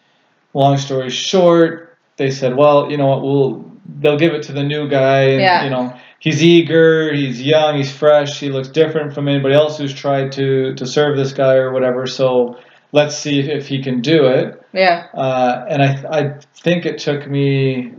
Long 0.54 0.78
story 0.78 1.12
short, 1.12 1.96
they 2.18 2.32
said, 2.32 2.58
"Well, 2.58 2.90
you 2.90 2.98
know 2.98 3.08
what? 3.08 3.22
We'll 3.22 3.72
they'll 4.00 4.18
give 4.18 4.34
it 4.34 4.44
to 4.44 4.54
the 4.54 4.64
new 4.64 4.90
guy. 4.90 5.22
And, 5.22 5.42
yeah. 5.42 5.64
You 5.64 5.70
know, 5.70 6.00
he's 6.20 6.44
eager, 6.44 7.14
he's 7.14 7.42
young, 7.42 7.76
he's 7.76 7.92
fresh, 7.92 8.40
he 8.40 8.50
looks 8.50 8.70
different 8.70 9.14
from 9.14 9.28
anybody 9.28 9.56
else 9.56 9.78
who's 9.78 9.94
tried 9.94 10.32
to 10.34 10.76
to 10.76 10.86
serve 10.86 11.18
this 11.18 11.34
guy 11.34 11.56
or 11.56 11.72
whatever. 11.72 12.08
So 12.08 12.58
let's 12.92 13.18
see 13.18 13.40
if, 13.40 13.48
if 13.48 13.68
he 13.68 13.82
can 13.82 14.02
do 14.02 14.28
it." 14.28 14.62
Yeah. 14.74 15.08
Uh, 15.14 15.66
and 15.70 15.82
I 15.82 16.20
I 16.20 16.40
think 16.56 16.86
it 16.86 17.00
took 17.00 17.28
me 17.28 17.94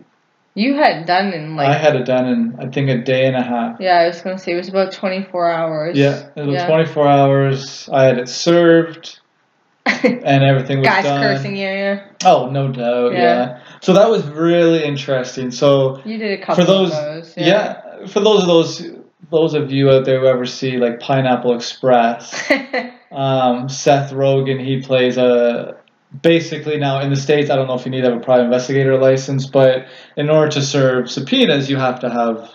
you 0.59 0.75
had 0.75 1.07
done 1.07 1.33
in 1.33 1.55
like. 1.55 1.69
I 1.69 1.75
had 1.75 1.95
it 1.95 2.05
done 2.05 2.27
in 2.27 2.57
I 2.59 2.67
think 2.69 2.89
a 2.89 2.99
day 2.99 3.27
and 3.27 3.37
a 3.37 3.43
half. 3.43 3.81
Yeah, 3.81 3.99
I 3.99 4.09
was 4.09 4.21
gonna 4.21 4.39
say 4.39 4.53
it 4.53 4.57
was 4.57 4.69
about 4.69 4.93
twenty 4.93 5.23
four 5.23 5.49
hours. 5.49 5.97
Yeah, 5.97 6.31
it 6.35 6.47
was 6.47 6.57
yeah. 6.57 6.67
twenty 6.67 6.87
four 6.87 7.07
hours. 7.07 7.89
I 7.93 8.03
had 8.03 8.19
it 8.19 8.29
served, 8.29 9.21
and 9.87 10.45
everything 10.45 10.79
was 10.79 10.89
Guys 10.89 11.05
done. 11.05 11.23
cursing 11.23 11.57
you, 11.57 11.69
yeah. 11.69 12.09
Oh, 12.25 12.51
no 12.51 12.73
doubt. 12.73 13.13
Yeah. 13.13 13.19
yeah. 13.19 13.61
So 13.81 13.93
that 13.93 14.11
was 14.11 14.27
really 14.27 14.85
interesting. 14.85 15.53
So 15.53 16.03
you 16.05 16.19
did 16.19 16.41
a 16.41 16.45
couple 16.45 16.65
for 16.65 16.71
those, 16.71 16.93
of 16.93 17.05
those. 17.05 17.37
Yeah. 17.37 17.47
yeah, 17.47 17.88
for 18.07 18.21
those 18.21 18.43
of 18.43 18.49
those 18.49 18.87
those 19.31 19.55
of 19.55 19.71
you 19.71 19.91
out 19.91 20.05
there 20.05 20.21
who 20.21 20.27
ever 20.27 20.47
see 20.47 20.79
like 20.79 21.01
Pineapple 21.01 21.55
Express, 21.55 22.51
um, 23.11 23.69
Seth 23.69 24.13
Rogen 24.13 24.65
he 24.65 24.81
plays 24.81 25.17
a 25.17 25.77
basically 26.23 26.79
now 26.79 27.01
in 27.01 27.11
the 27.11 27.17
states, 27.17 27.51
I 27.51 27.57
don't 27.57 27.67
know 27.67 27.75
if 27.75 27.85
you 27.85 27.91
need 27.91 28.03
to 28.03 28.11
have 28.11 28.21
a 28.21 28.25
private 28.25 28.45
investigator 28.45 28.97
license, 28.97 29.47
but 29.47 29.87
in 30.17 30.31
order 30.31 30.51
to 30.53 30.63
serve 30.63 31.11
subpoenas, 31.11 31.69
you 31.69 31.77
have 31.77 32.01
to 32.01 32.11
have 32.11 32.51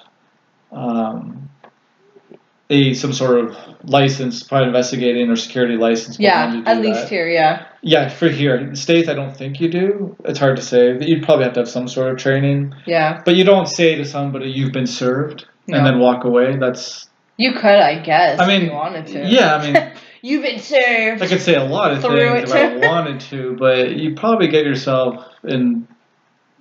um, 0.72 1.50
a 2.70 2.94
some 2.94 3.14
sort 3.14 3.40
of 3.40 3.58
license, 3.84 4.44
private 4.44 4.68
investigating 4.68 5.30
or 5.30 5.36
security 5.36 5.76
license. 5.76 6.20
Yeah, 6.20 6.64
at 6.66 6.82
least 6.82 7.10
here, 7.10 7.28
yeah. 7.28 7.68
Yeah, 7.84 8.10
for 8.10 8.30
here 8.30 8.56
in 8.56 8.72
the 8.72 8.76
states, 8.76 9.10
I 9.10 9.14
don't 9.14 9.36
think 9.36 9.60
you 9.60 9.70
do. 9.70 10.16
It's 10.26 10.40
hard 10.40 10.56
to 10.56 10.64
say. 10.64 10.98
You'd 11.02 11.24
probably 11.24 11.44
have 11.44 11.54
to 11.54 11.60
have 11.60 11.70
some 11.70 11.88
sort 11.88 12.12
of 12.12 12.18
training. 12.18 12.74
Yeah. 12.86 13.22
But 13.26 13.36
you 13.36 13.44
don't 13.44 13.68
say 13.68 13.96
to 13.96 14.06
somebody 14.06 14.50
you've 14.50 14.72
been 14.72 14.88
served 14.88 15.46
no. 15.68 15.78
and 15.78 15.86
then 15.86 16.00
walk 16.00 16.24
away. 16.24 16.56
That's. 16.56 17.10
You 17.38 17.52
could, 17.54 17.66
I 17.66 18.00
guess. 18.00 18.40
I 18.40 18.48
mean, 18.48 18.68
you 18.68 18.72
wanted 18.72 19.08
to. 19.08 19.28
Yeah, 19.28 19.56
I 19.56 19.72
mean. 19.72 19.92
You've 20.26 20.44
been 20.44 20.60
served. 20.60 21.22
I 21.22 21.28
could 21.28 21.42
say 21.42 21.56
a 21.56 21.66
lot 21.66 21.92
of 21.92 22.02
things 22.02 22.50
if 22.50 22.56
I 22.56 22.78
wanted 22.78 23.20
to, 23.30 23.58
but 23.60 23.98
you 23.98 24.16
probably 24.16 24.48
get 24.48 24.66
yourself 24.66 25.26
in 25.44 25.86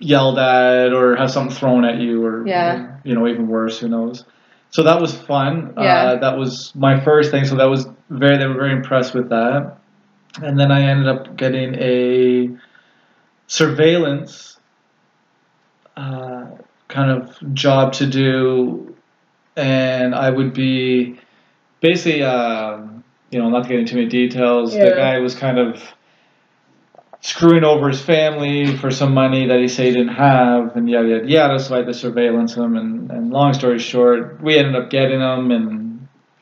yelled 0.03 0.37
at 0.37 0.93
or 0.93 1.15
have 1.15 1.31
something 1.31 1.55
thrown 1.55 1.85
at 1.85 1.99
you 1.99 2.25
or, 2.25 2.45
yeah. 2.47 2.97
you 3.03 3.15
know 3.15 3.27
even 3.27 3.47
worse 3.47 3.79
who 3.79 3.87
knows 3.87 4.25
so 4.69 4.83
that 4.83 4.99
was 4.99 5.15
fun 5.15 5.73
yeah. 5.77 6.03
Uh, 6.03 6.15
that 6.17 6.37
was 6.37 6.73
my 6.75 6.99
first 6.99 7.31
thing 7.31 7.45
so 7.45 7.55
that 7.55 7.65
was 7.65 7.87
very 8.09 8.37
they 8.37 8.45
were 8.45 8.53
very 8.53 8.73
impressed 8.73 9.13
with 9.13 9.29
that 9.29 9.77
and 10.41 10.59
then 10.59 10.71
i 10.71 10.81
ended 10.81 11.07
up 11.07 11.35
getting 11.35 11.75
a 11.75 12.49
surveillance 13.47 14.57
uh, 15.95 16.45
kind 16.87 17.11
of 17.11 17.53
job 17.53 17.93
to 17.93 18.07
do 18.07 18.95
and 19.55 20.15
i 20.15 20.29
would 20.29 20.53
be 20.53 21.19
basically 21.81 22.23
um, 22.23 22.93
you 23.33 23.39
know, 23.39 23.49
not 23.49 23.63
to 23.63 23.69
get 23.69 23.79
into 23.79 23.95
many 23.95 24.07
details, 24.07 24.75
yeah. 24.75 24.89
the 24.89 24.95
guy 24.95 25.19
was 25.19 25.33
kind 25.33 25.57
of 25.57 25.81
screwing 27.21 27.63
over 27.63 27.89
his 27.89 28.01
family 28.01 28.77
for 28.77 28.91
some 28.91 29.13
money 29.13 29.47
that 29.47 29.59
he 29.59 29.67
said 29.67 29.87
he 29.87 29.91
didn't 29.91 30.13
have, 30.13 30.75
and 30.75 30.89
yada 30.89 31.07
yada 31.07 31.27
yada. 31.27 31.59
So 31.59 31.73
I 31.73 31.77
had 31.79 31.87
to 31.87 31.93
surveillance 31.93 32.53
him, 32.55 32.77
and, 32.77 33.09
and 33.11 33.31
long 33.31 33.53
story 33.53 33.79
short, 33.79 34.41
we 34.41 34.57
ended 34.57 34.75
up 34.75 34.91
getting 34.91 35.19
him, 35.19 35.49
and 35.51 35.82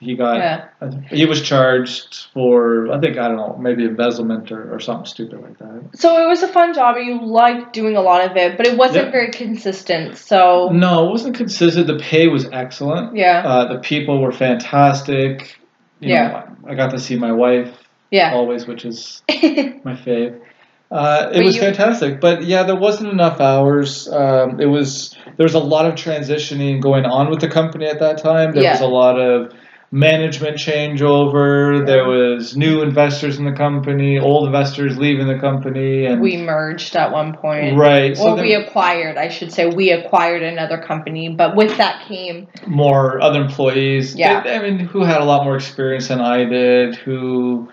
he 0.01 0.15
got 0.15 0.37
yeah. 0.37 0.67
he 1.11 1.25
was 1.25 1.43
charged 1.43 2.25
for 2.33 2.91
I 2.91 2.99
think 2.99 3.19
I 3.19 3.27
don't 3.27 3.37
know 3.37 3.55
maybe 3.57 3.85
embezzlement 3.85 4.51
or, 4.51 4.73
or 4.73 4.79
something 4.79 5.05
stupid 5.05 5.39
like 5.39 5.59
that. 5.59 5.91
So 5.93 6.23
it 6.23 6.27
was 6.27 6.41
a 6.41 6.47
fun 6.47 6.73
job. 6.73 6.97
You 6.97 7.23
liked 7.23 7.71
doing 7.71 7.95
a 7.95 8.01
lot 8.01 8.25
of 8.25 8.35
it, 8.35 8.57
but 8.57 8.65
it 8.65 8.75
wasn't 8.75 9.05
yeah. 9.05 9.11
very 9.11 9.29
consistent. 9.29 10.17
So 10.17 10.69
no, 10.73 11.07
it 11.07 11.11
wasn't 11.11 11.35
consistent. 11.35 11.85
The 11.85 11.99
pay 11.99 12.27
was 12.27 12.45
excellent. 12.51 13.15
Yeah, 13.15 13.43
uh, 13.45 13.73
the 13.73 13.79
people 13.79 14.19
were 14.19 14.31
fantastic. 14.31 15.59
You 15.99 16.09
yeah. 16.09 16.27
Know, 16.27 16.71
I 16.71 16.73
got 16.73 16.89
to 16.91 16.99
see 16.99 17.15
my 17.15 17.31
wife. 17.31 17.71
Yeah. 18.09 18.33
Always, 18.33 18.65
which 18.65 18.85
is 18.85 19.21
my 19.29 19.95
fave. 19.95 20.41
Uh, 20.89 21.29
it 21.31 21.35
but 21.35 21.43
was 21.45 21.55
you, 21.55 21.61
fantastic, 21.61 22.19
but 22.19 22.43
yeah, 22.43 22.63
there 22.63 22.75
wasn't 22.75 23.09
enough 23.09 23.39
hours. 23.39 24.09
Um, 24.09 24.59
it 24.59 24.65
was 24.65 25.15
there 25.37 25.45
was 25.45 25.53
a 25.53 25.59
lot 25.59 25.85
of 25.85 25.93
transitioning 25.93 26.81
going 26.81 27.05
on 27.05 27.29
with 27.29 27.39
the 27.39 27.47
company 27.47 27.85
at 27.85 27.99
that 27.99 28.17
time. 28.17 28.51
There 28.51 28.63
yeah. 28.63 28.71
was 28.73 28.81
a 28.81 28.87
lot 28.87 29.17
of 29.17 29.53
management 29.91 30.55
changeover. 30.55 31.85
There 31.85 32.05
was 32.05 32.55
new 32.55 32.81
investors 32.81 33.37
in 33.37 33.45
the 33.45 33.51
company, 33.51 34.17
old 34.17 34.45
investors 34.45 34.97
leaving 34.97 35.27
the 35.27 35.37
company, 35.37 36.05
and 36.05 36.21
we 36.21 36.37
merged 36.37 36.95
at 36.95 37.11
one 37.11 37.35
point. 37.35 37.77
Right. 37.77 38.15
So 38.15 38.35
we 38.35 38.53
acquired, 38.53 39.17
I 39.17 39.27
should 39.27 39.51
say, 39.51 39.65
we 39.65 39.91
acquired 39.91 40.43
another 40.43 40.77
company, 40.77 41.29
but 41.29 41.55
with 41.55 41.75
that 41.77 42.07
came 42.07 42.47
more 42.65 43.21
other 43.21 43.41
employees. 43.41 44.15
Yeah. 44.15 44.39
I 44.45 44.59
mean, 44.59 44.79
who 44.79 45.03
had 45.03 45.19
a 45.19 45.25
lot 45.25 45.43
more 45.43 45.57
experience 45.57 46.07
than 46.07 46.21
I 46.21 46.45
did, 46.45 46.95
who 46.95 47.69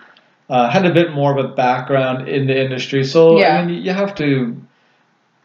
uh, 0.49 0.69
had 0.69 0.85
a 0.85 0.93
bit 0.93 1.13
more 1.13 1.37
of 1.37 1.45
a 1.45 1.55
background 1.55 2.27
in 2.27 2.47
the 2.47 2.61
industry. 2.61 3.05
So 3.05 3.39
Yeah. 3.39 3.59
I 3.59 3.65
mean, 3.65 3.81
you 3.81 3.93
have 3.93 4.13
to. 4.15 4.61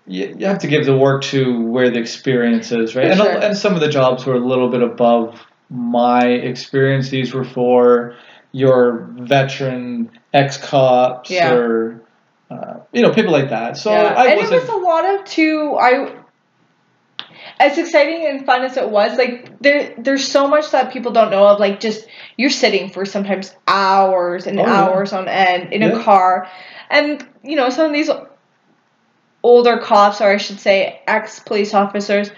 You, 0.06 0.36
you 0.38 0.46
have 0.46 0.58
to 0.58 0.66
give 0.66 0.84
the 0.84 0.94
work 0.94 1.22
to 1.22 1.62
where 1.62 1.90
the 1.90 1.98
experience 1.98 2.70
is, 2.72 2.94
right? 2.94 3.06
For 3.06 3.10
And, 3.12 3.20
sure. 3.20 3.42
and 3.42 3.56
some 3.56 3.72
of 3.72 3.80
the 3.80 3.88
jobs 3.88 4.26
were 4.26 4.34
a 4.34 4.38
little 4.38 4.68
bit 4.68 4.82
above 4.82 5.40
my 5.74 6.24
experience. 6.26 7.10
These 7.10 7.34
were 7.34 7.44
for 7.44 8.16
your 8.52 9.10
veteran 9.18 10.10
ex 10.32 10.56
cops 10.56 11.30
Yeah. 11.30 11.52
or 11.52 12.02
uh, 12.50 12.74
you 12.92 13.02
know 13.02 13.12
people 13.12 13.32
like 13.32 13.50
that. 13.50 13.76
So 13.76 13.90
yeah. 13.90 14.14
I 14.16 14.26
and 14.28 14.40
it 14.40 14.50
was 14.50 14.68
a 14.68 14.76
lot 14.76 15.04
of 15.04 15.24
too 15.24 15.76
I 15.78 16.14
as 17.58 17.78
exciting 17.78 18.26
and 18.26 18.46
fun 18.46 18.62
as 18.62 18.76
it 18.76 18.88
was, 18.88 19.16
like 19.18 19.58
there 19.60 19.94
there's 19.98 20.26
so 20.26 20.48
much 20.48 20.70
that 20.70 20.92
people 20.92 21.12
don't 21.12 21.30
know 21.30 21.46
of, 21.46 21.60
like 21.60 21.80
just 21.80 22.06
you're 22.36 22.50
sitting 22.50 22.88
for 22.90 23.04
sometimes 23.04 23.54
hours 23.68 24.46
and 24.46 24.58
Oh, 24.58 24.62
yeah. 24.62 24.72
hours 24.72 25.12
on 25.12 25.28
end 25.28 25.72
in 25.72 25.82
Yeah. 25.82 26.00
a 26.00 26.02
car. 26.02 26.48
And 26.90 27.26
you 27.42 27.56
know, 27.56 27.70
some 27.70 27.86
of 27.86 27.92
these 27.92 28.10
older 29.42 29.78
cops, 29.78 30.20
or 30.20 30.30
I 30.30 30.36
should 30.38 30.60
say 30.60 31.00
ex 31.06 31.40
police 31.40 31.74
officers, 31.74 32.30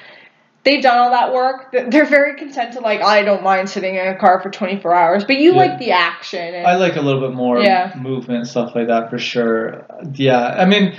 they've 0.66 0.82
done 0.82 0.98
all 0.98 1.10
that 1.12 1.32
work. 1.32 1.72
They're 1.72 2.04
very 2.04 2.36
content 2.36 2.74
to 2.74 2.80
like, 2.80 3.00
I 3.00 3.22
don't 3.22 3.42
mind 3.42 3.70
sitting 3.70 3.94
in 3.94 4.06
a 4.06 4.16
car 4.18 4.42
for 4.42 4.50
twenty 4.50 4.78
four 4.78 4.92
hours. 4.94 5.24
But 5.24 5.36
you 5.36 5.52
Yeah. 5.52 5.58
like 5.58 5.78
the 5.78 5.92
action 5.92 6.54
and 6.54 6.66
I 6.66 6.74
like 6.76 6.96
a 6.96 7.00
little 7.00 7.22
bit 7.22 7.34
more 7.34 7.60
Yeah. 7.60 7.92
movement 7.96 8.46
stuff 8.48 8.74
like 8.74 8.88
that 8.88 9.08
for 9.08 9.18
sure. 9.18 9.86
Yeah, 10.12 10.40
I 10.58 10.66
mean, 10.66 10.94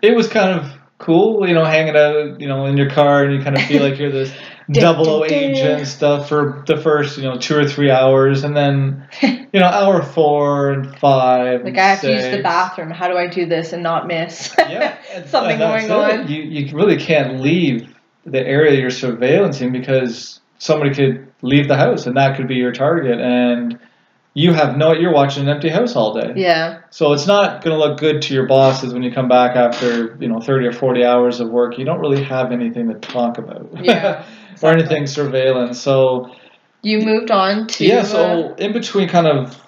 it 0.00 0.16
was 0.16 0.26
kind 0.28 0.58
of 0.58 0.72
cool, 0.98 1.46
you 1.46 1.54
know, 1.54 1.64
hanging 1.64 1.96
out, 1.96 2.40
you 2.40 2.48
know, 2.48 2.64
in 2.66 2.76
your 2.76 2.90
car 2.90 3.24
and 3.24 3.34
you 3.34 3.42
kind 3.42 3.56
of 3.56 3.62
feel 3.64 3.82
like 3.82 3.98
you're 3.98 4.10
this 4.10 4.32
double 4.70 5.08
O 5.08 5.24
agent 5.24 5.86
stuff 5.88 6.28
for 6.28 6.62
the 6.66 6.76
first, 6.76 7.18
you 7.18 7.24
know, 7.24 7.36
two 7.36 7.56
or 7.58 7.66
three 7.68 7.90
hours, 7.90 8.44
and 8.44 8.56
then, 8.56 9.06
you 9.22 9.60
know, 9.60 9.66
hour 9.66 10.02
four 10.02 10.70
and 10.70 10.96
five. 10.98 11.64
like 11.64 11.76
I 11.76 11.88
have 11.88 12.00
to 12.02 12.12
use 12.12 12.30
the 12.30 12.42
bathroom. 12.42 12.90
How 12.90 13.08
do 13.08 13.16
I 13.18 13.26
do 13.26 13.44
this 13.44 13.72
and 13.74 13.82
not 13.82 14.06
miss? 14.06 14.54
Yeah, 14.58 14.96
Something 15.26 15.58
going 15.58 15.84
it. 15.86 15.90
on. 15.90 16.28
You 16.28 16.42
you 16.42 16.74
really 16.74 16.96
can't 16.96 17.40
leave 17.40 17.92
the 18.24 18.40
area 18.40 18.78
you're 18.80 18.90
surveillancing 18.90 19.72
because 19.72 20.40
somebody 20.58 20.94
could 20.94 21.32
leave 21.42 21.68
the 21.68 21.76
house 21.76 22.06
and 22.06 22.16
that 22.16 22.36
could 22.36 22.46
be 22.46 22.54
your 22.54 22.72
target 22.72 23.20
and 23.20 23.78
you 24.34 24.52
have 24.52 24.76
no 24.76 24.92
you're 24.92 25.12
watching 25.12 25.42
an 25.42 25.48
empty 25.48 25.68
house 25.68 25.94
all 25.94 26.14
day. 26.14 26.32
yeah. 26.36 26.80
So 26.90 27.12
it's 27.12 27.26
not 27.26 27.62
going 27.62 27.76
to 27.76 27.84
look 27.84 27.98
good 27.98 28.22
to 28.22 28.34
your 28.34 28.46
bosses 28.46 28.94
when 28.94 29.02
you 29.02 29.12
come 29.12 29.28
back 29.28 29.56
after, 29.56 30.16
you 30.20 30.28
know, 30.28 30.40
30 30.40 30.66
or 30.66 30.72
40 30.72 31.04
hours 31.04 31.40
of 31.40 31.50
work. 31.50 31.78
You 31.78 31.84
don't 31.84 32.00
really 32.00 32.22
have 32.24 32.52
anything 32.52 32.88
to 32.88 32.94
talk 32.94 33.38
about. 33.38 33.68
Yeah, 33.82 34.24
or 34.62 34.70
anything 34.70 35.06
surveillance. 35.06 35.80
So, 35.80 36.34
You 36.82 37.00
moved 37.00 37.30
on 37.30 37.66
to 37.66 37.84
yeah, 37.84 38.04
so 38.04 38.54
in 38.54 38.72
between 38.72 39.08
kind 39.08 39.26
of 39.26 39.60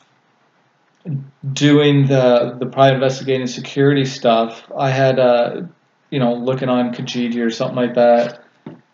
doing 1.52 2.06
the 2.06 2.56
the 2.58 2.66
private 2.66 2.94
investigating 2.94 3.46
security 3.46 4.04
stuff, 4.04 4.62
I 4.76 4.90
had 4.90 5.18
uh, 5.18 5.62
you 6.10 6.18
know, 6.20 6.34
looking 6.34 6.68
on 6.68 6.94
Kijiji 6.94 7.44
or 7.44 7.50
something 7.50 7.76
like 7.76 7.94
that. 7.94 8.43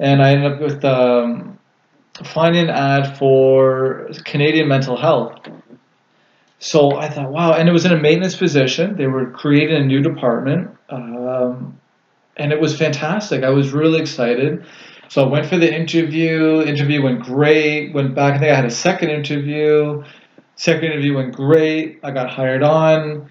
And 0.00 0.20
I 0.20 0.32
ended 0.32 0.52
up 0.52 0.60
with 0.60 0.84
um, 0.84 1.58
finding 2.24 2.64
an 2.64 2.70
ad 2.70 3.18
for 3.18 4.08
Canadian 4.24 4.66
mental 4.66 4.96
health. 4.96 5.38
So 6.58 6.96
I 6.96 7.08
thought, 7.08 7.30
wow, 7.30 7.52
and 7.52 7.68
it 7.68 7.72
was 7.72 7.84
in 7.84 7.92
a 7.92 8.00
maintenance 8.00 8.36
position. 8.36 8.96
They 8.96 9.06
were 9.06 9.30
creating 9.30 9.76
a 9.76 9.84
new 9.84 10.02
department, 10.02 10.76
um, 10.90 11.78
and 12.36 12.52
it 12.52 12.60
was 12.60 12.76
fantastic. 12.76 13.44
I 13.44 13.50
was 13.50 13.72
really 13.72 14.00
excited. 14.00 14.66
So 15.08 15.24
I 15.24 15.28
went 15.28 15.46
for 15.46 15.56
the 15.56 15.72
interview. 15.72 16.62
Interview 16.62 17.02
went 17.02 17.20
great. 17.20 17.94
Went 17.94 18.14
back. 18.14 18.34
I 18.34 18.38
think 18.38 18.52
I 18.52 18.54
had 18.54 18.66
a 18.66 18.70
second 18.70 19.10
interview. 19.10 20.02
Second 20.56 20.84
interview 20.84 21.16
went 21.16 21.34
great. 21.34 22.00
I 22.02 22.10
got 22.10 22.30
hired 22.30 22.62
on, 22.62 23.30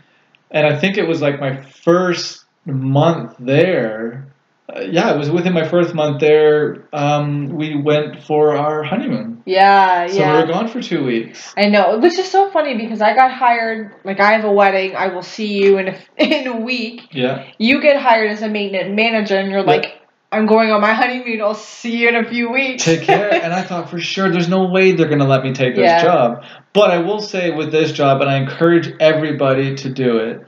and 0.49 0.65
I 0.65 0.77
think 0.79 0.97
it 0.97 1.07
was 1.07 1.21
like 1.21 1.39
my 1.39 1.61
first 1.61 2.45
month 2.65 3.35
there. 3.39 4.27
Uh, 4.69 4.81
yeah, 4.81 5.13
it 5.13 5.17
was 5.17 5.31
within 5.31 5.53
my 5.53 5.67
first 5.67 5.95
month 5.95 6.19
there. 6.19 6.87
Um, 6.93 7.49
we 7.49 7.75
went 7.75 8.23
for 8.23 8.55
our 8.55 8.83
honeymoon. 8.83 9.41
Yeah, 9.45 10.05
So 10.07 10.19
yeah. 10.19 10.31
So 10.31 10.33
we 10.35 10.41
were 10.41 10.47
gone 10.53 10.67
for 10.67 10.81
two 10.81 11.03
weeks. 11.03 11.53
I 11.57 11.69
know, 11.69 11.97
which 11.97 12.19
is 12.19 12.29
so 12.29 12.51
funny 12.51 12.77
because 12.77 13.01
I 13.01 13.15
got 13.15 13.31
hired. 13.31 13.95
Like 14.03 14.19
I 14.19 14.33
have 14.33 14.45
a 14.45 14.51
wedding. 14.51 14.95
I 14.95 15.07
will 15.07 15.23
see 15.23 15.53
you 15.53 15.77
in 15.79 15.87
a 15.87 15.97
in 16.17 16.47
a 16.47 16.57
week. 16.57 17.07
Yeah. 17.11 17.51
You 17.57 17.81
get 17.81 17.99
hired 18.01 18.29
as 18.31 18.41
a 18.41 18.49
maintenance 18.49 18.95
manager, 18.95 19.37
and 19.37 19.49
you're 19.49 19.61
Yeah. 19.61 19.65
like, 19.65 20.01
I'm 20.31 20.45
going 20.45 20.71
on 20.71 20.81
my 20.81 20.93
honeymoon. 20.93 21.41
I'll 21.41 21.55
see 21.55 21.97
you 21.97 22.09
in 22.09 22.15
a 22.15 22.29
few 22.29 22.51
weeks. 22.51 22.83
take 22.83 23.01
care. 23.01 23.33
and 23.43 23.51
I 23.53 23.63
thought 23.63 23.89
for 23.89 23.99
sure 23.99 24.29
there's 24.29 24.49
no 24.49 24.65
way 24.69 24.91
they're 24.91 25.07
going 25.07 25.19
to 25.19 25.25
let 25.25 25.43
me 25.43 25.53
take 25.53 25.75
this 25.75 25.89
Yeah. 25.89 26.03
job. 26.03 26.43
But 26.73 26.91
I 26.91 26.99
will 26.99 27.21
say 27.21 27.49
with 27.49 27.71
this 27.71 27.91
job, 27.91 28.21
and 28.21 28.29
I 28.29 28.37
encourage 28.37 28.93
everybody 28.99 29.75
to 29.77 29.89
do 29.89 30.17
it. 30.17 30.45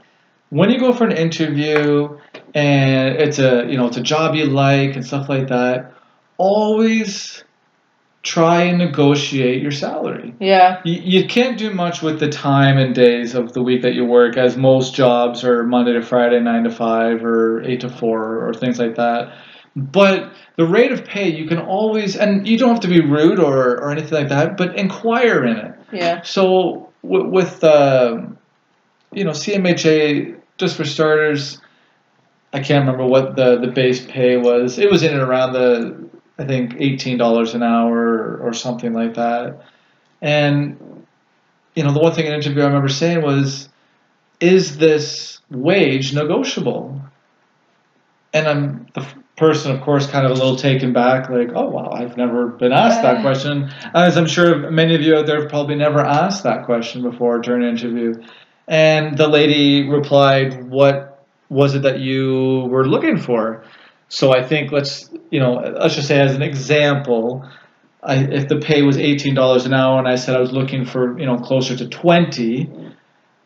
When 0.50 0.70
you 0.70 0.78
go 0.78 0.92
for 0.92 1.04
an 1.04 1.12
interview 1.16 2.18
and 2.54 3.16
it's 3.16 3.38
a 3.38 3.66
you 3.68 3.76
know 3.76 3.86
it's 3.86 3.96
a 3.96 4.02
job 4.02 4.34
you 4.34 4.46
like 4.46 4.94
and 4.96 5.04
stuff 5.06 5.28
like 5.28 5.48
that, 5.48 5.94
always 6.38 7.44
try 8.22 8.62
and 8.62 8.78
negotiate 8.78 9.60
your 9.62 9.72
salary. 9.72 10.34
yeah, 10.38 10.80
You, 10.84 11.00
you 11.20 11.26
can't 11.26 11.58
do 11.58 11.70
much 11.72 12.02
with 12.02 12.20
the 12.20 12.28
time 12.28 12.78
and 12.78 12.94
days 12.94 13.34
of 13.34 13.52
the 13.52 13.62
week 13.62 13.82
that 13.82 13.94
you 13.94 14.04
work, 14.04 14.36
as 14.36 14.56
most 14.56 14.94
jobs 14.94 15.42
are 15.44 15.64
Monday 15.64 15.92
to 15.94 16.02
Friday, 16.02 16.38
nine 16.40 16.64
to 16.64 16.70
five, 16.70 17.24
or 17.24 17.62
eight 17.64 17.80
to 17.80 17.88
four, 17.88 18.46
or 18.48 18.54
things 18.54 18.78
like 18.78 18.94
that. 18.96 19.34
But 19.74 20.32
the 20.56 20.66
rate 20.66 20.92
of 20.92 21.04
pay, 21.04 21.30
you 21.30 21.48
can 21.48 21.58
always, 21.58 22.16
and 22.16 22.46
you 22.46 22.58
don't 22.58 22.68
have 22.70 22.80
to 22.80 22.88
be 22.88 23.00
rude 23.00 23.40
or, 23.40 23.78
or 23.80 23.90
anything 23.90 24.12
like 24.12 24.28
that, 24.28 24.56
but 24.56 24.76
inquire 24.76 25.44
in 25.44 25.56
it. 25.56 25.74
yeah, 25.92 26.22
So 26.22 26.92
w- 27.02 27.28
with, 27.28 27.64
uh, 27.64 28.18
you 29.12 29.24
know, 29.24 29.32
CMHA, 29.32 30.40
just 30.58 30.76
for 30.76 30.84
starters, 30.84 31.61
I 32.52 32.60
can't 32.60 32.86
remember 32.86 33.06
what 33.06 33.36
the, 33.36 33.58
the 33.58 33.68
base 33.68 34.04
pay 34.04 34.36
was. 34.36 34.78
It 34.78 34.90
was 34.90 35.02
in 35.02 35.12
and 35.12 35.22
around 35.22 35.54
the, 35.54 36.08
I 36.38 36.44
think, 36.44 36.74
$18 36.74 37.54
an 37.54 37.62
hour 37.62 37.98
or, 37.98 38.48
or 38.48 38.52
something 38.52 38.92
like 38.92 39.14
that. 39.14 39.64
And, 40.20 41.06
you 41.74 41.82
know, 41.82 41.92
the 41.92 42.00
one 42.00 42.12
thing 42.12 42.26
in 42.26 42.32
an 42.32 42.40
interview 42.40 42.62
I 42.62 42.66
remember 42.66 42.88
saying 42.88 43.22
was, 43.22 43.68
is 44.40 44.76
this 44.76 45.40
wage 45.50 46.12
negotiable? 46.12 47.00
And 48.34 48.46
I'm 48.46 48.86
the 48.94 49.06
person, 49.36 49.72
of 49.72 49.80
course, 49.80 50.06
kind 50.06 50.26
of 50.26 50.32
a 50.32 50.34
little 50.34 50.56
taken 50.56 50.92
back, 50.92 51.30
like, 51.30 51.50
oh, 51.54 51.68
wow, 51.68 51.90
I've 51.90 52.16
never 52.16 52.48
been 52.48 52.72
asked 52.72 53.02
that 53.02 53.22
question. 53.22 53.72
As 53.94 54.16
I'm 54.16 54.26
sure 54.26 54.70
many 54.70 54.94
of 54.94 55.00
you 55.00 55.16
out 55.16 55.26
there 55.26 55.40
have 55.40 55.48
probably 55.48 55.74
never 55.74 56.00
asked 56.00 56.42
that 56.44 56.66
question 56.66 57.02
before 57.02 57.38
during 57.38 57.62
an 57.62 57.70
interview. 57.70 58.22
And 58.68 59.16
the 59.16 59.28
lady 59.28 59.88
replied, 59.88 60.70
what 60.70 61.11
was 61.52 61.74
it 61.74 61.82
that 61.82 62.00
you 62.00 62.66
were 62.70 62.86
looking 62.88 63.18
for? 63.18 63.64
So 64.08 64.32
I 64.34 64.42
think 64.42 64.72
let's, 64.72 65.10
you 65.30 65.40
know, 65.40 65.54
let's 65.80 65.94
just 65.94 66.08
say 66.08 66.20
as 66.20 66.34
an 66.34 66.42
example, 66.42 67.48
I, 68.02 68.16
if 68.16 68.48
the 68.48 68.58
pay 68.58 68.82
was 68.82 68.98
eighteen 68.98 69.34
dollars 69.34 69.64
an 69.66 69.72
hour, 69.74 69.98
and 69.98 70.08
I 70.08 70.16
said 70.16 70.34
I 70.36 70.40
was 70.40 70.52
looking 70.52 70.84
for, 70.84 71.18
you 71.18 71.26
know, 71.26 71.38
closer 71.38 71.76
to 71.76 71.88
twenty, 71.88 72.70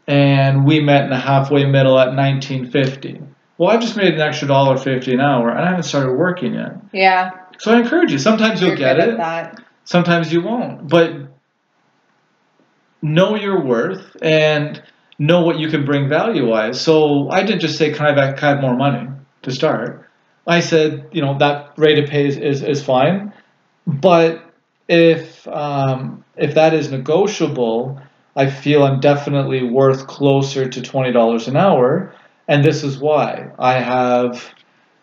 and 0.06 0.64
we 0.64 0.80
met 0.80 1.04
in 1.04 1.10
the 1.10 1.18
halfway 1.18 1.64
middle 1.66 1.98
at 1.98 2.14
nineteen 2.14 2.70
fifty. 2.70 3.20
Well, 3.58 3.70
I've 3.70 3.80
just 3.80 3.96
made 3.96 4.14
an 4.14 4.20
extra 4.20 4.48
dollar 4.48 4.76
fifty 4.76 5.12
an 5.12 5.20
hour, 5.20 5.50
and 5.50 5.60
I 5.60 5.68
haven't 5.68 5.84
started 5.84 6.12
working 6.12 6.54
yet. 6.54 6.76
yeah. 6.92 7.30
So 7.58 7.72
I 7.72 7.80
encourage 7.80 8.12
you. 8.12 8.18
Sometimes 8.18 8.60
you'll 8.60 8.70
You're 8.70 8.78
get 8.78 8.98
it, 8.98 9.08
at 9.10 9.16
that. 9.16 9.64
sometimes 9.84 10.30
you 10.32 10.42
won't. 10.42 10.88
But 10.88 11.12
know 13.02 13.36
your 13.36 13.62
worth 13.62 14.16
and 14.20 14.82
know 15.18 15.42
what 15.42 15.58
you 15.58 15.68
can 15.68 15.84
bring 15.84 16.08
value 16.08 16.46
wise. 16.46 16.80
So 16.80 17.30
I 17.30 17.42
didn't 17.42 17.60
just 17.60 17.78
say, 17.78 17.92
can 17.92 18.06
I 18.06 18.26
have, 18.26 18.36
can 18.36 18.44
I 18.44 18.50
have 18.52 18.60
more 18.60 18.76
money 18.76 19.08
to 19.42 19.50
start? 19.50 20.08
I 20.46 20.60
said, 20.60 21.08
you 21.12 21.22
know, 21.22 21.38
that 21.38 21.72
rate 21.76 21.98
of 21.98 22.08
pay 22.08 22.26
is, 22.26 22.36
is, 22.36 22.62
is 22.62 22.82
fine. 22.84 23.32
But 23.86 24.42
if, 24.88 25.46
um, 25.48 26.24
if 26.36 26.54
that 26.54 26.74
is 26.74 26.90
negotiable, 26.90 28.00
I 28.36 28.50
feel 28.50 28.84
I'm 28.84 29.00
definitely 29.00 29.64
worth 29.64 30.06
closer 30.06 30.68
to 30.68 30.80
$20 30.80 31.48
an 31.48 31.56
hour. 31.56 32.14
And 32.48 32.64
this 32.64 32.84
is 32.84 32.98
why 32.98 33.50
I 33.58 33.74
have, 33.74 34.44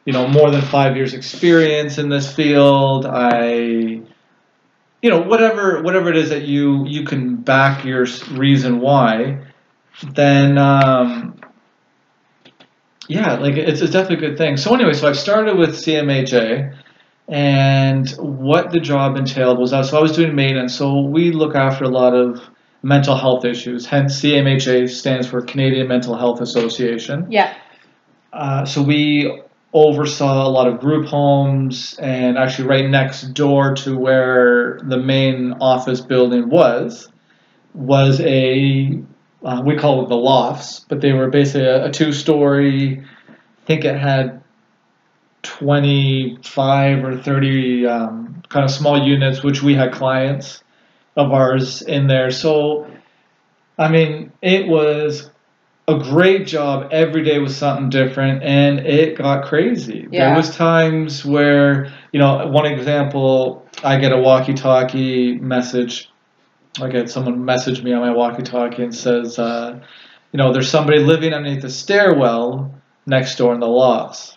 you 0.05 0.14
know, 0.14 0.28
more 0.28 0.51
than 0.51 0.61
five 0.61 0.95
years 0.95 1.14
experience 1.14 1.97
in 1.97 2.09
this 2.09 2.34
field. 2.34 3.05
I, 3.05 4.01
you 5.03 5.09
know 5.09 5.22
whatever 5.22 5.82
whatever 5.84 6.09
it 6.09 6.16
is 6.16 6.30
that 6.30 6.43
you 6.43 6.88
you 6.88 7.03
can 7.03 7.36
back 7.36 7.84
your 7.84 8.07
reason 8.32 8.80
why 8.80 9.38
then 10.14 10.58
um 10.58 11.39
yeah 13.08 13.34
like 13.36 13.56
it's, 13.56 13.82
it's 13.82 13.91
definitely 13.91 14.26
a 14.26 14.30
good 14.30 14.38
thing 14.38 14.58
so 14.58 14.74
anyway 14.74 14.94
so 14.94 15.08
i've 15.08 15.18
started 15.18 15.58
with 15.58 15.72
cmha 15.72 16.76
And 17.28 18.10
what 18.18 18.72
the 18.72 18.80
job 18.80 19.16
entailed 19.16 19.58
was 19.58 19.72
that 19.72 19.86
so 19.86 19.98
I 19.98 20.02
was 20.02 20.12
doing 20.12 20.36
maintenance. 20.36 20.76
So 20.76 21.02
we 21.02 21.32
look 21.32 21.56
after 21.56 21.86
a 21.86 21.89
lot 21.89 22.14
of 22.14 22.41
mental 22.82 23.16
health 23.16 23.46
issues. 23.46 23.86
Hence, 23.86 24.20
CMHA 24.22 24.89
stands 24.89 25.26
for 25.28 25.41
Canadian 25.41 25.88
Mental 25.88 26.16
Health 26.16 26.41
Association. 26.41 27.28
Yeah. 27.32 27.56
Uh, 28.34 28.66
so 28.66 28.82
we 28.82 29.41
oversaw 29.72 30.46
a 30.46 30.52
lot 30.52 30.68
of 30.68 30.80
group 30.80 31.08
homes, 31.08 31.96
and 32.00 32.38
actually 32.38 32.68
right 32.68 32.89
next 32.89 33.34
door 33.34 33.74
to 33.76 33.98
where 33.98 34.80
the 34.84 34.98
main 34.98 35.54
office 35.62 36.02
building 36.02 36.50
was, 36.50 37.10
was 37.74 38.20
a 38.22 39.02
uh, 39.44 39.62
we 39.66 39.76
call 39.76 40.04
it 40.04 40.10
the 40.10 40.16
lofts, 40.16 40.82
but 40.88 41.02
they 41.02 41.14
were 41.14 41.30
basically 41.30 41.68
a, 41.68 41.86
a 41.86 41.91
two-story. 41.91 43.04
I 43.30 43.66
think 43.66 43.86
it 43.86 43.98
had 43.98 44.44
25 45.44 47.04
or 47.04 47.18
30 47.18 47.86
um, 47.88 48.44
kind 48.50 48.64
of 48.64 48.72
small 48.72 49.06
units, 49.06 49.44
which 49.44 49.62
we 49.62 49.76
had 49.76 49.91
clients 49.94 50.64
of 51.16 51.32
ours 51.32 51.82
in 51.82 52.08
there. 52.08 52.32
So, 52.32 52.88
I 53.78 53.89
mean, 53.89 54.32
it 54.41 54.68
was 54.68 55.30
a 55.88 56.00
great 56.00 56.48
job. 56.48 56.89
Every 56.91 57.24
day 57.24 57.39
was 57.39 57.56
something 57.56 57.89
different, 57.89 58.44
and 58.44 58.80
it 58.80 59.18
got 59.18 59.46
crazy. 59.46 60.08
Yeah. 60.10 60.28
There 60.28 60.38
was 60.38 60.56
times 60.56 61.26
where, 61.26 61.94
you 62.12 62.20
know, 62.20 62.48
one 62.48 62.66
example, 62.66 63.68
I 63.84 64.00
get 64.00 64.14
a 64.14 64.18
walkie-talkie 64.18 65.39
message. 65.39 66.10
I 66.82 66.90
get 66.90 67.10
someone 67.10 67.44
messaged 67.44 67.84
me 67.84 67.94
on 67.94 68.02
my 68.02 68.12
walkie-talkie 68.12 68.82
and 68.84 68.96
says, 68.96 69.38
uh, 69.38 69.80
you 70.32 70.38
know, 70.38 70.52
there's 70.52 70.70
somebody 70.70 71.00
living 71.00 71.34
underneath 71.34 71.62
the 71.62 71.70
stairwell 71.70 72.74
next 73.06 73.36
door 73.38 73.54
in 73.54 73.60
the 73.60 73.68
lofts 73.68 74.36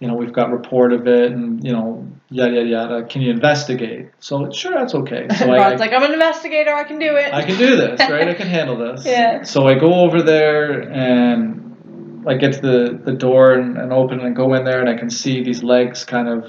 you 0.00 0.08
know, 0.08 0.14
we've 0.14 0.32
got 0.32 0.50
report 0.50 0.94
of 0.94 1.06
it 1.06 1.30
and, 1.30 1.62
you 1.62 1.72
know, 1.72 2.08
yada, 2.30 2.54
yada, 2.54 2.68
yada. 2.68 3.04
Can 3.04 3.20
you 3.20 3.30
investigate? 3.30 4.08
So, 4.18 4.50
sure, 4.50 4.72
that's 4.72 4.94
okay. 4.94 5.28
So 5.36 5.46
Rod's 5.46 5.80
I, 5.80 5.84
like, 5.84 5.92
I'm 5.92 6.02
an 6.02 6.14
investigator. 6.14 6.74
I 6.74 6.84
can 6.84 6.98
do 6.98 7.16
it. 7.16 7.32
I 7.32 7.42
can 7.42 7.58
do 7.58 7.76
this, 7.76 8.00
right? 8.10 8.26
I 8.26 8.34
can 8.34 8.48
handle 8.48 8.76
this. 8.76 9.04
Yeah. 9.04 9.42
So 9.42 9.68
I 9.68 9.78
go 9.78 9.94
over 9.94 10.22
there 10.22 10.90
and 10.90 12.24
I 12.26 12.34
get 12.34 12.54
to 12.54 12.60
the, 12.60 13.00
the 13.04 13.12
door 13.12 13.52
and, 13.52 13.76
and 13.76 13.92
open 13.92 14.20
and 14.20 14.34
go 14.34 14.54
in 14.54 14.64
there 14.64 14.80
and 14.80 14.88
I 14.88 14.96
can 14.96 15.10
see 15.10 15.44
these 15.44 15.62
legs 15.62 16.04
kind 16.04 16.28
of 16.28 16.46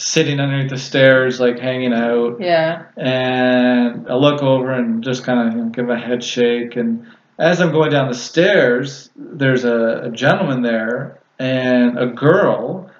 sitting 0.00 0.40
underneath 0.40 0.70
the 0.70 0.78
stairs, 0.78 1.38
like 1.40 1.58
hanging 1.58 1.92
out. 1.92 2.40
Yeah. 2.40 2.84
And 2.96 4.08
I 4.08 4.14
look 4.14 4.42
over 4.42 4.72
and 4.72 5.04
just 5.04 5.24
kind 5.24 5.48
of 5.48 5.54
you 5.54 5.62
know, 5.64 5.68
give 5.70 5.90
a 5.90 5.98
head 5.98 6.24
shake. 6.24 6.76
And 6.76 7.06
as 7.38 7.60
I'm 7.60 7.70
going 7.70 7.90
down 7.90 8.08
the 8.08 8.14
stairs, 8.14 9.10
there's 9.14 9.64
a, 9.64 10.04
a 10.04 10.10
gentleman 10.10 10.62
there 10.62 11.18
and 11.38 11.98
a 11.98 12.06
girl, 12.06 12.90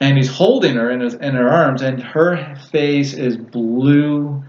and 0.00 0.16
he's 0.16 0.30
holding 0.30 0.76
her 0.76 0.90
in 0.90 1.00
his 1.00 1.14
in 1.14 1.34
her 1.34 1.48
arms, 1.48 1.82
and 1.82 2.02
her 2.02 2.56
face 2.70 3.14
is 3.14 3.36
blue. 3.36 4.42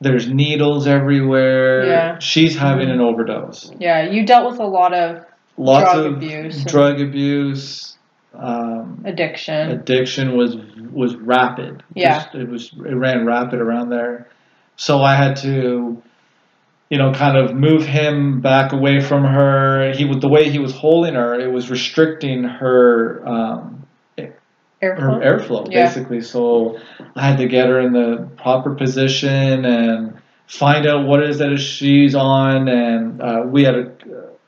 There's 0.00 0.28
needles 0.28 0.86
everywhere. 0.86 1.86
Yeah. 1.86 2.18
She's 2.18 2.56
having 2.56 2.90
an 2.90 3.00
overdose. 3.00 3.72
Yeah, 3.78 4.10
you 4.10 4.26
dealt 4.26 4.50
with 4.50 4.60
a 4.60 4.66
lot 4.66 4.92
of 4.92 5.24
Lots 5.58 5.92
drug 5.92 6.06
of 6.06 6.12
abuse. 6.14 6.64
drug 6.64 7.00
abuse. 7.00 7.95
Um, 8.38 9.02
addiction. 9.04 9.70
Addiction 9.70 10.36
was 10.36 10.56
was 10.92 11.16
rapid. 11.16 11.82
Yeah. 11.94 12.18
Just, 12.18 12.34
it 12.34 12.48
was 12.48 12.72
it 12.72 12.94
ran 12.94 13.26
rapid 13.26 13.60
around 13.60 13.90
there. 13.90 14.28
So 14.76 15.02
I 15.02 15.14
had 15.16 15.36
to 15.36 16.02
you 16.88 16.98
know, 16.98 17.12
kind 17.12 17.36
of 17.36 17.54
move 17.54 17.84
him 17.84 18.40
back 18.40 18.72
away 18.72 19.00
from 19.00 19.24
her. 19.24 19.92
He 19.92 20.04
would 20.04 20.20
the 20.20 20.28
way 20.28 20.50
he 20.50 20.58
was 20.58 20.72
holding 20.72 21.14
her, 21.14 21.38
it 21.38 21.52
was 21.52 21.68
restricting 21.68 22.44
her 22.44 23.26
um, 23.26 23.86
airflow, 24.82 25.00
her 25.00 25.20
airflow 25.20 25.68
yeah. 25.70 25.86
basically. 25.86 26.20
So 26.20 26.78
I 27.16 27.26
had 27.26 27.38
to 27.38 27.48
get 27.48 27.66
her 27.66 27.80
in 27.80 27.92
the 27.92 28.28
proper 28.36 28.74
position 28.74 29.64
and 29.64 30.20
find 30.46 30.86
out 30.86 31.06
what 31.06 31.22
it 31.22 31.30
is 31.30 31.38
that 31.38 31.56
she's 31.58 32.14
on. 32.14 32.68
And 32.68 33.20
uh, 33.20 33.42
we 33.46 33.64
had 33.64 33.74
a, 33.74 33.90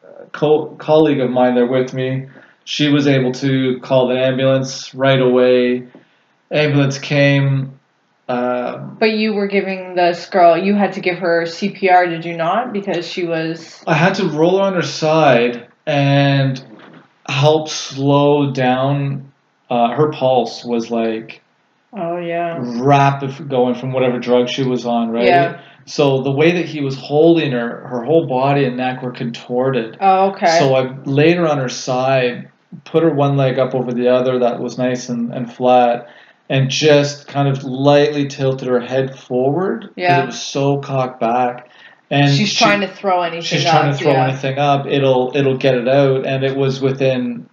a 0.04 0.26
co- 0.30 0.76
colleague 0.78 1.20
of 1.20 1.30
mine 1.30 1.54
there 1.56 1.66
with 1.66 1.92
me. 1.92 2.28
She 2.70 2.88
was 2.88 3.06
able 3.06 3.32
to 3.32 3.80
call 3.80 4.08
the 4.08 4.18
ambulance 4.18 4.94
right 4.94 5.18
away. 5.18 5.88
Ambulance 6.50 6.98
came 6.98 7.78
um, 8.28 8.98
but 9.00 9.12
you 9.12 9.32
were 9.32 9.46
giving 9.46 9.94
this 9.94 10.26
girl, 10.26 10.58
you 10.58 10.74
had 10.74 10.92
to 10.92 11.00
give 11.00 11.18
her 11.18 11.44
CPR, 11.44 12.10
did 12.10 12.26
you 12.26 12.36
not? 12.36 12.74
Because 12.74 13.08
she 13.08 13.24
was. 13.24 13.82
I 13.86 13.94
had 13.94 14.16
to 14.16 14.28
roll 14.28 14.58
her 14.58 14.64
on 14.64 14.74
her 14.74 14.82
side 14.82 15.66
and 15.86 16.62
help 17.26 17.70
slow 17.70 18.52
down. 18.52 19.32
Uh, 19.70 19.94
her 19.94 20.12
pulse 20.12 20.62
was 20.62 20.90
like. 20.90 21.40
Oh, 21.94 22.18
yeah. 22.18 22.58
Rapid 22.60 23.48
going 23.48 23.76
from 23.76 23.92
whatever 23.92 24.18
drug 24.18 24.50
she 24.50 24.62
was 24.62 24.84
on, 24.84 25.08
right? 25.08 25.24
Yeah. 25.24 25.62
So 25.86 26.20
the 26.20 26.30
way 26.30 26.52
that 26.52 26.66
he 26.66 26.82
was 26.82 26.98
holding 26.98 27.52
her, 27.52 27.88
her 27.88 28.04
whole 28.04 28.26
body 28.26 28.66
and 28.66 28.76
neck 28.76 29.00
were 29.02 29.12
contorted. 29.12 29.96
Oh, 29.98 30.32
okay. 30.32 30.58
So 30.58 30.74
I 30.74 30.94
laid 31.04 31.38
her 31.38 31.48
on 31.48 31.56
her 31.56 31.70
side, 31.70 32.50
put 32.84 33.02
her 33.02 33.10
one 33.10 33.36
leg 33.36 33.58
up 33.58 33.74
over 33.74 33.92
the 33.92 34.08
other 34.08 34.38
that 34.38 34.60
was 34.60 34.78
nice 34.78 35.08
and, 35.08 35.32
and 35.32 35.52
flat, 35.52 36.08
and 36.48 36.70
just 36.70 37.26
kind 37.26 37.48
of 37.48 37.64
lightly 37.64 38.26
tilted 38.26 38.68
her 38.68 38.80
head 38.80 39.18
forward 39.18 39.90
yeah. 39.96 40.22
it 40.22 40.26
was 40.26 40.40
so 40.40 40.78
cocked 40.78 41.20
back. 41.20 41.70
And 42.10 42.34
she's 42.34 42.48
she, 42.48 42.64
trying 42.64 42.80
to 42.80 42.88
throw 42.88 43.22
anything. 43.22 43.42
She's 43.42 43.66
up, 43.66 43.72
trying 43.72 43.92
to 43.92 43.98
throw 43.98 44.12
yeah. 44.12 44.28
anything 44.28 44.58
up. 44.58 44.86
It'll 44.86 45.30
it'll 45.36 45.58
get 45.58 45.74
it 45.74 45.86
out, 45.86 46.26
and 46.26 46.42
it 46.42 46.56
was 46.56 46.80
within 46.80 47.48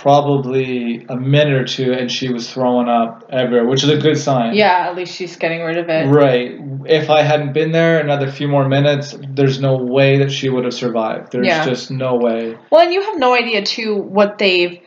probably 0.00 1.04
a 1.08 1.16
minute 1.16 1.54
or 1.54 1.64
two, 1.64 1.92
and 1.92 2.10
she 2.10 2.32
was 2.32 2.50
throwing 2.50 2.88
up 2.88 3.24
everywhere, 3.30 3.66
which 3.66 3.82
is 3.82 3.90
a 3.90 3.96
good 3.96 4.16
sign. 4.18 4.54
Yeah, 4.54 4.86
at 4.88 4.96
least 4.96 5.14
she's 5.14 5.36
getting 5.36 5.62
rid 5.62 5.76
of 5.76 5.88
it. 5.88 6.08
Right. 6.08 6.58
If 6.86 7.10
I 7.10 7.22
hadn't 7.22 7.52
been 7.52 7.72
there 7.72 8.00
another 8.00 8.30
few 8.30 8.48
more 8.48 8.68
minutes, 8.68 9.16
there's 9.28 9.60
no 9.60 9.76
way 9.76 10.18
that 10.18 10.30
she 10.30 10.48
would 10.48 10.64
have 10.64 10.74
survived. 10.74 11.32
There's 11.32 11.46
yeah. 11.46 11.64
just 11.64 11.90
no 11.90 12.16
way. 12.16 12.56
Well, 12.70 12.82
and 12.82 12.92
you 12.92 13.02
have 13.02 13.18
no 13.18 13.34
idea 13.34 13.64
too 13.64 13.96
what 13.96 14.38
they've 14.38 14.80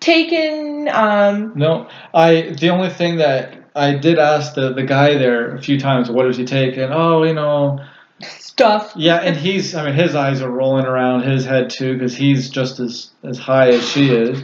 taken. 0.00 0.88
Um, 0.88 1.52
no, 1.56 1.88
I. 2.14 2.54
The 2.58 2.70
only 2.70 2.90
thing 2.90 3.16
that 3.16 3.54
I 3.74 3.94
did 3.94 4.18
ask 4.18 4.54
the 4.54 4.72
the 4.72 4.84
guy 4.84 5.18
there 5.18 5.54
a 5.54 5.60
few 5.60 5.78
times, 5.78 6.10
what 6.10 6.24
does 6.24 6.36
he 6.36 6.44
take? 6.44 6.76
And 6.76 6.92
Oh, 6.92 7.22
you 7.22 7.34
know. 7.34 7.80
Stuff. 8.20 8.92
Yeah, 8.96 9.16
and 9.16 9.36
he's. 9.36 9.74
I 9.74 9.84
mean, 9.84 9.94
his 9.94 10.14
eyes 10.14 10.40
are 10.40 10.50
rolling 10.50 10.86
around 10.86 11.22
his 11.22 11.44
head 11.44 11.68
too 11.68 11.94
because 11.94 12.16
he's 12.16 12.48
just 12.48 12.80
as 12.80 13.10
as 13.22 13.38
high 13.38 13.68
as 13.68 13.86
she 13.86 14.10
is. 14.10 14.42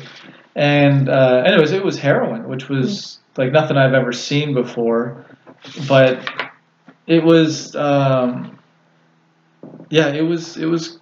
And 0.54 1.08
uh, 1.08 1.42
anyways, 1.46 1.72
it 1.72 1.82
was 1.82 1.98
heroin, 1.98 2.48
which 2.48 2.68
was 2.68 3.20
like 3.38 3.52
nothing 3.52 3.78
I've 3.78 3.94
ever 3.94 4.12
seen 4.12 4.52
before, 4.52 5.24
but 5.88 6.20
it 7.06 7.24
was. 7.24 7.74
Um, 7.74 8.58
yeah, 9.88 10.08
it 10.08 10.22
was. 10.22 10.58
It 10.58 10.66
was. 10.66 10.98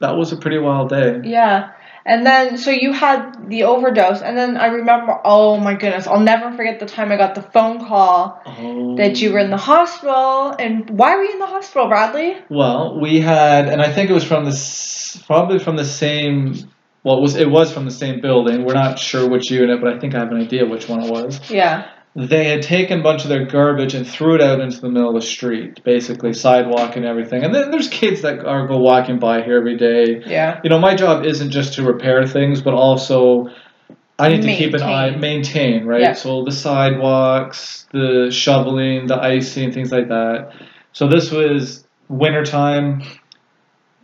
That 0.00 0.16
was 0.16 0.32
a 0.32 0.36
pretty 0.36 0.58
wild 0.58 0.90
day. 0.90 1.22
Yeah. 1.24 1.72
And 2.06 2.24
then, 2.24 2.56
so 2.56 2.70
you 2.70 2.92
had 2.92 3.48
the 3.48 3.64
overdose, 3.64 4.22
and 4.22 4.38
then 4.38 4.56
I 4.56 4.66
remember, 4.66 5.20
oh 5.24 5.58
my 5.58 5.74
goodness, 5.74 6.06
I'll 6.06 6.20
never 6.20 6.56
forget 6.56 6.78
the 6.78 6.86
time 6.86 7.10
I 7.10 7.16
got 7.16 7.34
the 7.34 7.42
phone 7.42 7.84
call 7.84 8.40
oh. 8.46 8.96
that 8.96 9.20
you 9.20 9.32
were 9.32 9.40
in 9.40 9.50
the 9.50 9.56
oh. 9.56 9.74
hospital. 9.74 10.54
And 10.56 10.88
why 10.88 11.16
were 11.16 11.24
you 11.24 11.32
in 11.32 11.40
the 11.40 11.46
hospital, 11.46 11.88
Bradley? 11.88 12.36
Well, 12.48 13.00
we 13.00 13.18
had, 13.18 13.68
and 13.68 13.82
I 13.82 13.92
think 13.92 14.08
it 14.08 14.12
was 14.12 14.22
from 14.22 14.44
the, 14.44 15.22
probably 15.26 15.58
from 15.58 15.74
the 15.74 15.84
same, 15.84 16.54
well, 17.02 17.18
it 17.18 17.22
was, 17.22 17.34
it 17.34 17.50
was 17.50 17.72
from 17.72 17.84
the 17.84 17.90
same 17.90 18.20
building. 18.20 18.64
We're 18.64 18.74
not 18.74 19.00
sure 19.00 19.28
which 19.28 19.50
unit, 19.50 19.80
but 19.80 19.92
I 19.92 19.98
think 19.98 20.14
I 20.14 20.20
have 20.20 20.30
an 20.30 20.40
idea 20.40 20.64
which 20.64 20.88
one 20.88 21.02
it 21.02 21.10
was. 21.10 21.50
Yeah 21.50 21.90
they 22.16 22.44
had 22.48 22.62
taken 22.62 23.00
a 23.00 23.02
bunch 23.02 23.24
of 23.24 23.28
their 23.28 23.44
garbage 23.44 23.92
and 23.92 24.08
threw 24.08 24.34
it 24.34 24.40
out 24.40 24.58
into 24.58 24.80
the 24.80 24.88
middle 24.88 25.10
of 25.10 25.14
the 25.14 25.26
street, 25.26 25.84
basically 25.84 26.32
sidewalk 26.32 26.96
and 26.96 27.04
everything. 27.04 27.44
And 27.44 27.54
then 27.54 27.70
there's 27.70 27.88
kids 27.88 28.22
that 28.22 28.46
are 28.46 28.66
go 28.66 28.78
walking 28.78 29.18
by 29.18 29.42
here 29.42 29.58
every 29.58 29.76
day. 29.76 30.22
Yeah. 30.24 30.58
You 30.64 30.70
know, 30.70 30.78
my 30.78 30.94
job 30.94 31.26
isn't 31.26 31.50
just 31.50 31.74
to 31.74 31.82
repair 31.82 32.26
things, 32.26 32.62
but 32.62 32.72
also 32.72 33.50
I 34.18 34.28
need 34.28 34.44
maintain. 34.44 34.56
to 34.56 34.64
keep 34.64 34.74
an 34.74 34.82
eye, 34.82 35.10
maintain, 35.10 35.84
right? 35.84 36.00
Yeah. 36.00 36.12
So 36.14 36.42
the 36.42 36.52
sidewalks, 36.52 37.86
the 37.92 38.30
shoveling, 38.30 39.08
the 39.08 39.22
icing, 39.22 39.70
things 39.72 39.92
like 39.92 40.08
that. 40.08 40.54
So 40.94 41.08
this 41.08 41.30
was 41.30 41.86
wintertime. 42.08 43.02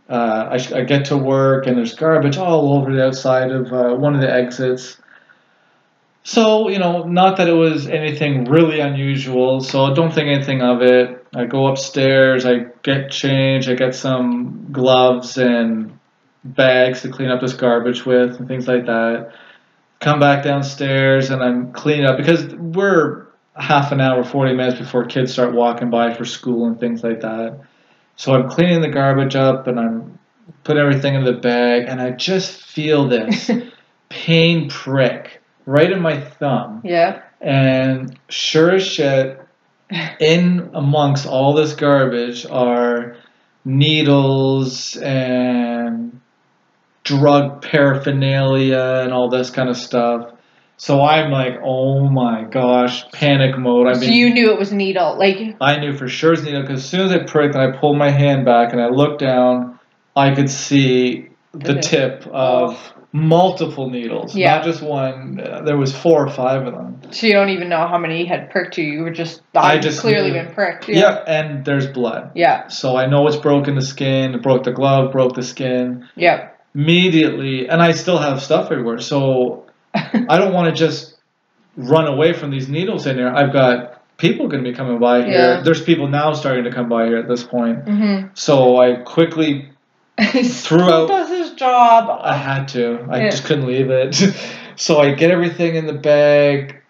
Uh, 0.07 0.49
I, 0.51 0.77
I 0.77 0.83
get 0.83 1.05
to 1.05 1.17
work 1.17 1.65
and 1.65 1.75
there's 1.75 1.95
garbage 1.95 2.37
all 2.37 2.77
over 2.77 2.93
the 2.93 3.07
outside 3.07 3.49
of 3.49 3.73
uh, 3.73 3.95
one 3.95 4.13
of 4.13 4.21
the 4.21 4.31
exits. 4.31 4.99
So, 6.23 6.69
you 6.69 6.79
know, 6.79 7.03
not 7.03 7.37
that 7.37 7.49
it 7.49 7.53
was 7.53 7.87
anything 7.87 8.45
really 8.45 8.79
unusual, 8.79 9.59
so 9.59 9.83
I 9.83 9.93
don't 9.93 10.13
think 10.13 10.29
anything 10.29 10.61
of 10.61 10.81
it. 10.81 11.25
I 11.35 11.45
go 11.45 11.67
upstairs, 11.67 12.45
I 12.45 12.67
get 12.81 13.11
change, 13.11 13.67
I 13.67 13.75
get 13.75 13.93
some 13.93 14.69
gloves 14.71 15.37
and 15.37 15.99
bags 16.45 17.01
to 17.01 17.09
clean 17.09 17.29
up 17.29 17.41
this 17.41 17.53
garbage 17.53 18.05
with 18.05 18.39
and 18.39 18.47
things 18.47 18.69
like 18.69 18.85
that. 18.85 19.33
Come 19.99 20.21
back 20.21 20.45
downstairs 20.45 21.29
and 21.29 21.43
I'm 21.43 21.73
cleaning 21.73 22.05
up 22.05 22.17
because 22.17 22.45
we're 22.55 23.27
half 23.55 23.91
an 23.91 23.99
hour, 23.99 24.23
40 24.23 24.53
minutes 24.53 24.79
before 24.79 25.05
kids 25.05 25.33
start 25.33 25.53
walking 25.53 25.89
by 25.89 26.13
for 26.13 26.23
school 26.23 26.67
and 26.67 26.79
things 26.79 27.03
like 27.03 27.19
that. 27.21 27.59
So 28.15 28.33
I'm 28.33 28.49
cleaning 28.49 28.81
the 28.81 28.89
garbage 28.89 29.35
up 29.35 29.67
and 29.67 29.77
I'm 29.77 30.19
putting 30.63 30.81
everything 30.81 31.15
in 31.15 31.25
the 31.25 31.33
bag 31.33 31.85
and 31.87 32.01
I 32.01 32.11
just 32.11 32.61
feel 32.61 33.09
this 33.09 33.51
pain 34.09 34.69
prick 34.69 35.41
right 35.65 35.91
in 35.91 36.01
my 36.01 36.19
thumb. 36.19 36.81
Yeah. 36.83 37.21
And 37.41 38.17
sure 38.29 38.75
as 38.75 38.85
shit, 38.85 39.39
in 40.19 40.71
amongst 40.73 41.25
all 41.25 41.53
this 41.53 41.73
garbage 41.73 42.45
are 42.45 43.17
needles 43.65 44.95
and 44.97 46.19
drug 47.03 47.61
paraphernalia 47.61 49.01
and 49.03 49.13
all 49.13 49.29
this 49.29 49.49
kind 49.49 49.69
of 49.69 49.77
stuff. 49.77 50.31
So 50.77 51.01
I'm 51.01 51.31
like, 51.31 51.59
oh 51.63 52.09
my 52.09 52.43
gosh, 52.43 53.09
panic 53.11 53.57
mode. 53.57 53.87
I 53.87 53.93
so 53.93 54.05
you 54.05 54.33
knew 54.33 54.51
it 54.51 54.59
was 54.59 54.73
needle, 54.73 55.17
like 55.17 55.37
I 55.61 55.79
knew 55.79 55.95
for 55.95 56.07
sure 56.07 56.33
it's 56.33 56.43
needle 56.43 56.61
because 56.61 56.83
as 56.83 56.89
soon 56.89 57.01
as 57.01 57.11
I 57.11 57.23
pricked 57.23 57.55
and 57.55 57.63
I 57.63 57.77
pulled 57.77 57.97
my 57.97 58.09
hand 58.09 58.45
back 58.45 58.73
and 58.73 58.81
I 58.81 58.87
looked 58.87 59.19
down, 59.19 59.79
I 60.15 60.33
could 60.33 60.49
see 60.49 61.29
the 61.53 61.79
tip 61.79 62.25
of 62.27 62.75
oh. 62.97 63.02
Multiple 63.13 63.91
needles, 63.91 64.35
yeah. 64.35 64.55
not 64.55 64.65
just 64.65 64.81
one. 64.81 65.39
Uh, 65.39 65.61
there 65.61 65.77
was 65.77 65.95
four 65.95 66.25
or 66.25 66.29
five 66.29 66.65
of 66.65 66.73
them. 66.73 66.99
So 67.11 67.27
you 67.27 67.33
don't 67.33 67.49
even 67.49 67.69
know 67.69 67.87
how 67.87 67.99
many 67.99 68.25
had 68.25 68.49
pricked 68.49 68.77
you. 68.77 68.85
You 68.85 69.03
were 69.03 69.11
just 69.11 69.41
I 69.55 69.77
just 69.77 70.01
clearly 70.01 70.31
knew. 70.31 70.43
been 70.43 70.53
pricked. 70.53 70.89
Yeah. 70.89 70.97
yeah, 70.97 71.23
and 71.27 71.63
there's 71.63 71.87
blood. 71.87 72.31
Yeah. 72.33 72.67
So 72.67 72.97
I 72.97 73.05
know 73.05 73.27
it's 73.27 73.37
broken 73.37 73.75
the 73.75 73.81
skin, 73.81 74.33
it 74.33 74.41
broke 74.41 74.63
the 74.63 74.71
glove, 74.71 75.11
broke 75.11 75.35
the 75.35 75.43
skin. 75.43 76.09
Yeah. 76.15 76.49
Immediately, 76.73 77.69
and 77.69 77.83
I 77.83 77.91
still 77.91 78.17
have 78.17 78.41
stuff 78.41 78.71
everywhere. 78.71 78.99
So 78.99 79.67
I 79.93 80.37
don't 80.37 80.53
want 80.53 80.69
to 80.69 80.75
just 80.75 81.15
run 81.77 82.07
away 82.07 82.33
from 82.33 82.49
these 82.49 82.67
needles 82.67 83.05
in 83.05 83.17
here. 83.17 83.29
I've 83.29 83.53
got 83.53 84.01
people 84.17 84.47
going 84.47 84.63
to 84.63 84.69
be 84.69 84.75
coming 84.75 84.97
by 84.99 85.23
here. 85.23 85.31
Yeah. 85.33 85.61
There's 85.61 85.83
people 85.83 86.07
now 86.07 86.33
starting 86.33 86.63
to 86.63 86.71
come 86.71 86.89
by 86.89 87.05
here 87.05 87.17
at 87.17 87.27
this 87.27 87.43
point. 87.43 87.85
Mm-hmm. 87.85 88.29
So 88.33 88.77
I 88.81 88.95
quickly 88.95 89.69
threw 90.19 91.07
does 91.07 91.29
job. 91.57 92.19
I 92.21 92.35
had 92.35 92.67
to. 92.69 93.05
I 93.09 93.23
yeah. 93.23 93.29
just 93.29 93.45
couldn't 93.45 93.67
leave 93.67 93.89
it. 93.89 94.15
so 94.75 94.99
I 94.99 95.13
get 95.13 95.31
everything 95.31 95.75
in 95.75 95.85
the 95.85 95.93
bag, 95.93 96.81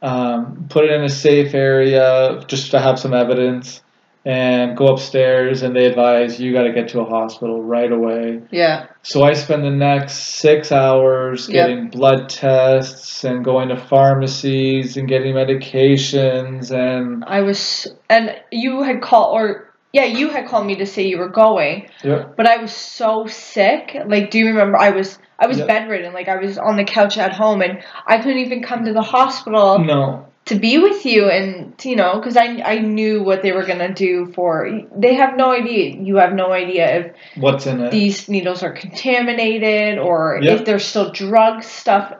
um, 0.00 0.66
put 0.68 0.84
it 0.84 0.90
in 0.90 1.02
a 1.02 1.08
safe 1.08 1.54
area 1.54 2.42
just 2.46 2.70
to 2.72 2.80
have 2.80 2.98
some 2.98 3.14
evidence, 3.14 3.82
and 4.24 4.76
go 4.76 4.88
upstairs. 4.88 5.62
And 5.62 5.74
they 5.74 5.86
advise 5.86 6.40
you 6.40 6.52
got 6.52 6.62
to 6.64 6.72
get 6.72 6.88
to 6.90 7.00
a 7.00 7.04
hospital 7.04 7.62
right 7.62 7.90
away. 7.90 8.42
Yeah. 8.50 8.86
So 9.02 9.24
I 9.24 9.32
spend 9.32 9.64
the 9.64 9.70
next 9.70 10.14
six 10.38 10.70
hours 10.72 11.48
getting 11.48 11.84
yep. 11.84 11.92
blood 11.92 12.28
tests 12.28 13.24
and 13.24 13.44
going 13.44 13.68
to 13.68 13.76
pharmacies 13.76 14.96
and 14.96 15.08
getting 15.08 15.34
medications 15.34 16.70
and. 16.70 17.24
I 17.24 17.42
was, 17.42 17.88
and 18.08 18.36
you 18.50 18.82
had 18.82 19.02
called 19.02 19.34
or 19.34 19.71
yeah, 19.92 20.04
you 20.04 20.30
had 20.30 20.48
called 20.48 20.66
me 20.66 20.76
to 20.76 20.86
say 20.86 21.06
you 21.06 21.18
were 21.18 21.28
going. 21.28 21.88
Yeah. 22.02 22.26
But 22.36 22.46
I 22.46 22.56
was 22.56 22.72
so 22.72 23.26
sick. 23.26 23.96
Like, 24.06 24.30
do 24.30 24.38
you 24.38 24.46
remember? 24.48 24.78
I 24.78 24.90
was 24.90 25.18
I 25.38 25.46
was 25.46 25.58
yeah. 25.58 25.66
bedridden. 25.66 26.14
Like, 26.14 26.28
I 26.28 26.36
was 26.36 26.56
on 26.56 26.76
the 26.76 26.84
couch 26.84 27.18
at 27.18 27.32
home, 27.32 27.60
and 27.60 27.82
I 28.06 28.18
couldn't 28.18 28.38
even 28.38 28.62
come 28.62 28.86
to 28.86 28.92
the 28.92 29.02
hospital. 29.02 29.78
No. 29.78 30.28
To 30.46 30.56
be 30.56 30.78
with 30.78 31.06
you, 31.06 31.28
and 31.30 31.74
you 31.84 31.94
know, 31.94 32.18
because 32.18 32.36
I 32.36 32.62
I 32.64 32.78
knew 32.78 33.22
what 33.22 33.42
they 33.42 33.52
were 33.52 33.64
gonna 33.64 33.94
do 33.94 34.32
for. 34.34 34.80
They 34.96 35.14
have 35.14 35.36
no 35.36 35.52
idea. 35.52 35.94
You 35.94 36.16
have 36.16 36.32
no 36.32 36.50
idea 36.50 36.96
if 36.96 37.16
what's 37.36 37.66
in 37.66 37.80
it. 37.80 37.92
These 37.92 38.28
needles 38.28 38.64
are 38.64 38.72
contaminated, 38.72 39.98
or 39.98 40.40
yeah. 40.42 40.54
if 40.54 40.64
there's 40.64 40.84
still 40.84 41.12
drug 41.12 41.62
stuff 41.62 42.14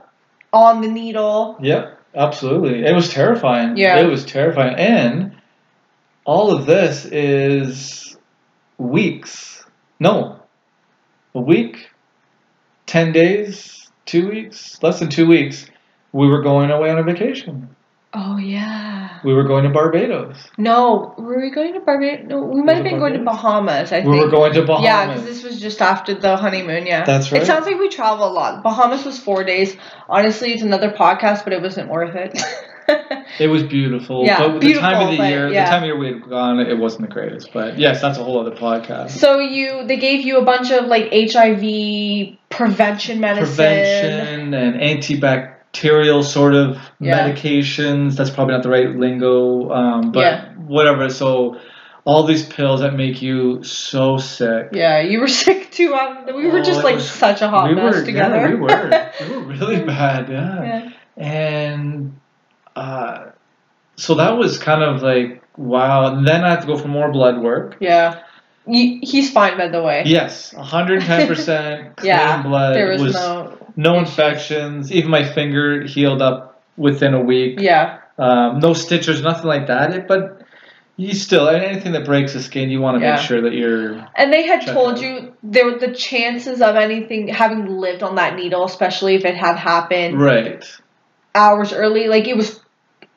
on 0.53 0.83
the 0.83 0.89
needle. 0.89 1.59
Yeah, 1.61 1.95
absolutely. 2.15 2.85
It 2.85 2.95
was 2.95 3.09
terrifying. 3.09 3.77
Yeah. 3.77 3.99
It 3.99 4.07
was 4.07 4.25
terrifying, 4.25 4.77
and 4.77 5.33
all 6.25 6.53
of 6.57 6.67
this 6.67 7.05
is 7.07 8.17
weeks. 8.79 9.65
No, 10.01 10.41
a 11.35 11.41
week, 11.41 11.91
10 12.87 13.13
days, 13.13 13.91
two 14.05 14.29
weeks, 14.29 14.83
less 14.83 14.99
than 14.99 15.09
two 15.09 15.27
weeks. 15.27 15.67
We 16.13 16.29
were 16.29 16.43
going 16.43 16.71
away 16.71 16.91
on 16.91 16.99
a 16.99 17.03
vacation. 17.03 17.75
Oh, 18.15 18.37
yeah. 18.37 19.21
We 19.25 19.33
were 19.33 19.45
going 19.45 19.65
to 19.65 19.71
Barbados. 19.71 20.37
No, 20.59 21.15
were 21.17 21.41
we 21.41 21.51
going 21.51 21.73
to 21.73 21.81
Barbados? 21.81 22.27
No, 22.29 22.43
we 22.43 22.61
might 22.61 22.75
have 22.75 22.85
been 22.85 22.99
Barbados? 22.99 23.01
going 23.01 23.13
to 23.15 23.25
Bahamas, 23.25 23.93
I 23.93 24.03
think. 24.03 24.11
We 24.11 24.19
were 24.19 24.29
going 24.29 24.53
to 24.53 24.67
Bahamas. 24.67 24.85
Yeah, 24.85 25.07
because 25.07 25.25
this 25.25 25.43
was 25.43 25.59
just 25.59 25.81
after 25.81 26.15
the 26.15 26.37
honeymoon, 26.37 26.85
yeah. 26.85 27.07
That's 27.07 27.33
right. 27.33 27.41
It 27.41 27.47
sounds 27.47 27.65
like 27.65 27.79
we 27.79 27.89
travel 27.89 28.29
a 28.29 28.33
lot. 28.33 28.63
Bahamas 28.63 29.07
was 29.07 29.19
four 29.19 29.45
days. 29.45 29.75
Honestly, 30.11 30.53
it's 30.53 30.63
another 30.63 30.91
podcast, 30.91 31.45
but 31.45 31.55
it 31.55 31.63
wasn't 31.63 31.89
worth 31.89 32.15
it. 32.15 32.39
it 33.39 33.49
was 33.49 33.63
beautiful. 33.63 34.25
Yeah, 34.25 34.39
but 34.39 34.61
beautiful, 34.61 34.83
the 34.83 34.95
time 34.95 35.09
of 35.09 35.17
the 35.17 35.29
year, 35.29 35.49
yeah. 35.49 35.65
the 35.65 35.71
time 35.71 35.83
of 35.83 35.87
year 35.87 35.99
we 35.99 36.07
had 36.09 36.29
gone, 36.29 36.61
it 36.61 36.79
wasn't 36.79 37.03
the 37.03 37.15
greatest. 37.15 37.53
But 37.53 37.79
yes, 37.79 38.01
that's 38.01 38.19
a 38.19 38.25
whole 38.25 38.41
other 38.41 38.57
podcast. 38.57 39.11
So 39.11 39.39
you, 39.39 39.87
they 39.87 39.97
gave 39.97 40.25
you 40.25 40.39
a 40.39 40.45
bunch 40.45 40.71
of 40.71 40.87
like 40.87 41.11
HIV 41.13 42.39
prevention 42.51 43.21
medicine, 43.21 43.55
prevention 43.57 44.55
and 44.55 44.75
antibacterial 44.77 46.25
sort 46.25 46.55
of 46.55 46.79
yeah. 47.01 47.29
medications. 47.29 48.17
That's 48.17 48.31
probably 48.31 48.55
not 48.55 48.63
the 48.63 48.71
right 48.71 48.91
lingo, 48.91 49.71
um, 49.71 50.13
but 50.13 50.21
yeah. 50.21 50.55
whatever. 50.55 51.09
So 51.09 51.59
all 52.05 52.25
these 52.25 52.45
pills 52.45 52.81
that 52.81 52.95
make 52.95 53.23
you 53.23 53.63
so 53.63 54.19
sick. 54.19 54.71
Yeah, 54.73 55.01
you 55.01 55.21
were 55.21 55.29
sick 55.45 55.71
too. 55.71 55.95
Um, 55.95 56.27
we 56.35 56.47
were 56.47 56.59
oh, 56.59 56.63
just 56.63 56.83
like 56.83 56.97
was, 56.97 57.11
such 57.11 57.43
a 57.43 57.49
hot 57.49 57.69
we 57.69 57.75
mess 57.75 57.97
were, 57.97 58.05
together. 58.05 58.37
Yeah, 58.37 58.49
we 58.49 58.55
were. 58.55 59.13
we 59.21 59.37
were 59.37 59.53
really 59.53 59.81
bad. 59.85 60.29
Yeah. 60.29 60.65
yeah. 60.65 60.91
And 61.17 62.19
uh, 62.77 63.31
so 63.97 64.15
that 64.17 64.37
was 64.37 64.59
kind 64.59 64.83
of 64.83 65.03
like 65.03 65.43
wow. 65.57 66.15
And 66.15 66.27
then 66.27 66.45
I 66.45 66.51
have 66.51 66.61
to 66.61 66.67
go 66.67 66.77
for 66.77 66.89
more 66.89 67.11
blood 67.13 67.43
work. 67.43 67.77
Yeah. 67.81 68.23
he's 68.67 69.31
fine, 69.31 69.57
by 69.59 69.69
the 69.69 69.83
way. 69.83 70.05
Yes, 70.07 70.55
110% 70.55 71.97
clean 71.97 72.09
yeah, 72.09 72.43
blood. 72.43 72.75
There 72.75 72.91
was, 72.91 73.03
was 73.03 73.15
no, 73.15 73.59
no 73.77 73.99
infections. 73.99 74.93
Even 74.93 75.11
my 75.11 75.25
finger 75.25 75.83
healed 75.85 76.23
up 76.23 76.63
within 76.77 77.15
a 77.15 77.21
week. 77.21 77.59
Yeah. 77.61 78.01
Um, 78.19 78.61
no 78.61 78.73
stitches, 78.73 79.23
nothing 79.23 79.47
like 79.47 79.67
that. 79.67 79.93
It, 79.93 80.09
but 80.09 80.43
you 80.97 81.15
still 81.15 81.49
anything 81.49 81.93
that 81.93 82.05
breaks 82.05 82.35
the 82.35 82.43
skin, 82.43 82.71
you 82.71 82.81
want 82.81 82.99
to 82.99 83.05
yeah. 83.05 83.17
make 83.17 83.25
sure 83.25 83.41
that 83.41 83.53
you're. 83.53 84.07
And 84.15 84.33
they 84.33 84.47
had 84.47 84.67
told 84.67 84.95
out. 84.95 85.03
you 85.03 85.35
there 85.43 85.65
were 85.65 85.79
the 85.79 85.95
chances 85.95 86.61
of 86.61 86.77
anything 86.77 87.29
having 87.29 87.67
lived 87.67 88.03
on 88.03 88.17
that 88.17 88.37
needle, 88.37 88.65
especially 88.65 89.15
if 89.15 89.25
it 89.25 89.35
had 89.35 89.57
happened. 89.57 90.21
Right. 90.21 90.65
Hours 91.35 91.73
early, 91.73 92.09
like 92.09 92.29
it 92.29 92.37
was 92.37 92.61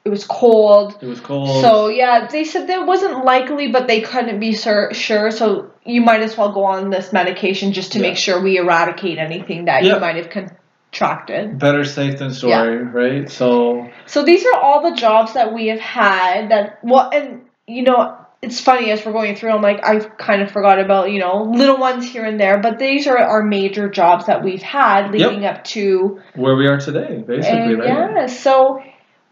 it 0.05 0.09
was 0.09 0.23
cold. 0.23 0.95
It 1.01 1.07
was 1.07 1.19
cold. 1.19 1.61
So 1.61 1.87
yeah, 1.87 2.27
they 2.27 2.43
said 2.43 2.67
that 2.67 2.85
wasn't 2.85 3.25
likely, 3.25 3.71
but 3.71 3.87
they 3.87 4.01
couldn't 4.01 4.39
be 4.39 4.53
sur- 4.53 4.93
sure. 4.93 5.31
So 5.31 5.71
you 5.83 6.01
might 6.01 6.21
as 6.21 6.37
well 6.37 6.51
go 6.51 6.63
on 6.65 6.91
this 6.91 7.11
medication 7.11 7.73
just 7.73 7.93
to 7.93 7.97
yeah. 7.97 8.09
make 8.09 8.17
sure 8.17 8.39
we 8.39 8.57
eradicate 8.57 9.17
anything 9.17 9.65
that 9.65 9.83
yeah. 9.83 9.95
you 9.95 9.99
might 9.99 10.17
have 10.17 10.29
contracted. 10.29 11.57
Better 11.57 11.83
safe 11.83 12.19
than 12.19 12.31
sorry, 12.31 12.75
yeah. 12.75 12.91
right? 12.91 13.31
So. 13.31 13.89
So 14.05 14.23
these 14.23 14.45
are 14.45 14.59
all 14.59 14.87
the 14.87 14.95
jobs 14.95 15.33
that 15.33 15.51
we 15.53 15.67
have 15.67 15.79
had. 15.79 16.51
That 16.51 16.83
well, 16.83 17.09
and 17.11 17.41
you 17.65 17.81
know, 17.81 18.15
it's 18.43 18.61
funny 18.61 18.91
as 18.91 19.03
we're 19.03 19.11
going 19.11 19.35
through. 19.35 19.49
I'm 19.53 19.63
like, 19.63 19.83
I 19.83 19.97
kind 20.01 20.43
of 20.43 20.51
forgot 20.51 20.79
about 20.79 21.09
you 21.09 21.19
know 21.19 21.41
little 21.51 21.77
ones 21.77 22.05
here 22.05 22.25
and 22.25 22.39
there, 22.39 22.59
but 22.59 22.77
these 22.77 23.07
are 23.07 23.17
our 23.17 23.41
major 23.41 23.89
jobs 23.89 24.27
that 24.27 24.43
we've 24.43 24.61
had 24.61 25.09
leading 25.09 25.41
yep. 25.41 25.57
up 25.57 25.63
to 25.63 26.21
where 26.35 26.55
we 26.55 26.67
are 26.67 26.77
today, 26.77 27.23
basically. 27.25 27.73
And, 27.73 27.79
right? 27.79 27.87
Yeah. 27.87 28.27
So 28.27 28.83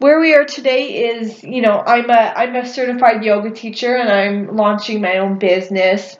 where 0.04 0.20
we 0.20 0.34
are 0.34 0.44
today 0.44 1.06
is, 1.06 1.42
you 1.42 1.62
know, 1.62 1.80
I'm 1.80 2.10
a 2.10 2.12
I'm 2.12 2.54
a 2.56 2.66
certified 2.66 3.24
yoga 3.24 3.50
teacher 3.50 3.96
and 3.96 4.10
I'm 4.10 4.54
launching 4.54 5.00
my 5.00 5.16
own 5.16 5.38
business. 5.38 6.18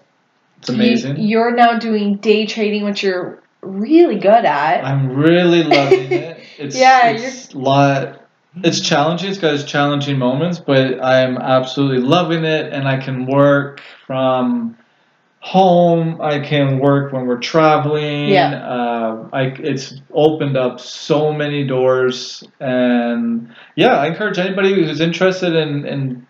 It's 0.56 0.70
amazing. 0.70 1.18
You, 1.18 1.40
are 1.40 1.50
now 1.50 1.78
doing 1.78 2.16
day 2.16 2.46
trading, 2.46 2.84
which 2.84 3.02
you're 3.02 3.42
really 3.60 4.18
good 4.18 4.46
at. 4.46 4.82
I'm 4.82 5.10
really 5.10 5.64
loving 5.64 6.12
it. 6.12 6.40
It's 6.56 6.78
yeah, 6.78 7.10
it's 7.10 7.52
you're... 7.52 7.62
lot. 7.62 8.22
It's 8.62 8.80
challenging. 8.80 9.28
It's 9.28 9.40
got 9.40 9.52
its 9.52 9.64
challenging 9.64 10.18
moments, 10.18 10.60
but 10.60 11.02
I'm 11.02 11.36
absolutely 11.36 11.98
loving 11.98 12.44
it, 12.44 12.72
and 12.72 12.88
I 12.88 12.96
can 12.98 13.26
work 13.26 13.82
from 14.06 14.78
home. 15.44 16.18
I 16.22 16.40
can 16.40 16.78
work 16.78 17.12
when 17.12 17.26
we're 17.26 17.38
traveling. 17.38 18.28
Yeah. 18.28 18.66
Uh, 18.66 19.28
I 19.30 19.42
it's 19.58 20.00
opened 20.14 20.56
up 20.56 20.80
so 20.80 21.34
many 21.34 21.66
doors, 21.66 22.42
and 22.60 23.54
yeah, 23.76 23.96
I 23.96 24.06
encourage 24.06 24.38
anybody 24.38 24.72
who's 24.74 25.02
interested 25.02 25.54
in 25.54 25.86
in 25.86 26.26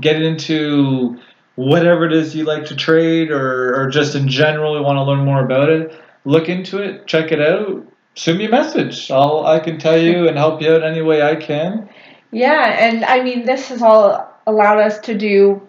getting 0.00 0.22
into 0.22 1.20
whatever 1.56 2.06
it 2.06 2.12
is 2.12 2.36
you 2.36 2.44
like 2.44 2.64
to 2.66 2.76
trade 2.76 3.32
or 3.32 3.74
or 3.74 3.90
just 3.90 4.14
in 4.14 4.28
general 4.28 4.76
you 4.76 4.82
want 4.84 4.96
to 4.96 5.02
learn 5.02 5.24
more 5.24 5.44
about 5.44 5.68
it. 5.68 5.92
Look 6.24 6.48
into 6.48 6.78
it, 6.78 7.08
check 7.08 7.32
it 7.32 7.40
out. 7.40 7.84
Send 8.14 8.38
me 8.38 8.44
a 8.44 8.50
message. 8.50 9.10
I'll 9.10 9.44
I 9.44 9.58
can 9.58 9.78
tell 9.80 9.98
you 9.98 10.28
and 10.28 10.36
help 10.38 10.62
you 10.62 10.72
out 10.72 10.84
any 10.84 11.02
way 11.02 11.20
I 11.20 11.34
can. 11.34 11.88
Yeah, 12.30 12.76
and 12.78 13.04
I 13.04 13.24
mean 13.24 13.44
this 13.44 13.70
has 13.70 13.82
all 13.82 14.32
allowed 14.46 14.78
us 14.78 15.00
to 15.00 15.18
do 15.18 15.60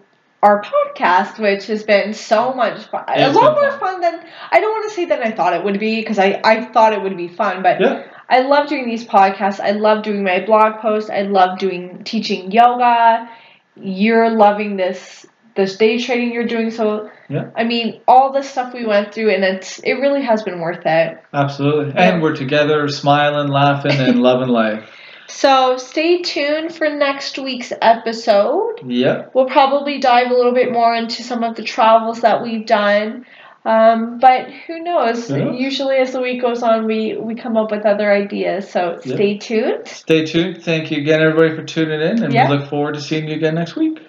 our 0.43 0.61
podcast, 0.61 1.39
which 1.39 1.67
has 1.67 1.83
been 1.83 2.13
so 2.13 2.53
much 2.53 2.83
fun. 2.87 3.05
a 3.07 3.31
lot 3.31 3.53
more 3.55 3.71
fun. 3.71 3.79
fun 3.79 4.01
than 4.01 4.25
I 4.51 4.59
don't 4.59 4.71
want 4.71 4.89
to 4.89 4.95
say 4.95 5.05
that 5.05 5.25
I 5.25 5.31
thought 5.31 5.53
it 5.53 5.63
would 5.63 5.79
be 5.79 6.01
because 6.01 6.19
I, 6.19 6.41
I 6.43 6.65
thought 6.65 6.91
it 6.91 7.01
would 7.01 7.15
be 7.15 7.29
fun, 7.29 7.63
but 7.63 7.79
yeah. 7.79 8.05
I 8.29 8.41
love 8.41 8.67
doing 8.67 8.85
these 8.85 9.05
podcasts. 9.05 9.61
I 9.61 9.71
love 9.71 10.03
doing 10.03 10.23
my 10.23 10.45
blog 10.45 10.81
posts. 10.81 11.09
I 11.09 11.21
love 11.21 11.59
doing 11.59 12.03
teaching 12.03 12.51
yoga. 12.51 13.29
You're 13.77 14.29
loving 14.29 14.75
this 14.75 15.25
this 15.55 15.77
day 15.77 15.97
trading 15.97 16.33
you're 16.33 16.47
doing. 16.47 16.71
So 16.71 17.09
yeah. 17.29 17.51
I 17.55 17.63
mean, 17.63 18.01
all 18.05 18.33
the 18.33 18.41
stuff 18.41 18.73
we 18.73 18.85
went 18.85 19.13
through, 19.13 19.33
and 19.33 19.45
it's 19.45 19.79
it 19.79 19.93
really 19.93 20.23
has 20.23 20.43
been 20.43 20.59
worth 20.59 20.85
it. 20.85 21.23
Absolutely, 21.33 21.93
yeah. 21.93 22.11
and 22.11 22.21
we're 22.21 22.35
together, 22.35 22.89
smiling, 22.89 23.47
laughing, 23.47 23.97
and 23.97 24.21
loving 24.29 24.49
life. 24.49 24.89
So 25.35 25.77
stay 25.77 26.21
tuned 26.21 26.75
for 26.75 26.87
next 26.89 27.39
week's 27.39 27.73
episode. 27.81 28.81
Yep. 28.85 29.31
We'll 29.33 29.47
probably 29.47 29.99
dive 29.99 30.29
a 30.29 30.33
little 30.33 30.53
bit 30.53 30.71
more 30.71 30.95
into 30.95 31.23
some 31.23 31.43
of 31.43 31.55
the 31.55 31.63
travels 31.63 32.21
that 32.21 32.43
we've 32.43 32.65
done. 32.65 33.25
Um, 33.65 34.19
but 34.19 34.51
who 34.51 34.83
knows? 34.83 35.31
Yeah. 35.31 35.51
Usually, 35.51 35.95
as 35.95 36.11
the 36.11 36.21
week 36.21 36.41
goes 36.41 36.61
on, 36.61 36.85
we, 36.85 37.17
we 37.17 37.33
come 37.33 37.57
up 37.57 37.71
with 37.71 37.85
other 37.85 38.11
ideas. 38.11 38.69
So 38.69 38.99
stay 39.01 39.37
tuned. 39.39 39.87
Stay 39.87 40.23
tuned. 40.25 40.63
Thank 40.63 40.91
you 40.91 40.99
again, 40.99 41.21
everybody, 41.21 41.55
for 41.55 41.63
tuning 41.63 41.99
in, 41.99 42.23
and 42.23 42.31
Yeah. 42.33 42.49
we 42.49 42.57
look 42.57 42.69
forward 42.69 42.93
to 42.93 43.01
seeing 43.01 43.27
you 43.27 43.35
again 43.35 43.55
next 43.55 43.75
week. 43.75 43.99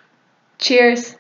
Cheers. 0.58 1.16